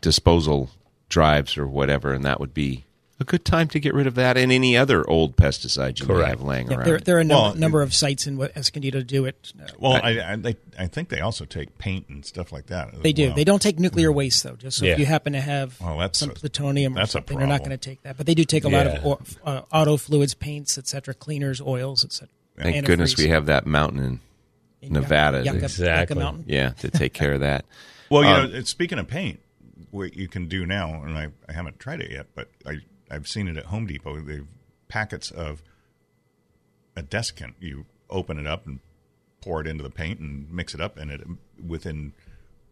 disposal 0.00 0.70
drives 1.08 1.56
or 1.56 1.66
whatever, 1.66 2.12
and 2.12 2.24
that 2.24 2.40
would 2.40 2.52
be 2.54 2.84
a 3.22 3.24
good 3.24 3.44
time 3.44 3.68
to 3.68 3.80
get 3.80 3.94
rid 3.94 4.06
of 4.06 4.14
that 4.16 4.36
and 4.36 4.52
any 4.52 4.76
other 4.76 5.08
old 5.08 5.36
pesticides 5.36 6.00
you 6.00 6.06
may 6.06 6.14
Correct. 6.14 6.28
have 6.30 6.42
laying 6.42 6.70
Yeah, 6.70 6.76
around. 6.76 6.86
there, 6.86 6.98
there 6.98 7.16
are 7.16 7.20
a 7.20 7.26
Well, 7.26 7.44
number, 7.46 7.58
number 7.60 7.82
of 7.82 7.94
sites 7.94 8.26
in 8.26 8.36
what- 8.36 8.56
Escondido 8.56 8.98
to 8.98 9.04
do 9.04 9.24
it. 9.24 9.52
Uh, 9.60 9.66
Well, 9.78 9.92
I, 10.02 10.32
I, 10.32 10.36
they, 10.36 10.56
I 10.78 10.86
think 10.86 11.08
they 11.08 11.20
also 11.20 11.44
take 11.46 11.78
paint 11.78 12.06
and 12.08 12.24
stuff 12.24 12.52
like 12.52 12.66
that. 12.66 13.02
They 13.02 13.12
do. 13.12 13.26
well. 13.28 13.34
They 13.34 13.44
don't 13.44 13.62
take 13.62 13.78
nuclear 13.78 14.12
waste 14.12 14.42
though. 14.42 14.56
Just 14.56 14.78
so 14.78 14.84
Yeah. 14.84 14.92
if 14.92 14.98
you 14.98 15.06
happen 15.06 15.32
to 15.32 15.40
have 15.40 15.80
Well, 15.80 15.98
that's 15.98 16.18
some 16.18 16.30
a- 16.30 16.34
plutonium 16.34 16.92
or 16.94 16.96
that's 17.00 17.10
a 17.10 17.12
something, 17.12 17.38
they're 17.38 17.46
not 17.46 17.60
going 17.60 17.70
to 17.70 17.76
take 17.78 18.02
that. 18.02 18.16
But 18.18 18.26
they 18.26 18.34
do 18.34 18.44
take 18.44 18.64
a 18.64 18.68
lot 18.68 18.86
of 18.86 18.92
Yeah. 18.94 19.00
o- 19.04 19.20
uh, 19.44 19.62
auto 19.72 19.96
fluids, 19.96 20.34
paints, 20.34 20.76
etc., 20.76 21.14
cleaners, 21.14 21.60
oils, 21.60 22.04
etc. 22.04 22.28
Thank 22.58 22.84
goodness 22.84 23.16
we 23.16 23.28
have 23.28 23.46
that 23.46 23.66
mountain 23.66 24.20
in 24.82 24.92
Nevada. 24.92 25.38
Yucca, 25.44 25.52
that- 25.58 25.62
Exactly. 25.64 26.14
Yucca 26.16 26.24
Mountain. 26.24 26.44
yeah, 26.48 26.70
to 26.70 26.90
take 26.90 27.12
care 27.14 27.32
of 27.34 27.40
that. 27.48 27.64
Well, 28.10 28.24
you 28.24 28.28
Um, 28.28 28.52
know, 28.52 28.60
speaking 28.64 28.98
of 28.98 29.08
paint, 29.08 29.40
what 29.90 30.14
you 30.16 30.28
can 30.28 30.48
do 30.48 30.66
now, 30.66 31.02
and 31.02 31.16
I, 31.16 31.28
I 31.48 31.52
haven't 31.52 31.78
tried 31.78 32.00
it 32.00 32.10
yet, 32.10 32.26
but 32.34 32.48
I, 32.66 32.78
I've 33.12 33.28
seen 33.28 33.46
it 33.46 33.56
at 33.56 33.66
Home 33.66 33.86
Depot. 33.86 34.20
They've 34.20 34.46
packets 34.88 35.30
of 35.30 35.62
a 36.96 37.02
desiccant. 37.02 37.54
You 37.60 37.86
open 38.10 38.38
it 38.38 38.46
up 38.46 38.66
and 38.66 38.80
pour 39.40 39.60
it 39.60 39.66
into 39.66 39.82
the 39.82 39.90
paint 39.90 40.20
and 40.20 40.50
mix 40.50 40.74
it 40.74 40.80
up, 40.80 40.96
and 40.96 41.10
it 41.10 41.20
within 41.64 42.12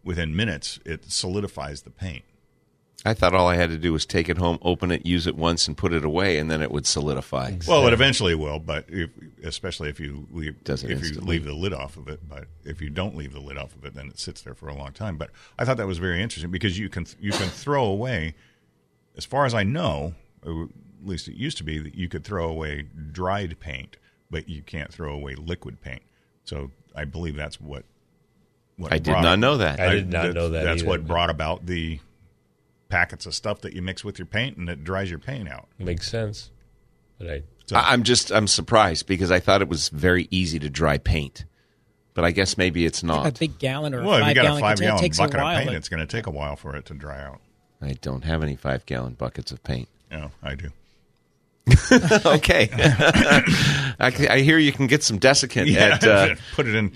within 0.03 0.35
minutes 0.35 0.81
it 0.85 1.11
solidifies 1.13 1.83
the 1.83 1.91
paint. 1.91 2.25
I 3.05 3.15
thought 3.15 3.35
all 3.35 3.49
I 3.49 3.57
had 3.57 3.71
to 3.71 3.79
do 3.79 3.95
was 3.95 4.05
take 4.05 4.29
it 4.29 4.37
home, 4.37 4.59
open 4.61 4.91
it, 4.91 5.07
use 5.07 5.27
it 5.27 5.35
once, 5.35 5.67
and 5.67 5.75
put 5.75 5.95
it 5.95 6.05
away, 6.05 6.37
and 6.37 6.51
then 6.51 6.61
it 6.61 6.71
would 6.71 6.87
solidify. 6.87 7.53
Well, 7.67 7.87
it 7.87 7.95
eventually 7.95 8.35
will, 8.35 8.59
but 8.59 8.85
if, 8.89 9.09
especially 9.43 9.89
if 9.89 9.99
you 9.99 10.27
leave 10.31 10.63
Does 10.65 10.85
it 10.85 10.91
if 10.91 11.03
you 11.03 11.21
leave 11.21 11.45
the 11.45 11.55
lid 11.55 11.73
off 11.73 11.97
of 11.97 12.09
it. 12.09 12.29
But 12.29 12.49
if 12.65 12.83
you 12.83 12.91
don't 12.91 13.17
leave 13.17 13.33
the 13.33 13.41
lid 13.41 13.57
off 13.57 13.75
of 13.75 13.87
it, 13.87 13.95
then 13.95 14.09
it 14.09 14.19
sits 14.19 14.43
there 14.43 14.55
for 14.55 14.69
a 14.69 14.75
long 14.75 14.93
time. 14.93 15.17
But 15.17 15.31
I 15.59 15.65
thought 15.65 15.79
that 15.79 15.87
was 15.87 15.97
very 15.97 16.23
interesting 16.23 16.51
because 16.51 16.79
you 16.79 16.91
can 16.91 17.07
you 17.19 17.33
can 17.33 17.49
throw 17.49 17.85
away, 17.85 18.35
as 19.17 19.25
far 19.25 19.47
as 19.47 19.55
I 19.55 19.63
know, 19.63 20.15
or 20.30 20.30
Uh, 20.47 20.65
at 20.65 20.69
least 21.07 21.29
it 21.29 21.35
used 21.37 21.57
to 21.59 21.65
be 21.65 21.79
that 21.79 21.95
you 21.95 22.09
could 22.09 22.25
throw 22.25 22.49
away 22.49 22.87
dried 23.13 23.59
paint, 23.61 23.97
but 24.31 24.49
you 24.49 24.63
can't 24.63 24.93
throw 24.93 25.13
away 25.15 25.35
liquid 25.35 25.81
paint. 25.81 26.03
So 26.45 26.71
I 26.95 27.05
believe 27.05 27.37
that's 27.37 27.61
what. 27.61 27.85
what 28.77 28.93
I 28.93 28.97
did 28.99 29.13
brought- 29.13 29.23
not 29.23 29.39
know 29.39 29.57
that. 29.59 29.81
I 29.81 29.95
did 29.95 30.11
not 30.11 30.33
know 30.35 30.49
that 30.51 30.65
That's 30.65 30.81
either. 30.83 30.89
what 30.89 31.07
brought 31.07 31.31
about 31.31 31.67
the 31.67 32.01
packets 32.89 33.25
of 33.27 33.35
stuff 33.35 33.61
that 33.61 33.73
you 33.73 33.83
mix 33.83 34.03
with 34.05 34.19
your 34.19 34.27
paint 34.27 34.57
and 34.57 34.69
it 34.69 34.83
dries 34.85 35.09
your 35.11 35.19
paint 35.21 35.49
out. 35.49 35.69
Makes 35.79 36.09
sense. 36.11 36.51
But 37.19 37.31
I 37.31 37.43
So- 37.67 37.77
I- 37.77 37.93
I'm 37.93 38.03
just 38.03 38.33
I'm 38.33 38.47
surprised 38.49 39.07
because 39.07 39.31
I 39.31 39.39
thought 39.39 39.63
it 39.63 39.69
was 39.69 39.91
very 39.91 40.27
easy 40.31 40.59
to 40.59 40.69
dry 40.69 40.99
paint, 40.99 41.45
but 42.15 42.25
I 42.25 42.33
guess 42.33 42.57
maybe 42.59 42.85
it's 42.85 43.03
not 43.05 43.27
a 43.27 43.33
big 43.39 43.59
gallon 43.61 43.95
or 43.95 44.03
Well, 44.03 44.15
if 44.15 44.19
you 44.21 44.25
five 44.25 44.35
got 44.35 44.41
a 44.43 44.45
gallon 44.49 44.61
five 44.61 44.77
container, 44.79 44.89
it 44.89 44.91
gallon 44.91 45.03
takes 45.03 45.19
a 45.19 45.23
bucket 45.23 45.35
of 45.37 45.43
while. 45.43 45.57
paint, 45.57 45.67
but- 45.69 45.77
it's 45.77 45.89
going 45.89 46.01
to 46.01 46.07
take 46.17 46.27
a 46.27 46.31
while 46.31 46.57
for 46.57 46.75
it 46.75 46.87
to 46.87 46.95
dry 46.95 47.23
out. 47.23 47.41
I 47.81 47.93
don't 48.01 48.25
have 48.25 48.43
any 48.43 48.57
five 48.57 48.85
gallon 48.87 49.15
buckets 49.15 49.53
of 49.53 49.63
paint. 49.63 49.89
No, 50.11 50.31
I 50.43 50.55
do. 50.55 50.71
okay, 52.27 52.69
I, 52.73 54.13
I 54.31 54.41
hear 54.41 54.59
you 54.59 54.73
can 54.73 54.87
get 54.87 55.03
some 55.03 55.19
desiccant 55.21 55.75
at 55.77 56.05
uh, 56.09 56.35
put 56.55 56.67
it 56.67 56.75
in, 56.75 56.93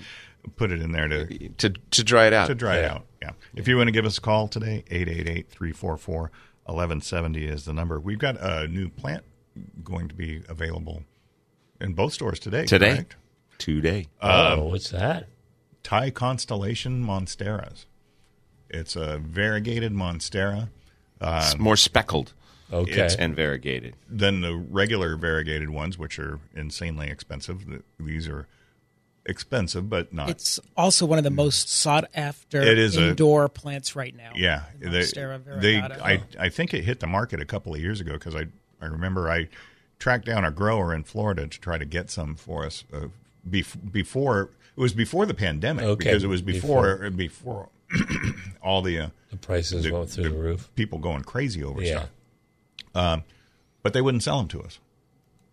put 0.55 0.71
it 0.71 0.81
in 0.81 0.91
there 0.91 1.07
to 1.07 1.49
to 1.49 1.69
to 1.69 2.03
dry 2.03 2.27
it 2.27 2.33
out. 2.33 2.47
to 2.47 2.55
dry 2.55 2.77
it 2.77 2.85
out. 2.85 3.05
Yeah. 3.21 3.31
If 3.55 3.67
you 3.67 3.77
want 3.77 3.87
to 3.87 3.91
give 3.91 4.05
us 4.05 4.17
a 4.17 4.21
call 4.21 4.47
today, 4.47 4.83
888-344-1170 4.89 7.49
is 7.49 7.65
the 7.65 7.73
number. 7.73 7.99
We've 7.99 8.19
got 8.19 8.37
a 8.39 8.67
new 8.67 8.89
plant 8.89 9.23
going 9.83 10.07
to 10.09 10.15
be 10.15 10.43
available 10.49 11.03
in 11.79 11.93
both 11.93 12.13
stores 12.13 12.39
today. 12.39 12.65
Today, 12.65 12.95
correct? 12.95 13.15
today. 13.57 14.07
oh, 14.21 14.65
what's 14.65 14.89
that? 14.89 15.27
Thai 15.83 16.09
Constellation 16.09 17.03
Monsteras. 17.03 17.85
It's 18.69 18.95
a 18.95 19.19
variegated 19.19 19.93
Monstera. 19.93 20.69
It's 21.21 21.57
more 21.57 21.77
speckled 21.77 22.33
Okay. 22.73 23.09
and 23.19 23.35
variegated. 23.35 23.95
than 24.09 24.41
the 24.41 24.55
regular 24.55 25.15
variegated 25.15 25.69
ones, 25.69 25.97
which 25.97 26.17
are 26.19 26.39
insanely 26.55 27.09
expensive. 27.09 27.63
These 27.99 28.27
are 28.27 28.47
expensive, 29.25 29.89
but 29.89 30.13
not. 30.13 30.29
It's 30.29 30.59
also 30.77 31.05
one 31.05 31.17
of 31.17 31.23
the 31.23 31.29
most 31.31 31.69
sought 31.69 32.09
after 32.13 32.61
It 32.61 32.77
is 32.77 32.97
a- 32.97 33.09
indoor 33.09 33.49
plants 33.49 33.95
right 33.95 34.15
now. 34.15 34.31
yeah, 34.35 34.63
they, 34.79 35.03
they. 35.59 35.77
I, 35.79 36.21
I 36.39 36.49
think 36.49 36.73
it 36.73 36.83
hit 36.83 36.99
the 36.99 37.07
market 37.07 37.39
a 37.41 37.45
couple 37.45 37.73
of 37.73 37.81
years 37.81 38.01
ago 38.01 38.13
because 38.13 38.35
I, 38.35 38.45
I 38.81 38.85
remember 38.87 39.29
I 39.29 39.47
tracked 39.99 40.25
down 40.25 40.43
a 40.45 40.51
grower 40.51 40.93
in 40.93 41.03
Florida 41.03 41.47
to 41.47 41.59
try 41.59 41.77
to 41.77 41.85
get 41.85 42.09
some 42.09 42.35
for 42.35 42.65
us 42.65 42.83
uh, 42.93 43.07
bef- 43.49 43.91
before 43.91 44.49
it 44.77 44.81
was 44.81 44.93
before 44.93 45.25
the 45.25 45.33
pandemic 45.33 45.85
Okay, 45.85 46.05
because 46.09 46.23
it 46.23 46.27
was 46.27 46.41
before 46.41 47.09
before, 47.11 47.69
all 48.61 48.81
the 48.81 48.99
uh, 48.99 49.09
The 49.31 49.37
prices 49.37 49.83
the- 49.85 49.91
went 49.91 50.09
through 50.09 50.23
the, 50.29 50.35
roof. 50.35 50.69
people 50.75 50.99
going 50.99 51.23
crazy 51.23 51.63
over 51.63 51.81
Yeah. 51.81 51.99
stuff. 51.99 52.09
Um, 52.95 53.23
but 53.83 53.93
they 53.93 54.01
wouldn't 54.01 54.23
sell 54.23 54.37
them 54.39 54.47
to 54.49 54.61
us. 54.63 54.79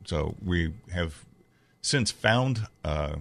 So 0.06 0.36
we 0.42 0.72
have 0.92 1.24
since 1.82 2.10
found 2.10 2.66
uh, 2.84 3.16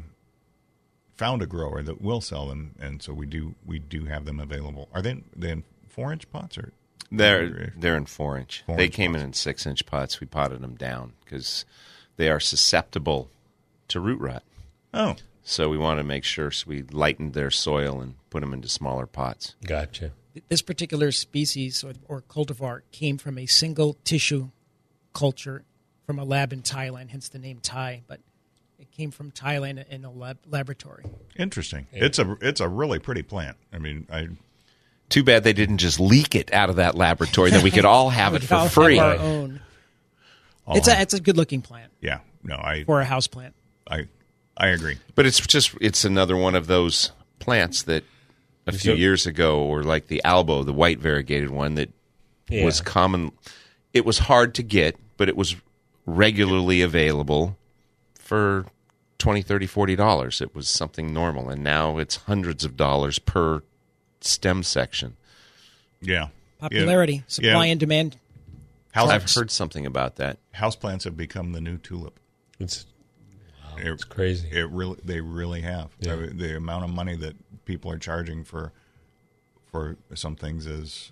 found 1.15 1.41
a 1.41 1.45
grower 1.45 1.84
that 1.84 2.01
will 2.01 2.22
sell 2.22 2.47
them, 2.47 2.76
and 2.80 3.01
so 3.01 3.13
we 3.13 3.26
do 3.26 3.55
we 3.65 3.80
do 3.80 4.05
have 4.05 4.26
them 4.26 4.39
available. 4.39 4.88
Are 4.93 5.01
they 5.01 5.22
they 5.36 5.51
in 5.51 5.63
four 5.89 6.13
inch 6.13 6.30
pots 6.32 6.57
or 6.57 6.72
They're 7.11 7.74
they're 7.78 7.97
in 7.97 8.05
four 8.05 8.38
inch. 8.38 8.63
Four 8.65 8.78
they 8.78 8.86
inch 8.86 8.93
came 8.93 9.11
pots. 9.13 9.22
in 9.24 9.28
in 9.30 9.34
six 9.34 9.65
inch 9.65 9.86
pots. 9.86 10.19
We 10.22 10.28
potted 10.28 10.61
them 10.61 10.76
down 10.76 11.13
because 11.24 11.65
they 12.17 12.30
are 12.30 12.39
susceptible 12.39 13.30
to 13.89 13.99
root 13.99 14.19
rot. 14.22 14.43
oh 14.93 15.15
So 15.43 15.69
we 15.69 15.78
wanted 15.78 16.03
to 16.03 16.07
make 16.07 16.24
sure 16.24 16.51
so 16.51 16.65
we 16.67 16.84
lightened 16.84 17.34
their 17.34 17.51
soil 17.51 17.99
and 18.01 18.15
put 18.30 18.39
them 18.41 18.53
into 18.53 18.69
smaller 18.69 19.05
pots. 19.05 19.55
Gotcha. 19.65 20.11
This 20.47 20.61
particular 20.61 21.11
species 21.11 21.84
or, 21.84 21.93
or 22.07 22.21
cultivar 22.21 22.82
came 22.91 23.17
from 23.17 23.38
a 23.38 23.45
single 23.45 23.97
tissue 24.03 24.49
culture 25.13 25.63
from 26.05 26.19
a 26.19 26.23
lab 26.23 26.53
in 26.53 26.61
Thailand, 26.61 27.09
hence 27.09 27.29
the 27.29 27.39
name 27.39 27.59
Thai. 27.61 28.03
But 28.07 28.21
it 28.79 28.91
came 28.91 29.11
from 29.11 29.32
Thailand 29.32 29.88
in 29.89 30.05
a 30.05 30.11
lab, 30.11 30.38
laboratory. 30.49 31.05
interesting. 31.36 31.88
It's 31.91 32.19
a 32.19 32.38
it's 32.41 32.61
a 32.61 32.67
really 32.67 32.99
pretty 32.99 33.23
plant. 33.23 33.57
I 33.73 33.77
mean, 33.77 34.07
I 34.11 34.29
Too 35.09 35.23
bad 35.23 35.43
they 35.43 35.53
didn't 35.53 35.79
just 35.79 35.99
leak 35.99 36.36
it 36.36 36.53
out 36.53 36.69
of 36.69 36.77
that 36.77 36.95
laboratory. 36.95 37.51
Then 37.51 37.63
we 37.63 37.71
could 37.71 37.86
all 37.86 38.09
have 38.09 38.34
it 38.34 38.43
for 38.43 38.55
all 38.55 38.63
have 38.63 38.71
free. 38.73 38.99
our 38.99 39.15
own. 39.17 39.59
It's 40.69 40.88
a 40.88 41.01
it's 41.01 41.13
a 41.13 41.19
good 41.19 41.36
looking 41.36 41.61
plant 41.61 41.91
yeah 41.99 42.19
no 42.43 42.55
I 42.55 42.86
for 42.86 43.01
a 43.01 43.05
house 43.05 43.27
plant. 43.27 43.53
I 43.89 44.07
I 44.55 44.67
agree. 44.67 44.97
But 45.15 45.25
it's 45.25 45.39
just 45.45 45.75
it's 45.82 46.05
another 46.05 46.38
one 46.38 46.55
of 46.55 46.67
those 46.67 47.11
plants 47.39 47.84
that 47.84 48.05
a 48.68 48.72
few 48.72 48.91
So- 48.91 48.93
years 48.93 49.26
ago 49.26 49.66
were 49.68 49.84
like 49.84 50.07
the 50.07 50.22
albo, 50.24 50.64
the 50.64 50.74
white 50.74 50.99
variegated 50.99 51.49
one 51.49 51.76
that 51.76 51.89
Yeah. 52.49 52.66
was 52.66 52.82
common. 52.82 53.32
It 53.93 54.05
was 54.05 54.20
hard 54.20 54.53
to 54.55 54.64
get, 54.64 54.95
but 55.18 55.28
it 55.30 55.36
was 55.36 55.55
regularly 56.05 56.82
available 56.82 57.57
for 58.16 58.66
20 59.20 59.41
30 59.43 59.68
40 59.68 59.95
dollars 59.95 60.41
it 60.41 60.55
was 60.55 60.68
something 60.68 61.14
normal 61.14 61.47
and 61.49 61.64
now 61.64 61.99
it's 61.99 62.16
hundreds 62.16 62.66
of 62.66 62.76
dollars 62.76 63.20
per 63.20 63.62
stem 64.20 64.64
section 64.64 65.16
Yeah, 66.01 66.30
Popularity, 66.59 67.14
Yeah. 67.14 67.22
supply 67.28 67.66
Yeah. 67.66 67.72
and 67.72 67.80
demand. 67.80 68.18
House, 68.93 69.09
i've 69.12 69.32
heard 69.32 69.51
something 69.51 69.86
about 69.86 70.16
that 70.16 70.39
houseplants 70.55 71.03
have 71.03 71.16
become 71.16 71.51
the 71.51 71.62
new 71.62 71.78
tulip. 71.78 72.20
It's 72.59 72.88
It- 73.78 73.88
it's 73.88 74.03
crazy. 74.03 74.49
It 74.51 74.68
really, 74.70 74.97
they 75.03 75.22
really 75.22 75.62
have. 75.62 75.89
Yeah. 75.99 76.14
I 76.14 76.16
mean, 76.16 76.38
the 76.38 76.57
amount 76.57 76.84
of 76.86 76.89
money 76.89 77.16
that 77.18 77.36
people 77.72 77.89
are 77.91 77.97
charging 77.97 78.43
for 78.43 78.72
for 79.72 79.95
some 80.13 80.36
things 80.36 80.65
is 80.67 81.11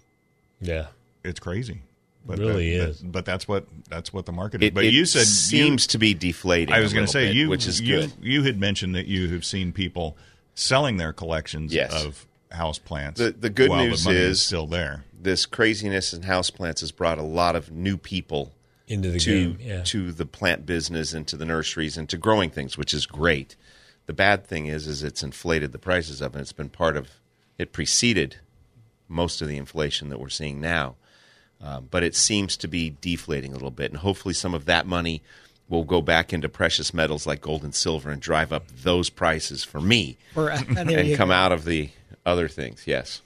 yeah. 0.60 0.88
it's 1.24 1.39
crazy. 1.39 1.82
But 2.26 2.38
Really 2.38 2.78
that- 2.78 2.89
is. 2.89 2.99
that- 2.99 3.12
but 3.12 3.26
that's 3.26 3.47
what 3.47 3.66
that's 3.89 4.12
what 4.12 4.26
the 4.26 4.34
market 4.34 4.62
is. 4.62 4.68
it, 4.68 4.74
but 4.74 4.84
it 4.84 4.93
you 4.93 5.05
said 5.05 5.26
seems 5.26 5.86
you, 5.86 5.88
to 5.89 5.97
be 5.97 6.14
deflating 6.14 6.76
I 6.76 6.82
was 6.82 6.93
going 6.93 7.05
to 7.05 7.12
say 7.12 7.28
bit, 7.28 7.36
you, 7.38 7.49
which 7.49 7.66
is 7.66 7.80
you, 7.80 8.01
good 8.01 8.12
You 8.22 8.43
had 8.43 8.60
mentioned 8.60 8.93
that 8.95 9.07
you 9.07 9.30
have 9.34 9.45
seen 9.45 9.72
people 9.72 10.18
selling 10.53 10.97
their 10.97 11.14
collections 11.14 11.74
Yes. 11.74 11.93
of 11.93 12.26
house 12.51 12.78
plants. 12.80 13.20
The- 13.22 13.32
the 13.32 13.49
good 13.49 13.70
while 13.70 13.86
news 13.86 14.03
the 14.03 14.10
money 14.12 14.20
is- 14.22 14.41
still 14.41 14.68
there. 14.68 15.05
this 15.22 15.45
craziness 15.45 16.14
in 16.14 16.24
house 16.24 16.49
plants 16.49 16.82
has 16.82 16.91
brought 16.91 17.18
a 17.18 17.24
lot 17.24 17.55
of 17.55 17.72
new 17.72 17.95
people 17.97 18.51
Into 18.88 19.12
the 19.12 19.20
to 19.20 19.53
game. 19.53 19.57
Yeah. 19.62 19.84
to 19.86 20.12
the 20.12 20.26
plant 20.26 20.66
business 20.66 21.14
into 21.14 21.38
the 21.38 21.45
nurseries 21.45 21.97
into 21.97 22.18
growing 22.18 22.49
things, 22.49 22.78
which 22.78 22.93
is 22.93 23.05
great. 23.05 23.55
The 24.10 24.14
bad 24.14 24.47
thing 24.47 24.66
is, 24.66 24.88
is 24.88 25.03
it's 25.03 25.22
inflated 25.22 25.72
the 25.72 25.78
prices 25.78 26.20
of 26.20 26.36
it. 26.36 26.39
It's 26.39 26.51
been 26.51 26.70
part 26.70 26.97
of 26.97 27.10
it 27.60 27.72
preceded 27.72 28.38
most 29.07 29.39
of 29.39 29.47
the 29.47 29.55
inflation 29.55 30.10
that 30.10 30.20
we're 30.20 30.30
seeing 30.30 30.60
now, 30.60 30.95
uh, 31.64 31.80
but 31.82 32.01
it 32.01 32.16
seems 32.16 32.57
to 32.57 32.68
be 32.68 32.95
deflating 33.01 33.51
a 33.51 33.53
little 33.53 33.70
bit, 33.70 33.91
and 33.91 33.99
hopefully 33.99 34.34
some 34.34 34.55
of 34.55 34.66
that 34.66 34.88
money 34.88 35.22
will 35.68 35.84
go 35.84 36.01
back 36.01 36.34
into 36.34 36.49
precious 36.49 36.91
metals 36.91 37.28
like 37.28 37.39
gold 37.39 37.64
and 37.64 37.76
silver 37.76 38.10
and 38.10 38.20
drive 38.20 38.51
up 38.51 38.68
those 38.82 39.12
prices 39.12 39.64
for 39.64 39.80
me 39.80 40.18
For, 40.34 40.51
uh, 40.51 40.57
and 40.76 41.16
come 41.16 41.30
go. 41.30 41.34
out 41.36 41.51
of 41.51 41.64
the 41.66 41.91
other 42.26 42.47
things. 42.47 42.88
Yes. 42.88 43.22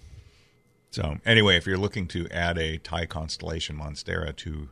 So 0.91 1.17
anyway, 1.25 1.55
if 1.55 1.65
you're 1.65 1.77
looking 1.77 2.07
to 2.07 2.27
add 2.29 2.57
a 2.57 2.77
Thai 2.77 3.05
constellation 3.05 3.77
Monstera 3.77 4.36
to 4.36 4.67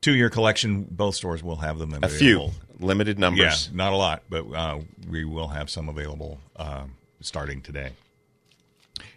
to 0.00 0.12
your 0.16 0.30
collection, 0.30 0.82
both 0.90 1.14
stores 1.14 1.44
will 1.44 1.56
have 1.56 1.78
them 1.78 1.92
A 1.94 1.98
available. 1.98 2.18
few 2.18 2.50
limited 2.80 3.18
numbers. 3.18 3.68
Yeah, 3.70 3.76
not 3.76 3.92
a 3.92 3.96
lot, 3.96 4.22
but 4.28 4.46
uh, 4.52 4.80
we 5.08 5.24
will 5.24 5.48
have 5.48 5.70
some 5.70 5.88
available 5.88 6.40
um, 6.56 6.94
starting 7.20 7.60
today. 7.60 7.92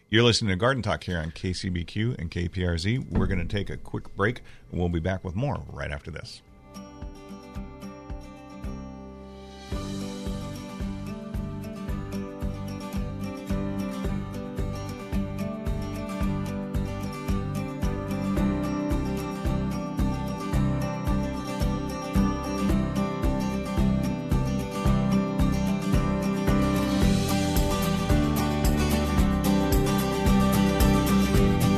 You're 0.09 0.23
listening 0.23 0.49
to 0.49 0.55
Garden 0.55 0.81
Talk 0.81 1.03
here 1.03 1.19
on 1.19 1.31
KCBQ 1.31 2.17
and 2.17 2.31
KPRZ. 2.31 3.11
We're 3.11 3.27
going 3.27 3.45
to 3.45 3.57
take 3.57 3.69
a 3.69 3.77
quick 3.77 4.15
break, 4.15 4.41
and 4.71 4.79
we'll 4.79 4.89
be 4.89 4.99
back 4.99 5.23
with 5.23 5.35
more 5.35 5.61
right 5.71 5.91
after 5.91 6.09
this. 6.09 6.41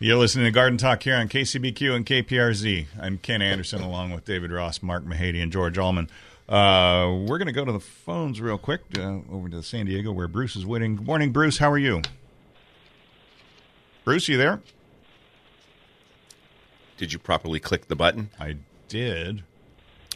You're 0.00 0.16
listening 0.16 0.44
to 0.44 0.52
Garden 0.52 0.78
Talk 0.78 1.02
here 1.02 1.16
on 1.16 1.28
KCBQ 1.28 1.96
and 1.96 2.06
KPRZ. 2.06 2.86
I'm 3.00 3.18
Ken 3.18 3.42
Anderson 3.42 3.82
along 3.82 4.12
with 4.12 4.24
David 4.24 4.52
Ross, 4.52 4.80
Mark 4.80 5.04
Mahady, 5.04 5.42
and 5.42 5.50
George 5.50 5.76
Allman. 5.76 6.08
Uh, 6.48 7.18
we're 7.26 7.36
going 7.36 7.46
to 7.46 7.52
go 7.52 7.64
to 7.64 7.72
the 7.72 7.80
phones 7.80 8.40
real 8.40 8.58
quick 8.58 8.82
uh, 8.96 9.18
over 9.28 9.48
to 9.48 9.60
San 9.60 9.86
Diego 9.86 10.12
where 10.12 10.28
Bruce 10.28 10.54
is 10.54 10.64
waiting. 10.64 10.94
Good 10.94 11.06
morning, 11.06 11.32
Bruce. 11.32 11.58
How 11.58 11.68
are 11.72 11.78
you? 11.78 12.02
Bruce, 14.04 14.28
you 14.28 14.36
there? 14.36 14.60
Did 16.96 17.12
you 17.12 17.18
properly 17.18 17.58
click 17.58 17.88
the 17.88 17.96
button? 17.96 18.30
I 18.38 18.58
did. 18.88 19.42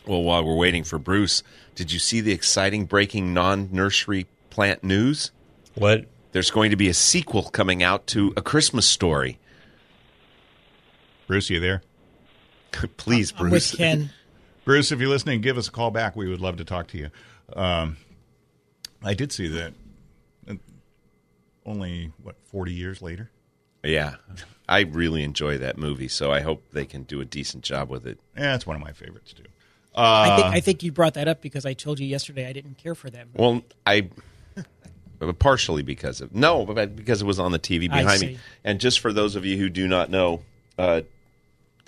Well, 0.06 0.22
while 0.22 0.44
we're 0.44 0.54
waiting 0.54 0.84
for 0.84 1.00
Bruce, 1.00 1.42
did 1.74 1.90
you 1.90 1.98
see 1.98 2.20
the 2.20 2.30
exciting 2.30 2.84
breaking 2.84 3.34
non 3.34 3.68
nursery 3.72 4.28
plant 4.48 4.84
news? 4.84 5.32
What? 5.74 6.06
There's 6.30 6.52
going 6.52 6.70
to 6.70 6.76
be 6.76 6.88
a 6.88 6.94
sequel 6.94 7.50
coming 7.50 7.82
out 7.82 8.06
to 8.08 8.32
A 8.36 8.42
Christmas 8.42 8.88
Story. 8.88 9.40
Bruce, 11.32 11.48
you 11.48 11.60
there? 11.60 11.80
Please, 12.98 13.32
I'm 13.38 13.48
Bruce. 13.48 13.70
with 13.72 13.78
Ken. 13.78 14.10
Bruce, 14.66 14.92
if 14.92 15.00
you're 15.00 15.08
listening, 15.08 15.40
give 15.40 15.56
us 15.56 15.66
a 15.66 15.70
call 15.70 15.90
back. 15.90 16.14
We 16.14 16.28
would 16.28 16.42
love 16.42 16.58
to 16.58 16.64
talk 16.66 16.88
to 16.88 16.98
you. 16.98 17.08
Um, 17.56 17.96
I 19.02 19.14
did 19.14 19.32
see 19.32 19.48
that. 19.48 19.72
uh, 20.46 20.54
Only 21.64 22.12
what 22.22 22.36
forty 22.44 22.74
years 22.74 23.00
later. 23.00 23.30
Yeah, 23.82 24.16
I 24.68 24.80
really 24.80 25.22
enjoy 25.22 25.56
that 25.56 25.78
movie, 25.78 26.06
so 26.08 26.30
I 26.30 26.40
hope 26.40 26.62
they 26.72 26.84
can 26.84 27.04
do 27.04 27.22
a 27.22 27.24
decent 27.24 27.64
job 27.64 27.88
with 27.88 28.06
it. 28.06 28.18
Yeah, 28.36 28.54
it's 28.54 28.66
one 28.66 28.76
of 28.76 28.82
my 28.82 28.92
favorites 28.92 29.32
too. 29.32 29.44
I 29.96 30.36
think 30.36 30.46
Uh, 30.48 30.50
I 30.50 30.60
think 30.60 30.82
you 30.82 30.92
brought 30.92 31.14
that 31.14 31.28
up 31.28 31.40
because 31.40 31.64
I 31.64 31.72
told 31.72 31.98
you 31.98 32.06
yesterday 32.06 32.46
I 32.46 32.52
didn't 32.52 32.76
care 32.76 32.94
for 32.94 33.08
that. 33.08 33.26
movie. 33.28 33.38
Well, 33.38 33.62
I 33.86 34.10
partially 35.38 35.82
because 35.82 36.20
of 36.20 36.34
no, 36.34 36.66
but 36.66 36.94
because 36.94 37.22
it 37.22 37.24
was 37.24 37.38
on 37.38 37.52
the 37.52 37.58
TV 37.58 37.90
behind 37.90 38.20
me. 38.20 38.38
And 38.64 38.78
just 38.78 39.00
for 39.00 39.14
those 39.14 39.34
of 39.34 39.46
you 39.46 39.56
who 39.56 39.70
do 39.70 39.88
not 39.88 40.10
know, 40.10 40.42
uh, 40.78 41.00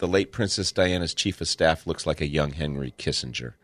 the 0.05 0.11
late 0.13 0.33
Princess 0.33 0.71
Diana's 0.71 1.15
chief 1.15 1.41
of 1.41 1.49
staff 1.49 1.87
looks 1.87 2.07
like 2.07 2.21
a 2.21 2.27
young 2.27 2.53
Henry 2.53 2.93
Kissinger. 2.99 3.55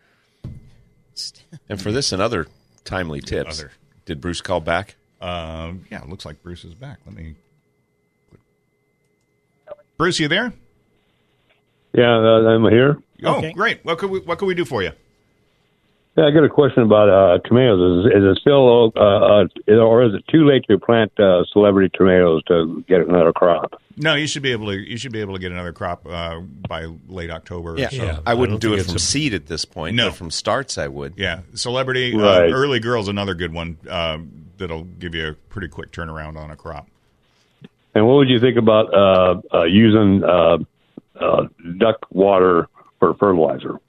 And 1.68 1.78
for 1.78 1.92
this 1.92 2.12
and 2.12 2.22
other 2.22 2.46
timely 2.82 3.20
tips, 3.20 3.60
Other. 3.60 3.72
did 4.06 4.22
Bruce 4.22 4.40
call 4.40 4.60
back? 4.60 4.96
Um, 5.20 5.84
yeah, 5.90 6.02
it 6.02 6.08
looks 6.08 6.24
like 6.24 6.42
Bruce 6.42 6.64
is 6.64 6.72
back. 6.72 7.00
Let 7.04 7.14
me. 7.14 7.34
Bruce, 9.98 10.18
you 10.18 10.28
there? 10.28 10.54
Yeah, 11.92 12.16
uh, 12.16 12.48
I'm 12.48 12.64
here. 12.70 12.96
Oh, 13.22 13.36
Okay. 13.36 13.52
great. 13.52 13.84
What 13.84 13.98
could 13.98 14.08
we 14.10 14.20
What 14.20 14.38
could 14.38 14.46
we 14.46 14.54
do 14.54 14.64
for 14.64 14.82
you? 14.82 14.92
Yeah, 16.16 16.24
I 16.24 16.30
got 16.30 16.44
a 16.44 16.48
question 16.48 16.84
about 16.84 17.10
uh, 17.10 17.38
tomatoes. 17.46 18.06
Is, 18.06 18.12
is 18.12 18.24
it 18.24 18.38
still, 18.40 18.92
uh, 18.96 19.44
uh, 19.44 19.74
or 19.74 20.04
is 20.04 20.14
it 20.14 20.24
too 20.28 20.46
late 20.48 20.64
to 20.70 20.78
plant 20.78 21.12
uh, 21.20 21.44
celebrity 21.52 21.90
tomatoes 21.94 22.42
to 22.44 22.82
get 22.88 23.02
another 23.02 23.34
crop? 23.34 23.79
No, 23.96 24.14
you 24.14 24.26
should 24.26 24.42
be 24.42 24.52
able 24.52 24.66
to. 24.66 24.78
You 24.78 24.96
should 24.96 25.12
be 25.12 25.20
able 25.20 25.34
to 25.34 25.40
get 25.40 25.52
another 25.52 25.72
crop 25.72 26.06
uh, 26.06 26.40
by 26.40 26.86
late 27.08 27.30
October. 27.30 27.74
Yeah, 27.76 27.86
or 27.86 27.90
so. 27.90 28.04
Yeah. 28.04 28.20
I 28.24 28.30
I 28.30 28.34
wouldn't 28.34 28.60
don't 28.60 28.70
do 28.72 28.74
it 28.80 28.84
from 28.86 28.94
it's 28.94 29.04
a- 29.04 29.06
seed 29.06 29.34
at 29.34 29.46
this 29.46 29.64
point. 29.64 29.96
No. 29.96 30.08
but 30.08 30.16
from 30.16 30.30
starts 30.30 30.78
I 30.78 30.88
would. 30.88 31.14
yeah. 31.16 31.40
Celebrity 31.54 32.14
Right. 32.16 32.50
uh, 32.50 32.54
early 32.54 32.78
girl's 32.80 33.08
another 33.08 33.34
good 33.34 33.52
one 33.52 33.76
um, 33.88 34.46
that'll 34.58 34.84
give 34.84 35.14
you 35.14 35.28
a 35.28 35.32
pretty 35.34 35.68
quick 35.68 35.90
turnaround 35.92 36.36
on 36.38 36.50
a 36.50 36.56
crop. 36.56 36.88
And 37.94 38.06
what 38.06 38.14
would 38.14 38.28
you 38.28 38.38
think 38.38 38.56
about 38.56 38.94
uh, 38.94 39.40
uh, 39.52 39.64
using 39.64 40.22
uh, 40.22 40.58
uh, 41.20 41.46
duck 41.78 42.06
water 42.10 42.68
for 43.00 43.14
fertilizer? 43.14 43.80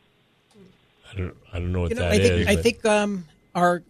I 1.14 1.18
don't, 1.18 1.38
I 1.54 1.60
don't 1.60 1.72
know 1.72 1.82
what 1.82 1.90
You 1.92 1.96
know, 1.98 2.02
that 2.02 2.12
I 2.12 2.18
think 2.18 2.34
is, 2.34 2.48
I 2.48 2.56
but- 2.56 2.64
think 2.64 2.86
um, 2.86 3.26
our 3.54 3.84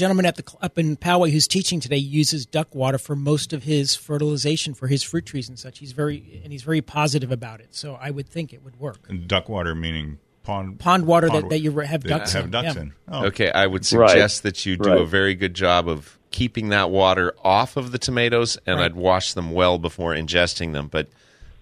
gentleman 0.00 0.24
at 0.26 0.36
the 0.36 0.44
up 0.62 0.78
in 0.78 0.96
Poway 0.96 1.30
who's 1.30 1.46
teaching 1.46 1.78
today 1.78 1.96
uses 1.96 2.46
duck 2.46 2.74
water 2.74 2.98
for 2.98 3.14
most 3.14 3.52
of 3.52 3.64
his 3.64 3.94
fertilization 3.94 4.74
for 4.74 4.86
his 4.88 5.02
fruit 5.02 5.26
trees 5.26 5.48
and 5.48 5.58
such. 5.58 5.78
He's 5.78 5.92
very 5.92 6.40
and 6.42 6.52
he's 6.52 6.62
very 6.62 6.80
positive 6.80 7.30
about 7.30 7.60
it. 7.60 7.68
So 7.74 7.96
I 8.00 8.10
would 8.10 8.28
think 8.28 8.52
it 8.52 8.64
would 8.64 8.80
work. 8.80 8.98
And 9.08 9.28
duck 9.28 9.48
water 9.48 9.74
meaning 9.74 10.18
pond 10.42 10.78
Pond 10.80 11.06
water 11.06 11.28
pond 11.28 11.44
that, 11.44 11.50
that 11.50 11.58
you 11.60 11.70
have 11.80 12.02
that 12.02 12.08
ducks 12.08 12.32
have 12.32 12.46
in. 12.46 12.50
ducks 12.50 12.74
yeah. 12.74 12.80
in. 12.82 12.92
Oh, 13.08 13.26
Okay, 13.26 13.50
I 13.52 13.66
would 13.66 13.82
Right. 13.92 14.10
suggest 14.10 14.42
that 14.42 14.64
you 14.64 14.76
do 14.78 14.90
a 14.98 15.06
very 15.06 15.34
good 15.34 15.54
job 15.54 15.86
of 15.88 16.18
keeping 16.30 16.70
that 16.70 16.90
water 16.90 17.34
off 17.44 17.76
of 17.76 17.92
the 17.92 17.98
tomatoes, 17.98 18.56
and 18.66 18.76
Right. 18.78 18.86
I'd 18.86 18.94
wash 18.94 19.34
them 19.34 19.50
well 19.50 19.78
before 19.78 20.14
ingesting 20.14 20.72
them. 20.72 20.88
But 20.88 21.08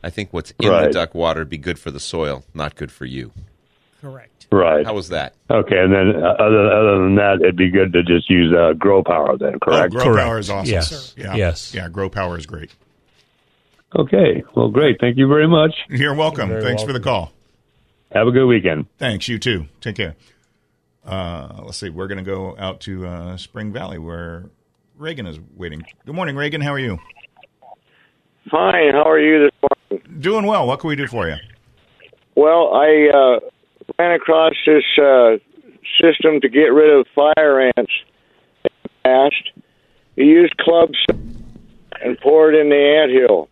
I 0.03 0.11
think 0.11 0.32
what's 0.32 0.53
in 0.61 0.70
the 0.70 0.91
duck 0.93 1.12
water 1.14 1.41
would 1.41 1.49
be 1.51 1.59
good 1.59 1.78
for 1.78 1.91
the 1.91 1.99
soil, 2.01 2.45
not 2.55 2.76
good 2.76 2.93
for 2.93 3.05
you. 3.05 3.32
Correct. 4.01 4.38
Right. 4.51 4.86
How 4.86 4.94
was 4.94 5.11
that? 5.11 5.34
Okay, 5.51 5.76
and 5.78 5.92
then 5.92 6.22
uh, 6.22 6.26
other, 6.38 6.72
other 6.72 7.03
than 7.03 7.16
that, 7.16 7.38
it'd 7.42 7.57
be 7.57 7.70
good 7.70 7.92
to 7.92 8.03
just 8.03 8.30
use 8.30 8.53
uh, 8.55 8.72
Gro-Power 8.78 9.36
then, 9.36 9.57
Oh, 9.57 9.59
correct? 9.59 9.92
grow 9.92 10.05
Correct. 10.05 10.26
power 10.26 10.38
is 10.38 10.49
awesome. 10.49 10.72
Yes. 10.72 11.14
Yeah. 11.18 11.34
Yes. 11.34 11.74
Yeah. 11.74 11.88
Gro-Power 11.90 12.38
is 12.38 12.46
great. 12.46 12.70
Okay, 13.94 14.42
well, 14.55 14.68
great. 14.68 14.96
Thank 15.01 15.16
you 15.18 15.28
very 15.28 15.49
much. 15.49 15.74
You're 15.88 16.14
welcome. 16.14 16.49
You're 16.51 16.61
very 16.61 16.70
Thanks 16.76 16.82
for 16.82 16.92
the 16.92 17.01
call. 17.01 17.32
Have 18.12 18.26
a 18.26 18.30
good 18.30 18.46
weekend. 18.46 18.86
Thanks. 18.99 19.28
You 19.28 19.38
too. 19.38 19.66
Take 19.82 19.96
care. 19.96 20.14
Uh, 21.07 21.62
let's 21.64 21.78
see. 21.78 21.88
We're 21.90 22.07
going 22.07 22.18
to 22.18 22.24
go 22.24 22.55
out 22.59 22.80
to 22.82 23.07
uh, 23.07 23.36
Spring 23.38 23.72
Valley 23.72 23.99
where 23.99 24.44
Reagan 24.96 25.26
is 25.26 25.38
waiting. 25.57 25.82
Good 26.07 26.14
morning, 26.14 26.36
Reagan. 26.36 26.61
How 26.62 26.72
are 26.72 26.78
you? 26.78 26.99
Fine. 28.51 28.92
How 28.92 29.09
are 29.09 29.18
you 29.20 29.44
this 29.44 29.70
morning? 29.90 30.20
Doing 30.20 30.46
well. 30.46 30.66
What 30.66 30.80
can 30.80 30.88
we 30.88 30.96
do 30.96 31.07
for 31.07 31.28
you? 31.28 31.36
Well, 32.34 32.72
I 32.74 33.09
uh, 33.12 33.40
ran 33.99 34.12
across 34.12 34.55
this 34.66 34.84
uh, 35.01 35.36
system 36.01 36.41
to 36.41 36.49
get 36.49 36.66
rid 36.72 36.99
of 36.99 37.07
fire 37.14 37.61
ants 37.76 37.93
in 38.64 38.70
the 38.82 38.89
past. 39.05 39.51
You 40.16 40.24
use 40.24 40.53
clubs 40.61 40.99
and 42.03 42.18
poured 42.20 42.55
it 42.55 42.61
in 42.62 42.68
the 42.70 42.76
ant 43.03 43.12
hill. 43.12 43.49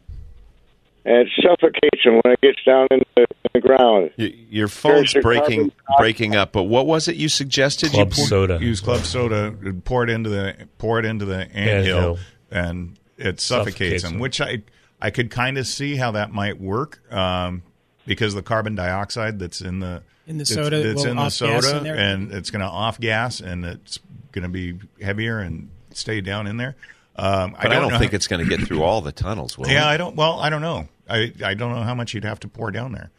And 1.04 1.18
it 1.18 1.28
suffocates 1.40 2.02
them 2.04 2.20
when 2.24 2.32
it 2.32 2.40
gets 2.40 2.58
down 2.64 2.88
in 2.90 3.00
the, 3.14 3.20
in 3.22 3.26
the 3.54 3.60
ground. 3.60 4.10
Y- 4.18 4.34
Your 4.50 4.66
phone's 4.66 5.12
There's 5.12 5.22
breaking 5.22 5.70
breaking 5.98 6.34
up. 6.34 6.50
But 6.52 6.64
what 6.64 6.86
was 6.86 7.06
it 7.06 7.14
you 7.14 7.28
suggested? 7.28 7.92
Club 7.92 8.08
you 8.08 8.14
pour- 8.16 8.24
soda. 8.26 8.58
Use 8.60 8.80
club 8.80 9.02
soda. 9.02 9.54
and 9.64 9.84
Pour 9.84 10.02
it 10.02 10.10
into 10.10 10.28
the 10.30 10.66
pour 10.78 10.98
it 10.98 11.04
into 11.04 11.24
the 11.24 11.42
ant 11.52 11.84
hill, 11.86 11.96
Anthill. 11.98 12.18
and 12.50 12.98
it 13.16 13.40
suffocates, 13.40 13.42
Suffocates 13.76 14.02
them. 14.02 14.12
them. 14.14 14.20
Which 14.20 14.40
I 14.40 14.62
I 15.00 15.10
could 15.10 15.30
kind 15.30 15.58
of 15.58 15.68
see 15.68 15.94
how 15.94 16.10
that 16.10 16.32
might 16.32 16.60
work 16.60 17.00
um, 17.12 17.62
because 18.04 18.34
the 18.34 18.42
carbon 18.42 18.74
dioxide 18.74 19.38
that's 19.38 19.60
in 19.60 19.78
the 19.78 20.02
In 20.26 20.38
the 20.38 20.44
soda, 20.46 20.78
it 20.80 20.82
that's 20.82 21.02
will 21.04 21.10
in 21.10 21.16
the 21.16 21.22
off 21.22 21.38
gas 21.38 21.64
soda, 21.64 21.76
in 21.78 21.84
there. 21.84 21.96
and 21.96 22.32
it's 22.32 22.50
going 22.50 22.60
to 22.60 22.66
off 22.66 22.98
gas, 22.98 23.40
and 23.40 23.64
it's 23.64 23.98
going 24.32 24.42
to 24.42 24.48
be 24.48 24.78
heavier 25.00 25.38
and 25.38 25.68
stay 25.92 26.20
down 26.20 26.46
in 26.46 26.56
there. 26.56 26.74
Um, 27.14 27.52
But 27.52 27.66
I 27.72 27.74
don't, 27.80 27.90
know 27.92 27.98
think 27.98 28.12
how- 28.12 28.16
it's 28.16 28.26
going 28.26 28.44
to 28.46 28.56
get 28.56 28.66
through 28.66 28.82
all 28.82 29.00
the 29.00 29.12
tunnels. 29.12 29.56
Will 29.56 29.68
Yeah, 29.68 29.84
it? 29.88 29.94
I 29.94 29.96
don't. 29.96 30.16
Well, 30.16 30.38
I 30.40 30.50
don't 30.50 30.62
know. 30.62 30.88
I 31.08 31.32
I 31.44 31.54
don't 31.54 31.72
know 31.74 31.82
how 31.82 31.94
much 31.94 32.12
you'd 32.12 32.24
have 32.24 32.40
to 32.40 32.48
pour 32.48 32.70
down 32.72 32.92
there. 32.92 33.10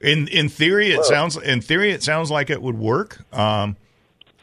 In 0.00 0.28
in 0.28 0.48
theory, 0.50 0.90
it 0.92 1.04
sounds 1.04 1.36
in 1.36 1.60
theory 1.62 1.90
it 1.92 2.02
sounds 2.02 2.30
like 2.30 2.50
it 2.50 2.60
would 2.60 2.78
work. 2.78 3.18
Um, 3.36 3.76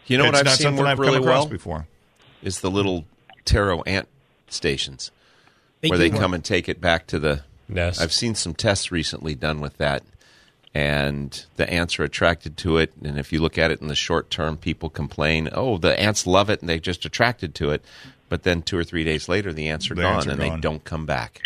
You 0.07 0.18
know 0.18 0.24
what 0.26 0.32
it's 0.34 0.39
I've 0.39 0.45
not 0.45 0.57
seen 0.57 0.64
something 0.64 0.80
work 0.84 0.88
I've 0.91 0.99
really 0.99 1.14
come 1.20 1.24
across 1.24 1.43
well 1.43 1.51
before. 1.51 1.88
is 2.41 2.62
the 2.62 2.72
little 2.72 3.05
Terro 3.45 3.84
ant 3.84 4.07
stations 4.47 5.12
They 5.82 5.89
where 5.89 5.99
they 5.99 6.10
work. 6.10 6.20
come 6.20 6.34
and 6.34 6.43
take 6.43 6.68
it 6.68 6.82
back 6.82 7.05
to 7.07 7.20
the 7.20 7.43
nest. 7.68 8.01
I've 8.01 8.12
seen 8.14 8.34
some 8.36 8.53
tests 8.55 8.91
recently 8.91 9.36
done 9.36 9.60
with 9.62 9.78
that, 9.78 10.01
and 10.74 11.45
the 11.55 11.70
ants 11.72 11.99
are 11.99 12.03
attracted 12.03 12.55
to 12.57 12.78
it. 12.78 12.93
And 13.03 13.17
if 13.17 13.34
you 13.34 13.41
look 13.41 13.57
at 13.57 13.72
it 13.72 13.82
in 13.82 13.88
the 13.88 13.95
short 13.95 14.30
term, 14.30 14.57
people 14.57 14.89
complain, 14.89 15.49
"Oh, 15.51 15.78
the 15.78 15.99
ants 15.99 16.28
love 16.28 16.49
it, 16.49 16.61
and 16.61 16.70
they're 16.70 16.80
just 16.80 17.05
attracted 17.05 17.55
to 17.55 17.72
it." 17.72 17.84
But 18.30 18.43
then 18.43 18.61
two 18.61 18.78
or 18.78 18.84
three 18.84 19.03
days 19.03 19.28
later, 19.28 19.51
the 19.51 19.67
ants 19.70 19.89
are 19.89 19.95
The 19.95 20.03
gone, 20.03 20.13
ants 20.15 20.28
are 20.28 20.32
and 20.32 20.39
gone. 20.39 20.49
they 20.49 20.61
don't 20.61 20.84
come 20.84 21.05
back. 21.05 21.41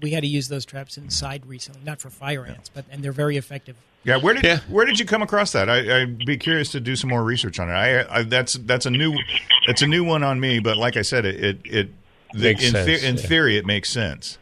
We 0.00 0.10
had 0.12 0.22
to 0.22 0.28
use 0.28 0.46
those 0.48 0.64
traps 0.64 0.96
inside 0.96 1.44
recently, 1.46 1.80
not 1.84 2.00
for 2.00 2.08
fire 2.10 2.46
ants, 2.46 2.68
but 2.72 2.84
and 2.90 3.02
they're 3.02 3.10
very 3.10 3.36
effective. 3.36 3.74
Yeah, 4.04 4.16
where 4.18 4.34
did 4.34 4.58
where 4.68 4.86
did 4.86 5.00
you 5.00 5.04
come 5.04 5.22
across 5.22 5.50
that? 5.52 5.68
I, 5.68 6.02
I'd 6.02 6.18
be 6.24 6.36
curious 6.36 6.70
to 6.70 6.80
do 6.80 6.94
some 6.94 7.10
more 7.10 7.24
research 7.24 7.58
on 7.58 7.68
it. 7.68 7.72
I, 7.72 8.18
I 8.20 8.22
that's 8.22 8.52
that's 8.54 8.86
a 8.86 8.90
new 8.90 9.18
it's 9.66 9.82
a 9.82 9.88
new 9.88 10.04
one 10.04 10.22
on 10.22 10.38
me, 10.38 10.60
but 10.60 10.76
like 10.76 10.96
I 10.96 11.02
said, 11.02 11.26
it 11.26 11.44
it, 11.44 11.60
it 11.64 11.88
the, 12.32 12.38
Makes 12.44 12.64
in, 12.66 12.70
sense, 12.72 13.02
in 13.02 13.16
yeah. 13.16 13.22
theory 13.22 13.56
it 13.56 13.66
makes 13.66 13.90
sense. 13.90 14.38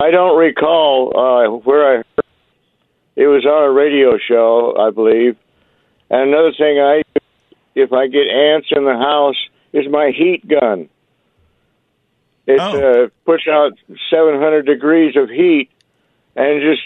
I 0.00 0.10
don't 0.10 0.38
recall 0.38 1.12
uh, 1.16 1.48
where 1.64 1.92
I 1.92 1.96
heard. 1.96 2.04
It 3.18 3.26
was 3.26 3.44
on 3.44 3.64
a 3.64 3.70
radio 3.72 4.16
show, 4.16 4.76
I 4.78 4.90
believe. 4.90 5.36
And 6.08 6.28
another 6.30 6.52
thing 6.56 6.78
I 6.78 7.02
do, 7.14 7.20
if 7.74 7.92
I 7.92 8.06
get 8.06 8.28
ants 8.28 8.68
in 8.70 8.84
the 8.84 8.96
house, 8.96 9.34
is 9.72 9.86
my 9.90 10.12
heat 10.16 10.46
gun. 10.46 10.88
It 12.46 12.60
Oh. 12.60 13.04
uh, 13.04 13.08
puts 13.26 13.42
out 13.48 13.72
700 14.08 14.64
degrees 14.66 15.16
of 15.16 15.28
heat 15.28 15.68
and 16.36 16.62
just 16.62 16.82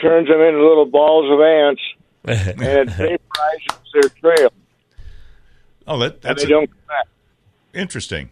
turns 0.00 0.26
them 0.28 0.40
into 0.40 0.66
little 0.66 0.84
balls 0.86 1.30
of 1.30 1.40
ants, 1.40 1.82
and 2.24 2.60
it 2.60 2.88
vaporizes 2.88 3.92
their 3.92 4.10
trail. 4.20 4.52
Oh, 5.86 5.98
that 6.00 6.14
And 6.14 6.22
that's 6.22 6.42
they 6.42 6.46
a- 6.48 6.50
don't 6.50 6.66
come 6.66 6.78
back. 6.88 7.06
interesting. 7.72 8.30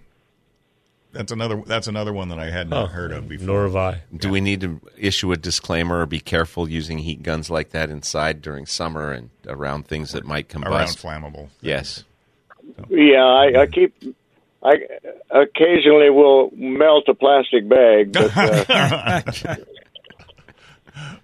That's 1.13 1.31
another 1.31 1.63
that's 1.67 1.89
another 1.89 2.13
one 2.13 2.29
that 2.31 2.39
I 2.39 2.51
had 2.51 2.71
not 2.71 2.85
Oh, 2.85 2.87
heard 2.87 3.13
of 3.13 3.29
before. 3.29 3.47
Nor 3.47 3.63
have 3.65 3.77
I. 3.77 4.03
Do 4.17 4.31
we 4.31 4.41
need 4.41 4.61
to 4.63 4.81
issue 4.99 5.31
a 5.33 5.37
disclaimer 5.37 6.01
or 6.01 6.07
be 6.07 6.21
careful 6.21 6.69
using 6.69 6.99
heat 6.99 7.23
guns 7.23 7.51
like 7.51 7.71
that 7.71 7.91
inside 7.91 8.41
during 8.41 8.65
summer 8.67 9.13
and 9.13 9.29
around 9.47 9.87
things 9.87 10.13
that 10.13 10.25
might 10.25 10.49
combust? 10.49 10.67
Around 10.71 10.87
flammable. 11.33 11.49
Yes. 11.61 12.05
Yeah, 12.89 13.23
I, 13.25 13.63
I 13.63 13.67
keep. 13.67 13.95
I 14.65 14.75
occasionally 15.31 16.09
will 16.11 16.51
melt 16.55 17.05
a 17.09 17.15
plastic 17.15 17.69
bag, 17.69 18.13
but 18.13 18.31
uh, 18.37 19.23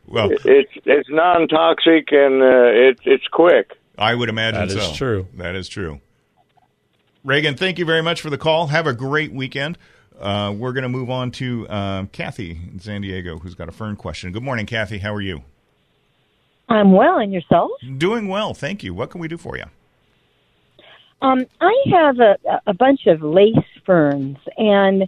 well, 0.06 0.30
it's 0.44 0.72
it's 0.84 1.08
non 1.08 1.46
toxic 1.48 2.08
and 2.10 2.42
uh, 2.42 2.46
it, 2.72 3.00
it's 3.04 3.26
quick. 3.28 3.72
I 3.96 4.14
would 4.14 4.28
imagine 4.28 4.68
That 4.68 4.76
is 4.76 4.82
so. 4.88 4.92
true. 4.94 5.26
That 5.34 5.54
is 5.56 5.68
true. 5.68 6.00
Reagan, 7.28 7.56
thank 7.56 7.78
you 7.78 7.84
very 7.84 8.00
much 8.00 8.22
for 8.22 8.30
the 8.30 8.38
call. 8.38 8.68
Have 8.68 8.86
a 8.86 8.94
great 8.94 9.34
weekend. 9.34 9.76
Uh, 10.18 10.54
we're 10.56 10.72
going 10.72 10.84
to 10.84 10.88
move 10.88 11.10
on 11.10 11.30
to 11.32 11.68
um, 11.68 12.06
Kathy 12.06 12.52
in 12.72 12.80
San 12.80 13.02
Diego, 13.02 13.38
who's 13.38 13.54
got 13.54 13.68
a 13.68 13.72
fern 13.72 13.96
question. 13.96 14.32
Good 14.32 14.42
morning, 14.42 14.64
Kathy. 14.64 14.96
How 14.96 15.12
are 15.12 15.20
you? 15.20 15.42
I'm 16.70 16.92
well, 16.92 17.18
and 17.18 17.30
yourself? 17.30 17.72
Doing 17.98 18.28
well, 18.28 18.54
thank 18.54 18.82
you. 18.82 18.94
What 18.94 19.10
can 19.10 19.20
we 19.20 19.28
do 19.28 19.36
for 19.36 19.58
you? 19.58 19.64
Um, 21.20 21.44
I 21.60 21.74
have 21.90 22.18
a, 22.18 22.38
a 22.66 22.72
bunch 22.72 23.06
of 23.06 23.20
lace 23.20 23.54
ferns, 23.84 24.38
and 24.56 25.06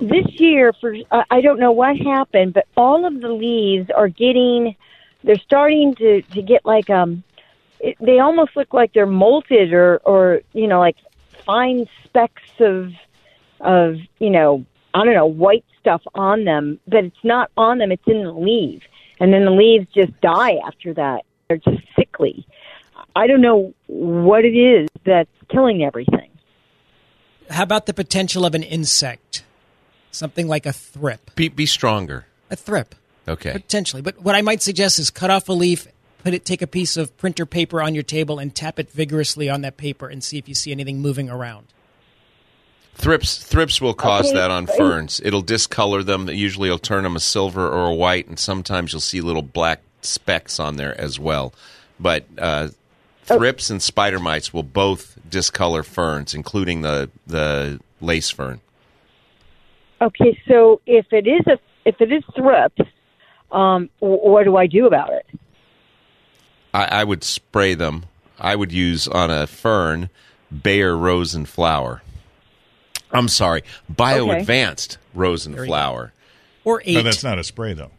this 0.00 0.26
year, 0.40 0.72
for 0.80 0.96
I 1.12 1.22
I 1.30 1.40
don't 1.42 1.60
know 1.60 1.70
what 1.70 1.96
happened, 1.96 2.54
but 2.54 2.66
all 2.76 3.06
of 3.06 3.20
the 3.20 3.28
leaves 3.28 3.88
are 3.96 4.08
getting, 4.08 4.74
they're 5.22 5.36
starting 5.36 5.94
to 5.94 6.22
to 6.22 6.42
get 6.42 6.66
like 6.66 6.90
um, 6.90 7.22
it, 7.88 7.96
they 8.00 8.18
almost 8.18 8.56
look 8.56 8.72
like 8.72 8.92
they're 8.92 9.06
molted 9.06 9.72
or 9.72 9.98
or 10.04 10.40
you 10.52 10.66
know 10.66 10.80
like 10.80 10.96
fine 11.44 11.86
specks 12.04 12.42
of 12.60 12.92
of 13.60 13.96
you 14.18 14.30
know 14.30 14.64
I 14.94 15.04
don't 15.04 15.14
know 15.14 15.26
white 15.26 15.64
stuff 15.80 16.02
on 16.14 16.44
them, 16.44 16.78
but 16.86 17.04
it's 17.04 17.24
not 17.24 17.50
on 17.56 17.78
them; 17.78 17.92
it's 17.92 18.06
in 18.06 18.22
the 18.22 18.32
leaf, 18.32 18.82
and 19.20 19.32
then 19.32 19.44
the 19.44 19.50
leaves 19.50 19.86
just 19.94 20.18
die 20.20 20.54
after 20.66 20.94
that. 20.94 21.24
They're 21.48 21.58
just 21.58 21.82
sickly. 21.96 22.46
I 23.16 23.26
don't 23.26 23.42
know 23.42 23.74
what 23.86 24.44
it 24.44 24.56
is 24.56 24.88
that's 25.04 25.30
killing 25.50 25.84
everything. 25.84 26.30
How 27.50 27.62
about 27.62 27.86
the 27.86 27.94
potential 27.94 28.44
of 28.46 28.54
an 28.54 28.62
insect? 28.62 29.44
Something 30.10 30.48
like 30.48 30.64
a 30.64 30.72
thrip. 30.72 31.34
Be, 31.34 31.48
be 31.48 31.66
stronger. 31.66 32.26
A 32.50 32.56
thrip, 32.56 32.94
Okay. 33.28 33.52
potentially. 33.52 34.00
But 34.00 34.22
what 34.22 34.34
I 34.34 34.42
might 34.42 34.62
suggest 34.62 34.98
is 34.98 35.10
cut 35.10 35.30
off 35.30 35.48
a 35.48 35.52
leaf, 35.52 35.86
put 36.24 36.32
it, 36.34 36.44
take 36.44 36.62
a 36.62 36.66
piece 36.66 36.96
of 36.96 37.16
printer 37.18 37.44
paper 37.44 37.82
on 37.82 37.94
your 37.94 38.02
table, 38.02 38.38
and 38.38 38.54
tap 38.54 38.78
it 38.78 38.90
vigorously 38.90 39.50
on 39.50 39.60
that 39.60 39.76
paper, 39.76 40.08
and 40.08 40.24
see 40.24 40.38
if 40.38 40.48
you 40.48 40.54
see 40.54 40.72
anything 40.72 41.00
moving 41.00 41.28
around. 41.28 41.66
Thrips 42.94 43.38
thrips 43.44 43.80
will 43.80 43.92
cause 43.92 44.26
Okay. 44.26 44.38
that 44.38 44.50
on 44.50 44.66
ferns. 44.66 45.20
It'll 45.24 45.42
discolor 45.42 46.02
them. 46.02 46.28
Usually, 46.28 46.68
it'll 46.68 46.78
turn 46.78 47.02
them 47.02 47.16
a 47.16 47.20
silver 47.20 47.68
or 47.68 47.90
a 47.90 47.94
white, 47.94 48.26
and 48.26 48.38
sometimes 48.38 48.92
you'll 48.92 49.00
see 49.00 49.20
little 49.20 49.42
black 49.42 49.82
specks 50.00 50.58
on 50.58 50.76
there 50.76 50.98
as 50.98 51.18
well. 51.18 51.52
But 52.00 52.24
uh, 52.38 52.68
thrips 53.24 53.68
and 53.68 53.82
spider 53.82 54.18
mites 54.18 54.54
will 54.54 54.62
both 54.62 55.18
discolor 55.28 55.82
ferns, 55.82 56.34
including 56.34 56.82
the 56.82 57.10
the 57.26 57.80
lace 58.00 58.30
fern. 58.30 58.60
Okay, 60.00 60.38
so 60.48 60.80
if 60.86 61.06
it 61.12 61.26
is 61.26 61.46
a 61.48 61.58
if 61.84 62.00
it 62.00 62.12
is 62.12 62.22
thrips, 62.34 62.80
um, 63.50 63.90
what 63.98 64.44
do 64.44 64.56
I 64.56 64.66
do 64.66 64.86
about 64.86 65.12
it? 65.12 65.23
I, 66.74 66.84
I 67.00 67.04
would 67.04 67.24
spray 67.24 67.72
them. 67.74 68.04
I 68.38 68.54
would 68.56 68.72
use 68.72 69.08
on 69.08 69.30
a 69.30 69.46
fern 69.46 70.10
Bayer 70.62 70.94
rose 70.96 71.34
and 71.34 71.48
flower. 71.48 72.02
I'm 73.10 73.28
sorry, 73.28 73.62
bio 73.88 74.28
Okay. 74.30 74.40
advanced 74.40 74.98
rose 75.14 75.46
and 75.46 75.56
flower. 75.56 76.12
Or 76.64 76.82
eight. 76.84 76.94
No, 76.94 77.02
that's 77.02 77.22
not 77.24 77.38
a 77.38 77.44
spray, 77.44 77.72
though. 77.72 77.90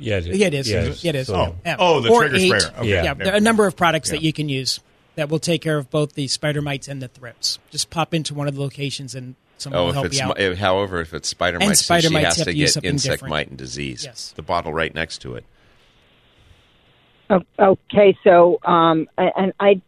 Yeah, 0.00 0.16
it 0.18 0.26
is. 0.26 0.38
Yeah, 0.38 0.46
it 0.48 0.54
is. 0.54 0.70
Yeah, 0.70 0.82
mhm. 0.84 1.04
Yeah, 1.04 1.08
it 1.10 1.14
is. 1.16 1.30
Oh. 1.30 1.54
Yeah. 1.64 1.76
Oh, 1.78 2.00
the 2.00 2.08
Or 2.10 2.20
trigger 2.22 2.36
eight. 2.36 2.48
sprayer. 2.48 2.74
Okay. 2.78 2.88
Yeah, 2.88 3.02
Yeah. 3.04 3.14
there 3.14 3.32
are 3.34 3.36
a 3.36 3.40
number 3.40 3.66
of 3.66 3.76
products 3.76 4.10
that 4.10 4.22
you 4.22 4.32
can 4.32 4.48
use 4.48 4.80
that 5.14 5.28
will 5.28 5.38
take 5.38 5.60
care 5.62 5.76
of 5.78 5.90
both 5.90 6.14
the 6.14 6.26
spider 6.28 6.62
mites 6.62 6.88
and 6.88 7.00
the 7.02 7.08
thrips. 7.08 7.58
Just 7.70 7.90
pop 7.90 8.14
into 8.14 8.34
one 8.34 8.48
of 8.48 8.54
the 8.54 8.60
locations 8.62 9.14
and 9.14 9.34
someone 9.58 9.78
Oh, 9.80 9.82
will 9.84 9.88
if 9.90 9.94
help 9.94 10.06
it's 10.06 10.18
you 10.18 10.24
out. 10.24 10.38
mi- 10.38 10.54
however, 10.56 11.00
if 11.02 11.12
it's 11.14 11.28
spider 11.28 11.58
mites, 11.58 11.68
then 11.68 11.76
spider 11.76 12.08
she 12.08 12.14
mites 12.14 12.26
has 12.28 12.36
to 12.38 12.44
to 12.46 12.54
use 12.56 12.68
get 12.70 12.72
something 12.74 12.90
insect 12.90 13.12
different. 13.14 13.30
mite 13.30 13.48
and 13.48 13.58
disease. 13.58 14.04
Yes. 14.04 14.32
The 14.34 14.42
bottle 14.42 14.72
right 14.72 14.92
next 14.94 15.18
to 15.18 15.34
it. 15.36 15.44
O- 17.32 17.42
Okay, 17.90 18.16
so 18.24 18.58
um, 18.64 19.08
and 19.18 19.52
I, 19.58 19.80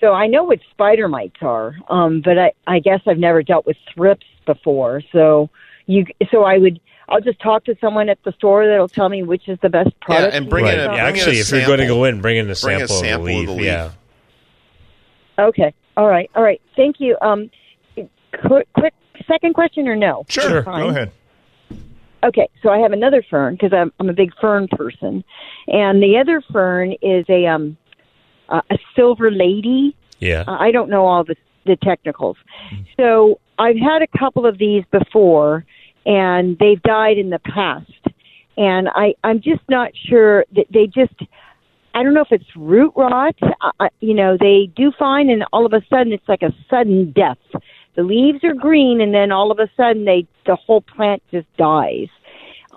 so 0.00 0.12
I 0.12 0.26
know 0.26 0.44
what 0.44 0.58
spider 0.70 1.08
mites 1.08 1.36
are, 1.42 1.74
um, 1.88 2.20
but 2.24 2.38
I, 2.38 2.52
I 2.66 2.78
guess 2.80 3.00
I've 3.06 3.18
never 3.18 3.42
dealt 3.42 3.66
with 3.66 3.76
thrips 3.94 4.26
before. 4.46 5.00
So 5.12 5.48
you, 5.86 6.04
so 6.30 6.42
I 6.44 6.58
would, 6.58 6.80
I'll 7.08 7.20
just 7.20 7.40
talk 7.40 7.64
to 7.64 7.76
someone 7.80 8.08
at 8.08 8.18
the 8.24 8.32
store 8.32 8.66
that'll 8.66 8.88
tell 8.88 9.08
me 9.08 9.22
which 9.22 9.48
is 9.48 9.58
the 9.62 9.68
best 9.68 9.98
product. 10.00 10.32
Yeah, 10.34 10.38
and 10.38 10.50
bring 10.50 10.64
Right. 10.64 10.74
in 10.74 10.80
a- 10.80 10.88
bring 10.88 10.98
in 10.98 11.04
a 11.04 11.08
Actually, 11.08 11.38
if 11.38 11.50
you're 11.50 11.66
going 11.66 11.80
to 11.80 11.86
go 11.86 12.04
in, 12.04 12.20
bring 12.20 12.36
in 12.36 12.44
a 12.50 12.54
Bring 12.54 12.82
a 12.82 12.86
sample, 12.88 12.96
sample 12.96 13.26
of 13.28 13.34
of 13.34 13.40
the 13.40 13.46
the 13.46 13.52
leaf. 13.52 13.56
leaf. 13.58 13.66
Yeah. 13.66 13.90
Okay, 15.38 15.72
all 15.96 16.08
right, 16.08 16.30
all 16.34 16.42
right. 16.42 16.60
Thank 16.76 16.96
you. 17.00 17.16
Um, 17.22 17.50
quick, 18.46 18.68
quick 18.74 18.94
second 19.26 19.54
question 19.54 19.88
or 19.88 19.96
no? 19.96 20.24
Sure. 20.28 20.62
Go 20.62 20.70
ahead. 20.88 21.10
Okay, 22.24 22.48
so 22.62 22.68
I 22.68 22.78
have 22.78 22.92
another 22.92 23.24
fern 23.28 23.54
because 23.54 23.72
I'm 23.72 23.92
I'm 23.98 24.08
a 24.08 24.12
big 24.12 24.32
fern 24.40 24.68
person, 24.68 25.24
and 25.66 26.02
the 26.02 26.18
other 26.18 26.40
fern 26.52 26.92
is 27.02 27.24
a 27.28 27.46
um 27.46 27.76
uh, 28.48 28.62
a 28.70 28.78
silver 28.94 29.30
lady. 29.30 29.96
Yeah. 30.20 30.44
Uh, 30.46 30.56
I 30.58 30.70
don't 30.70 30.88
know 30.88 31.06
all 31.06 31.24
the 31.24 31.36
the 31.66 31.76
technicals, 31.76 32.36
so 32.96 33.40
I've 33.58 33.76
had 33.76 34.02
a 34.02 34.18
couple 34.18 34.46
of 34.46 34.58
these 34.58 34.84
before, 34.90 35.64
and 36.06 36.58
they've 36.58 36.82
died 36.82 37.18
in 37.18 37.30
the 37.30 37.40
past, 37.40 37.90
and 38.56 38.88
I 38.94 39.14
I'm 39.24 39.40
just 39.40 39.62
not 39.68 39.92
sure 40.08 40.44
that 40.54 40.66
they 40.70 40.86
just. 40.86 41.14
I 41.94 42.02
don't 42.02 42.14
know 42.14 42.22
if 42.22 42.32
it's 42.32 42.56
root 42.56 42.94
rot. 42.96 43.36
I- 43.78 43.90
you 44.00 44.14
know, 44.14 44.38
they 44.40 44.70
do 44.74 44.92
fine, 44.98 45.28
and 45.28 45.44
all 45.52 45.66
of 45.66 45.74
a 45.74 45.82
sudden 45.90 46.12
it's 46.12 46.26
like 46.26 46.42
a 46.42 46.54
sudden 46.70 47.12
death. 47.12 47.36
The 47.94 48.02
leaves 48.02 48.42
are 48.42 48.54
green, 48.54 49.00
and 49.00 49.14
then 49.14 49.32
all 49.32 49.50
of 49.50 49.58
a 49.58 49.68
sudden 49.76 50.04
they 50.04 50.26
the 50.46 50.56
whole 50.56 50.80
plant 50.80 51.22
just 51.30 51.46
dies. 51.56 52.08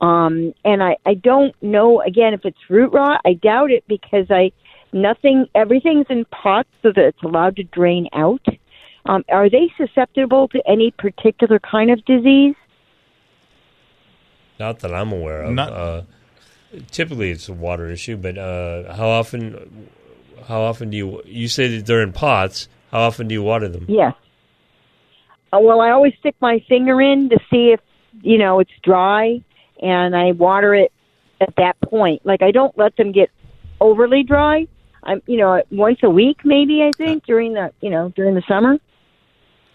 Um, 0.02 0.54
and 0.66 0.84
I 0.84 0.98
I 1.06 1.14
don't 1.14 1.56
know 1.62 2.02
again 2.02 2.34
if 2.34 2.46
it's 2.46 2.58
root 2.70 2.92
rot. 2.92 3.22
I 3.26 3.34
doubt 3.34 3.72
it 3.72 3.84
because 3.88 4.28
I 4.30 4.52
nothing 4.92 5.48
everything's 5.56 6.08
in 6.10 6.26
pots 6.26 6.70
so 6.84 6.92
that 6.92 7.06
it's 7.06 7.24
allowed 7.24 7.56
to 7.58 7.64
drain 7.64 8.10
out. 8.14 8.46
Um, 9.06 9.24
are 9.30 9.50
they 9.50 9.72
susceptible 9.78 10.48
to 10.50 10.62
any 10.68 10.92
particular 10.92 11.60
kind 11.60 11.92
of 11.92 12.04
disease? 12.06 12.56
Not 14.60 14.80
that 14.80 14.94
I'm 14.94 15.12
aware 15.12 15.44
of. 15.44 15.54
Not- 15.54 15.72
uh, 15.72 16.02
typically, 16.92 17.30
it's 17.30 17.48
a 17.48 17.54
water 17.54 17.90
issue, 17.90 18.18
but 18.18 18.38
uh, 18.38 18.94
how 18.96 19.08
often? 19.08 19.90
How 20.48 20.62
often 20.62 20.90
do 20.90 20.98
you? 20.98 21.22
You 21.26 21.48
say 21.48 21.68
that 21.78 21.86
they're 21.86 22.02
in 22.02 22.14
pots. 22.14 22.68
How 22.92 23.02
often 23.02 23.28
do 23.28 23.34
you 23.34 23.44
water 23.44 23.68
them? 23.68 23.86
Yes. 23.88 24.14
Uh, 25.56 25.60
well, 25.60 25.82
I 25.82 25.92
always 25.92 26.14
stick 26.20 26.36
my 26.42 26.64
finger 26.68 27.02
in 27.02 27.30
to 27.30 27.40
see 27.50 27.72
if 27.72 27.80
you 28.22 28.38
know 28.38 28.60
it's 28.60 28.72
dry, 28.84 29.42
and 29.82 30.16
I 30.16 30.32
water 30.32 30.74
it 30.74 30.92
at 31.40 31.56
that 31.58 31.80
point. 31.82 32.26
Like 32.26 32.42
I 32.42 32.52
don't 32.52 32.78
let 32.78 32.96
them 32.98 33.12
get 33.12 33.30
overly 33.80 34.24
dry. 34.24 34.68
I'm, 35.04 35.22
you 35.28 35.38
know, 35.38 35.62
once 35.72 36.00
a 36.04 36.10
week 36.10 36.40
maybe 36.44 36.82
I 36.82 36.92
think 36.98 37.26
during 37.26 37.54
the, 37.54 37.72
you 37.82 37.90
know, 37.90 38.10
during 38.16 38.36
the 38.36 38.44
summer. 38.48 38.78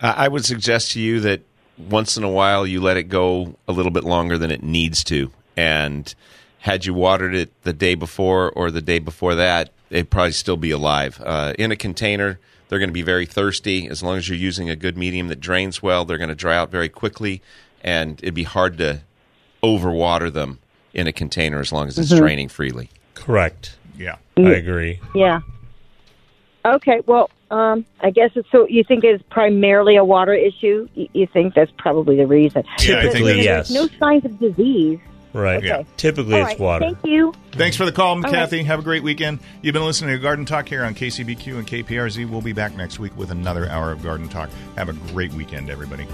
I 0.01 0.26
I 0.26 0.28
would 0.28 0.45
suggest 0.45 0.93
to 0.93 1.01
you 1.01 1.20
that 1.20 1.43
once 1.78 2.16
in 2.16 2.24
a 2.24 2.31
while 2.31 2.66
you 2.66 2.81
let 2.81 2.97
it 2.97 3.05
go 3.05 3.57
a 3.68 3.72
little 3.72 3.93
bit 3.93 4.05
longer 4.05 4.37
than 4.37 4.51
it 4.51 4.62
needs 4.62 5.05
to. 5.05 5.31
And 5.57 6.12
had 6.59 6.85
you 6.85 6.95
watered 6.95 7.35
it 7.35 7.51
the 7.62 7.72
day 7.72 7.95
before 7.95 8.51
or 8.51 8.70
the 8.70 8.83
day 8.83 8.99
before 8.99 9.35
that, 9.37 9.70
it'd 9.89 10.11
probably 10.11 10.33
still 10.33 10.57
be 10.57 10.70
alive. 10.72 11.20
Uh, 11.24 11.55
in 11.59 11.70
a 11.70 11.76
container, 11.76 12.39
they're 12.71 12.79
going 12.79 12.89
to 12.89 12.95
be 12.95 13.03
very 13.03 13.27
thirsty. 13.27 13.89
As 13.89 14.01
long 14.01 14.16
as 14.16 14.29
you're 14.29 14.39
using 14.39 14.71
a 14.71 14.77
good 14.77 14.97
medium 14.97 15.27
that 15.29 15.41
drains 15.41 15.83
well, 15.83 16.05
they're 16.05 16.18
going 16.18 16.29
to 16.31 16.37
dry 16.37 16.57
out 16.57 16.71
very 16.71 16.89
quickly, 16.89 17.43
and 17.83 18.18
it'd 18.23 18.33
be 18.33 18.45
hard 18.45 18.79
to 18.79 19.01
overwater 19.62 20.33
them 20.33 20.61
in 20.95 21.09
a 21.09 21.12
container 21.12 21.59
as 21.59 21.73
long 21.73 21.89
as 21.89 21.99
it's 21.99 22.12
Mhm. 22.12 22.18
draining 22.18 22.49
freely. 22.49 22.89
Correct. 23.14 23.77
Yeah, 23.99 24.16
I 24.39 24.43
agree. 24.53 25.01
Yeah. 25.16 25.41
Okay. 26.64 27.01
Well, 27.07 27.29
um, 27.51 27.85
I 28.01 28.11
guess 28.11 28.31
it's 28.37 28.49
so. 28.53 28.68
You 28.68 28.85
think 28.85 29.03
it's 29.03 29.23
primarily 29.31 29.97
a 29.97 30.05
water 30.05 30.33
issue? 30.33 30.89
You, 30.95 31.09
you 31.12 31.27
think 31.27 31.55
that's 31.55 31.73
probably 31.77 32.16
the 32.16 32.27
reason? 32.27 32.62
Yeah, 32.81 33.01
I 33.01 33.09
think 33.11 33.25
there's 33.25 33.45
yes. 33.45 33.71
no 33.71 33.89
signs 33.99 34.25
of 34.25 34.39
disease. 34.39 35.01
Right. 35.33 35.59
Okay. 35.59 35.87
Typically, 35.97 36.35
All 36.35 36.41
it's 36.41 36.49
right, 36.49 36.61
water. 36.61 36.85
Thank 36.87 37.05
you. 37.05 37.33
Thanks 37.53 37.76
for 37.76 37.85
the 37.85 37.93
call, 37.93 38.20
right. 38.20 38.33
Kathy. 38.33 38.62
Have 38.64 38.81
a 38.81 38.83
great 38.83 39.03
weekend. 39.03 39.39
You've 39.62 39.74
been 39.74 39.85
listening 39.85 40.14
to 40.16 40.18
Garden 40.18 40.45
Talk 40.45 40.68
here 40.68 40.85
on 40.85 40.95
KCBQ 40.95 41.59
and 41.59 41.66
KPRZ. 41.66 42.28
We'll 42.28 42.41
be 42.41 42.53
back 42.53 42.76
next 42.76 42.99
week 42.99 43.16
with 43.16 43.31
another 43.31 43.68
hour 43.68 43.93
of 43.93 44.03
Garden 44.03 44.28
Talk. 44.28 44.51
Have 44.76 44.89
a 44.89 44.93
great 45.12 45.33
weekend, 45.33 45.70
everybody. 45.70 46.07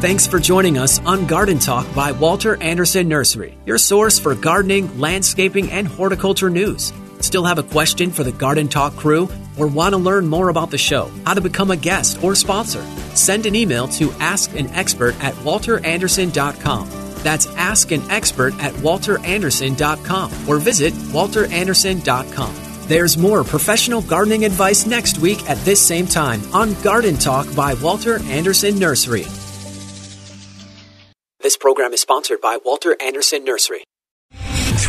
Thanks 0.00 0.26
for 0.26 0.38
joining 0.38 0.78
us 0.78 0.98
on 1.00 1.26
Garden 1.26 1.58
Talk 1.58 1.94
by 1.94 2.12
Walter 2.12 2.56
Anderson 2.62 3.06
Nursery, 3.06 3.58
your 3.66 3.76
source 3.76 4.18
for 4.18 4.34
gardening, 4.34 4.98
landscaping, 4.98 5.70
and 5.70 5.86
horticulture 5.86 6.48
news. 6.48 6.90
Still 7.20 7.44
have 7.44 7.58
a 7.58 7.62
question 7.62 8.10
for 8.10 8.24
the 8.24 8.32
Garden 8.32 8.66
Talk 8.66 8.96
crew 8.96 9.28
or 9.58 9.66
want 9.66 9.92
to 9.92 9.98
learn 9.98 10.26
more 10.26 10.48
about 10.48 10.70
the 10.70 10.78
show, 10.78 11.10
how 11.24 11.34
to 11.34 11.40
become 11.40 11.70
a 11.70 11.76
guest 11.76 12.22
or 12.22 12.34
sponsor? 12.34 12.82
Send 13.14 13.46
an 13.46 13.54
email 13.54 13.88
to 13.88 14.08
askanexpert 14.08 15.20
at 15.22 15.34
walteranderson.com. 15.34 16.90
That's 17.22 17.46
ask 17.56 17.90
an 17.90 18.02
expert 18.10 18.54
at 18.62 18.72
walteranderson.com 18.74 20.32
or 20.48 20.58
visit 20.58 20.92
walteranderson.com. 20.94 22.54
There's 22.88 23.16
more 23.16 23.44
professional 23.44 24.02
gardening 24.02 24.44
advice 24.44 24.86
next 24.86 25.18
week 25.18 25.48
at 25.48 25.58
this 25.58 25.80
same 25.80 26.06
time 26.06 26.42
on 26.52 26.74
Garden 26.82 27.16
Talk 27.16 27.46
by 27.54 27.74
Walter 27.74 28.20
Anderson 28.24 28.78
Nursery. 28.78 29.26
This 31.40 31.56
program 31.56 31.92
is 31.92 32.00
sponsored 32.00 32.40
by 32.40 32.58
Walter 32.64 32.96
Anderson 33.00 33.44
Nursery. 33.44 33.84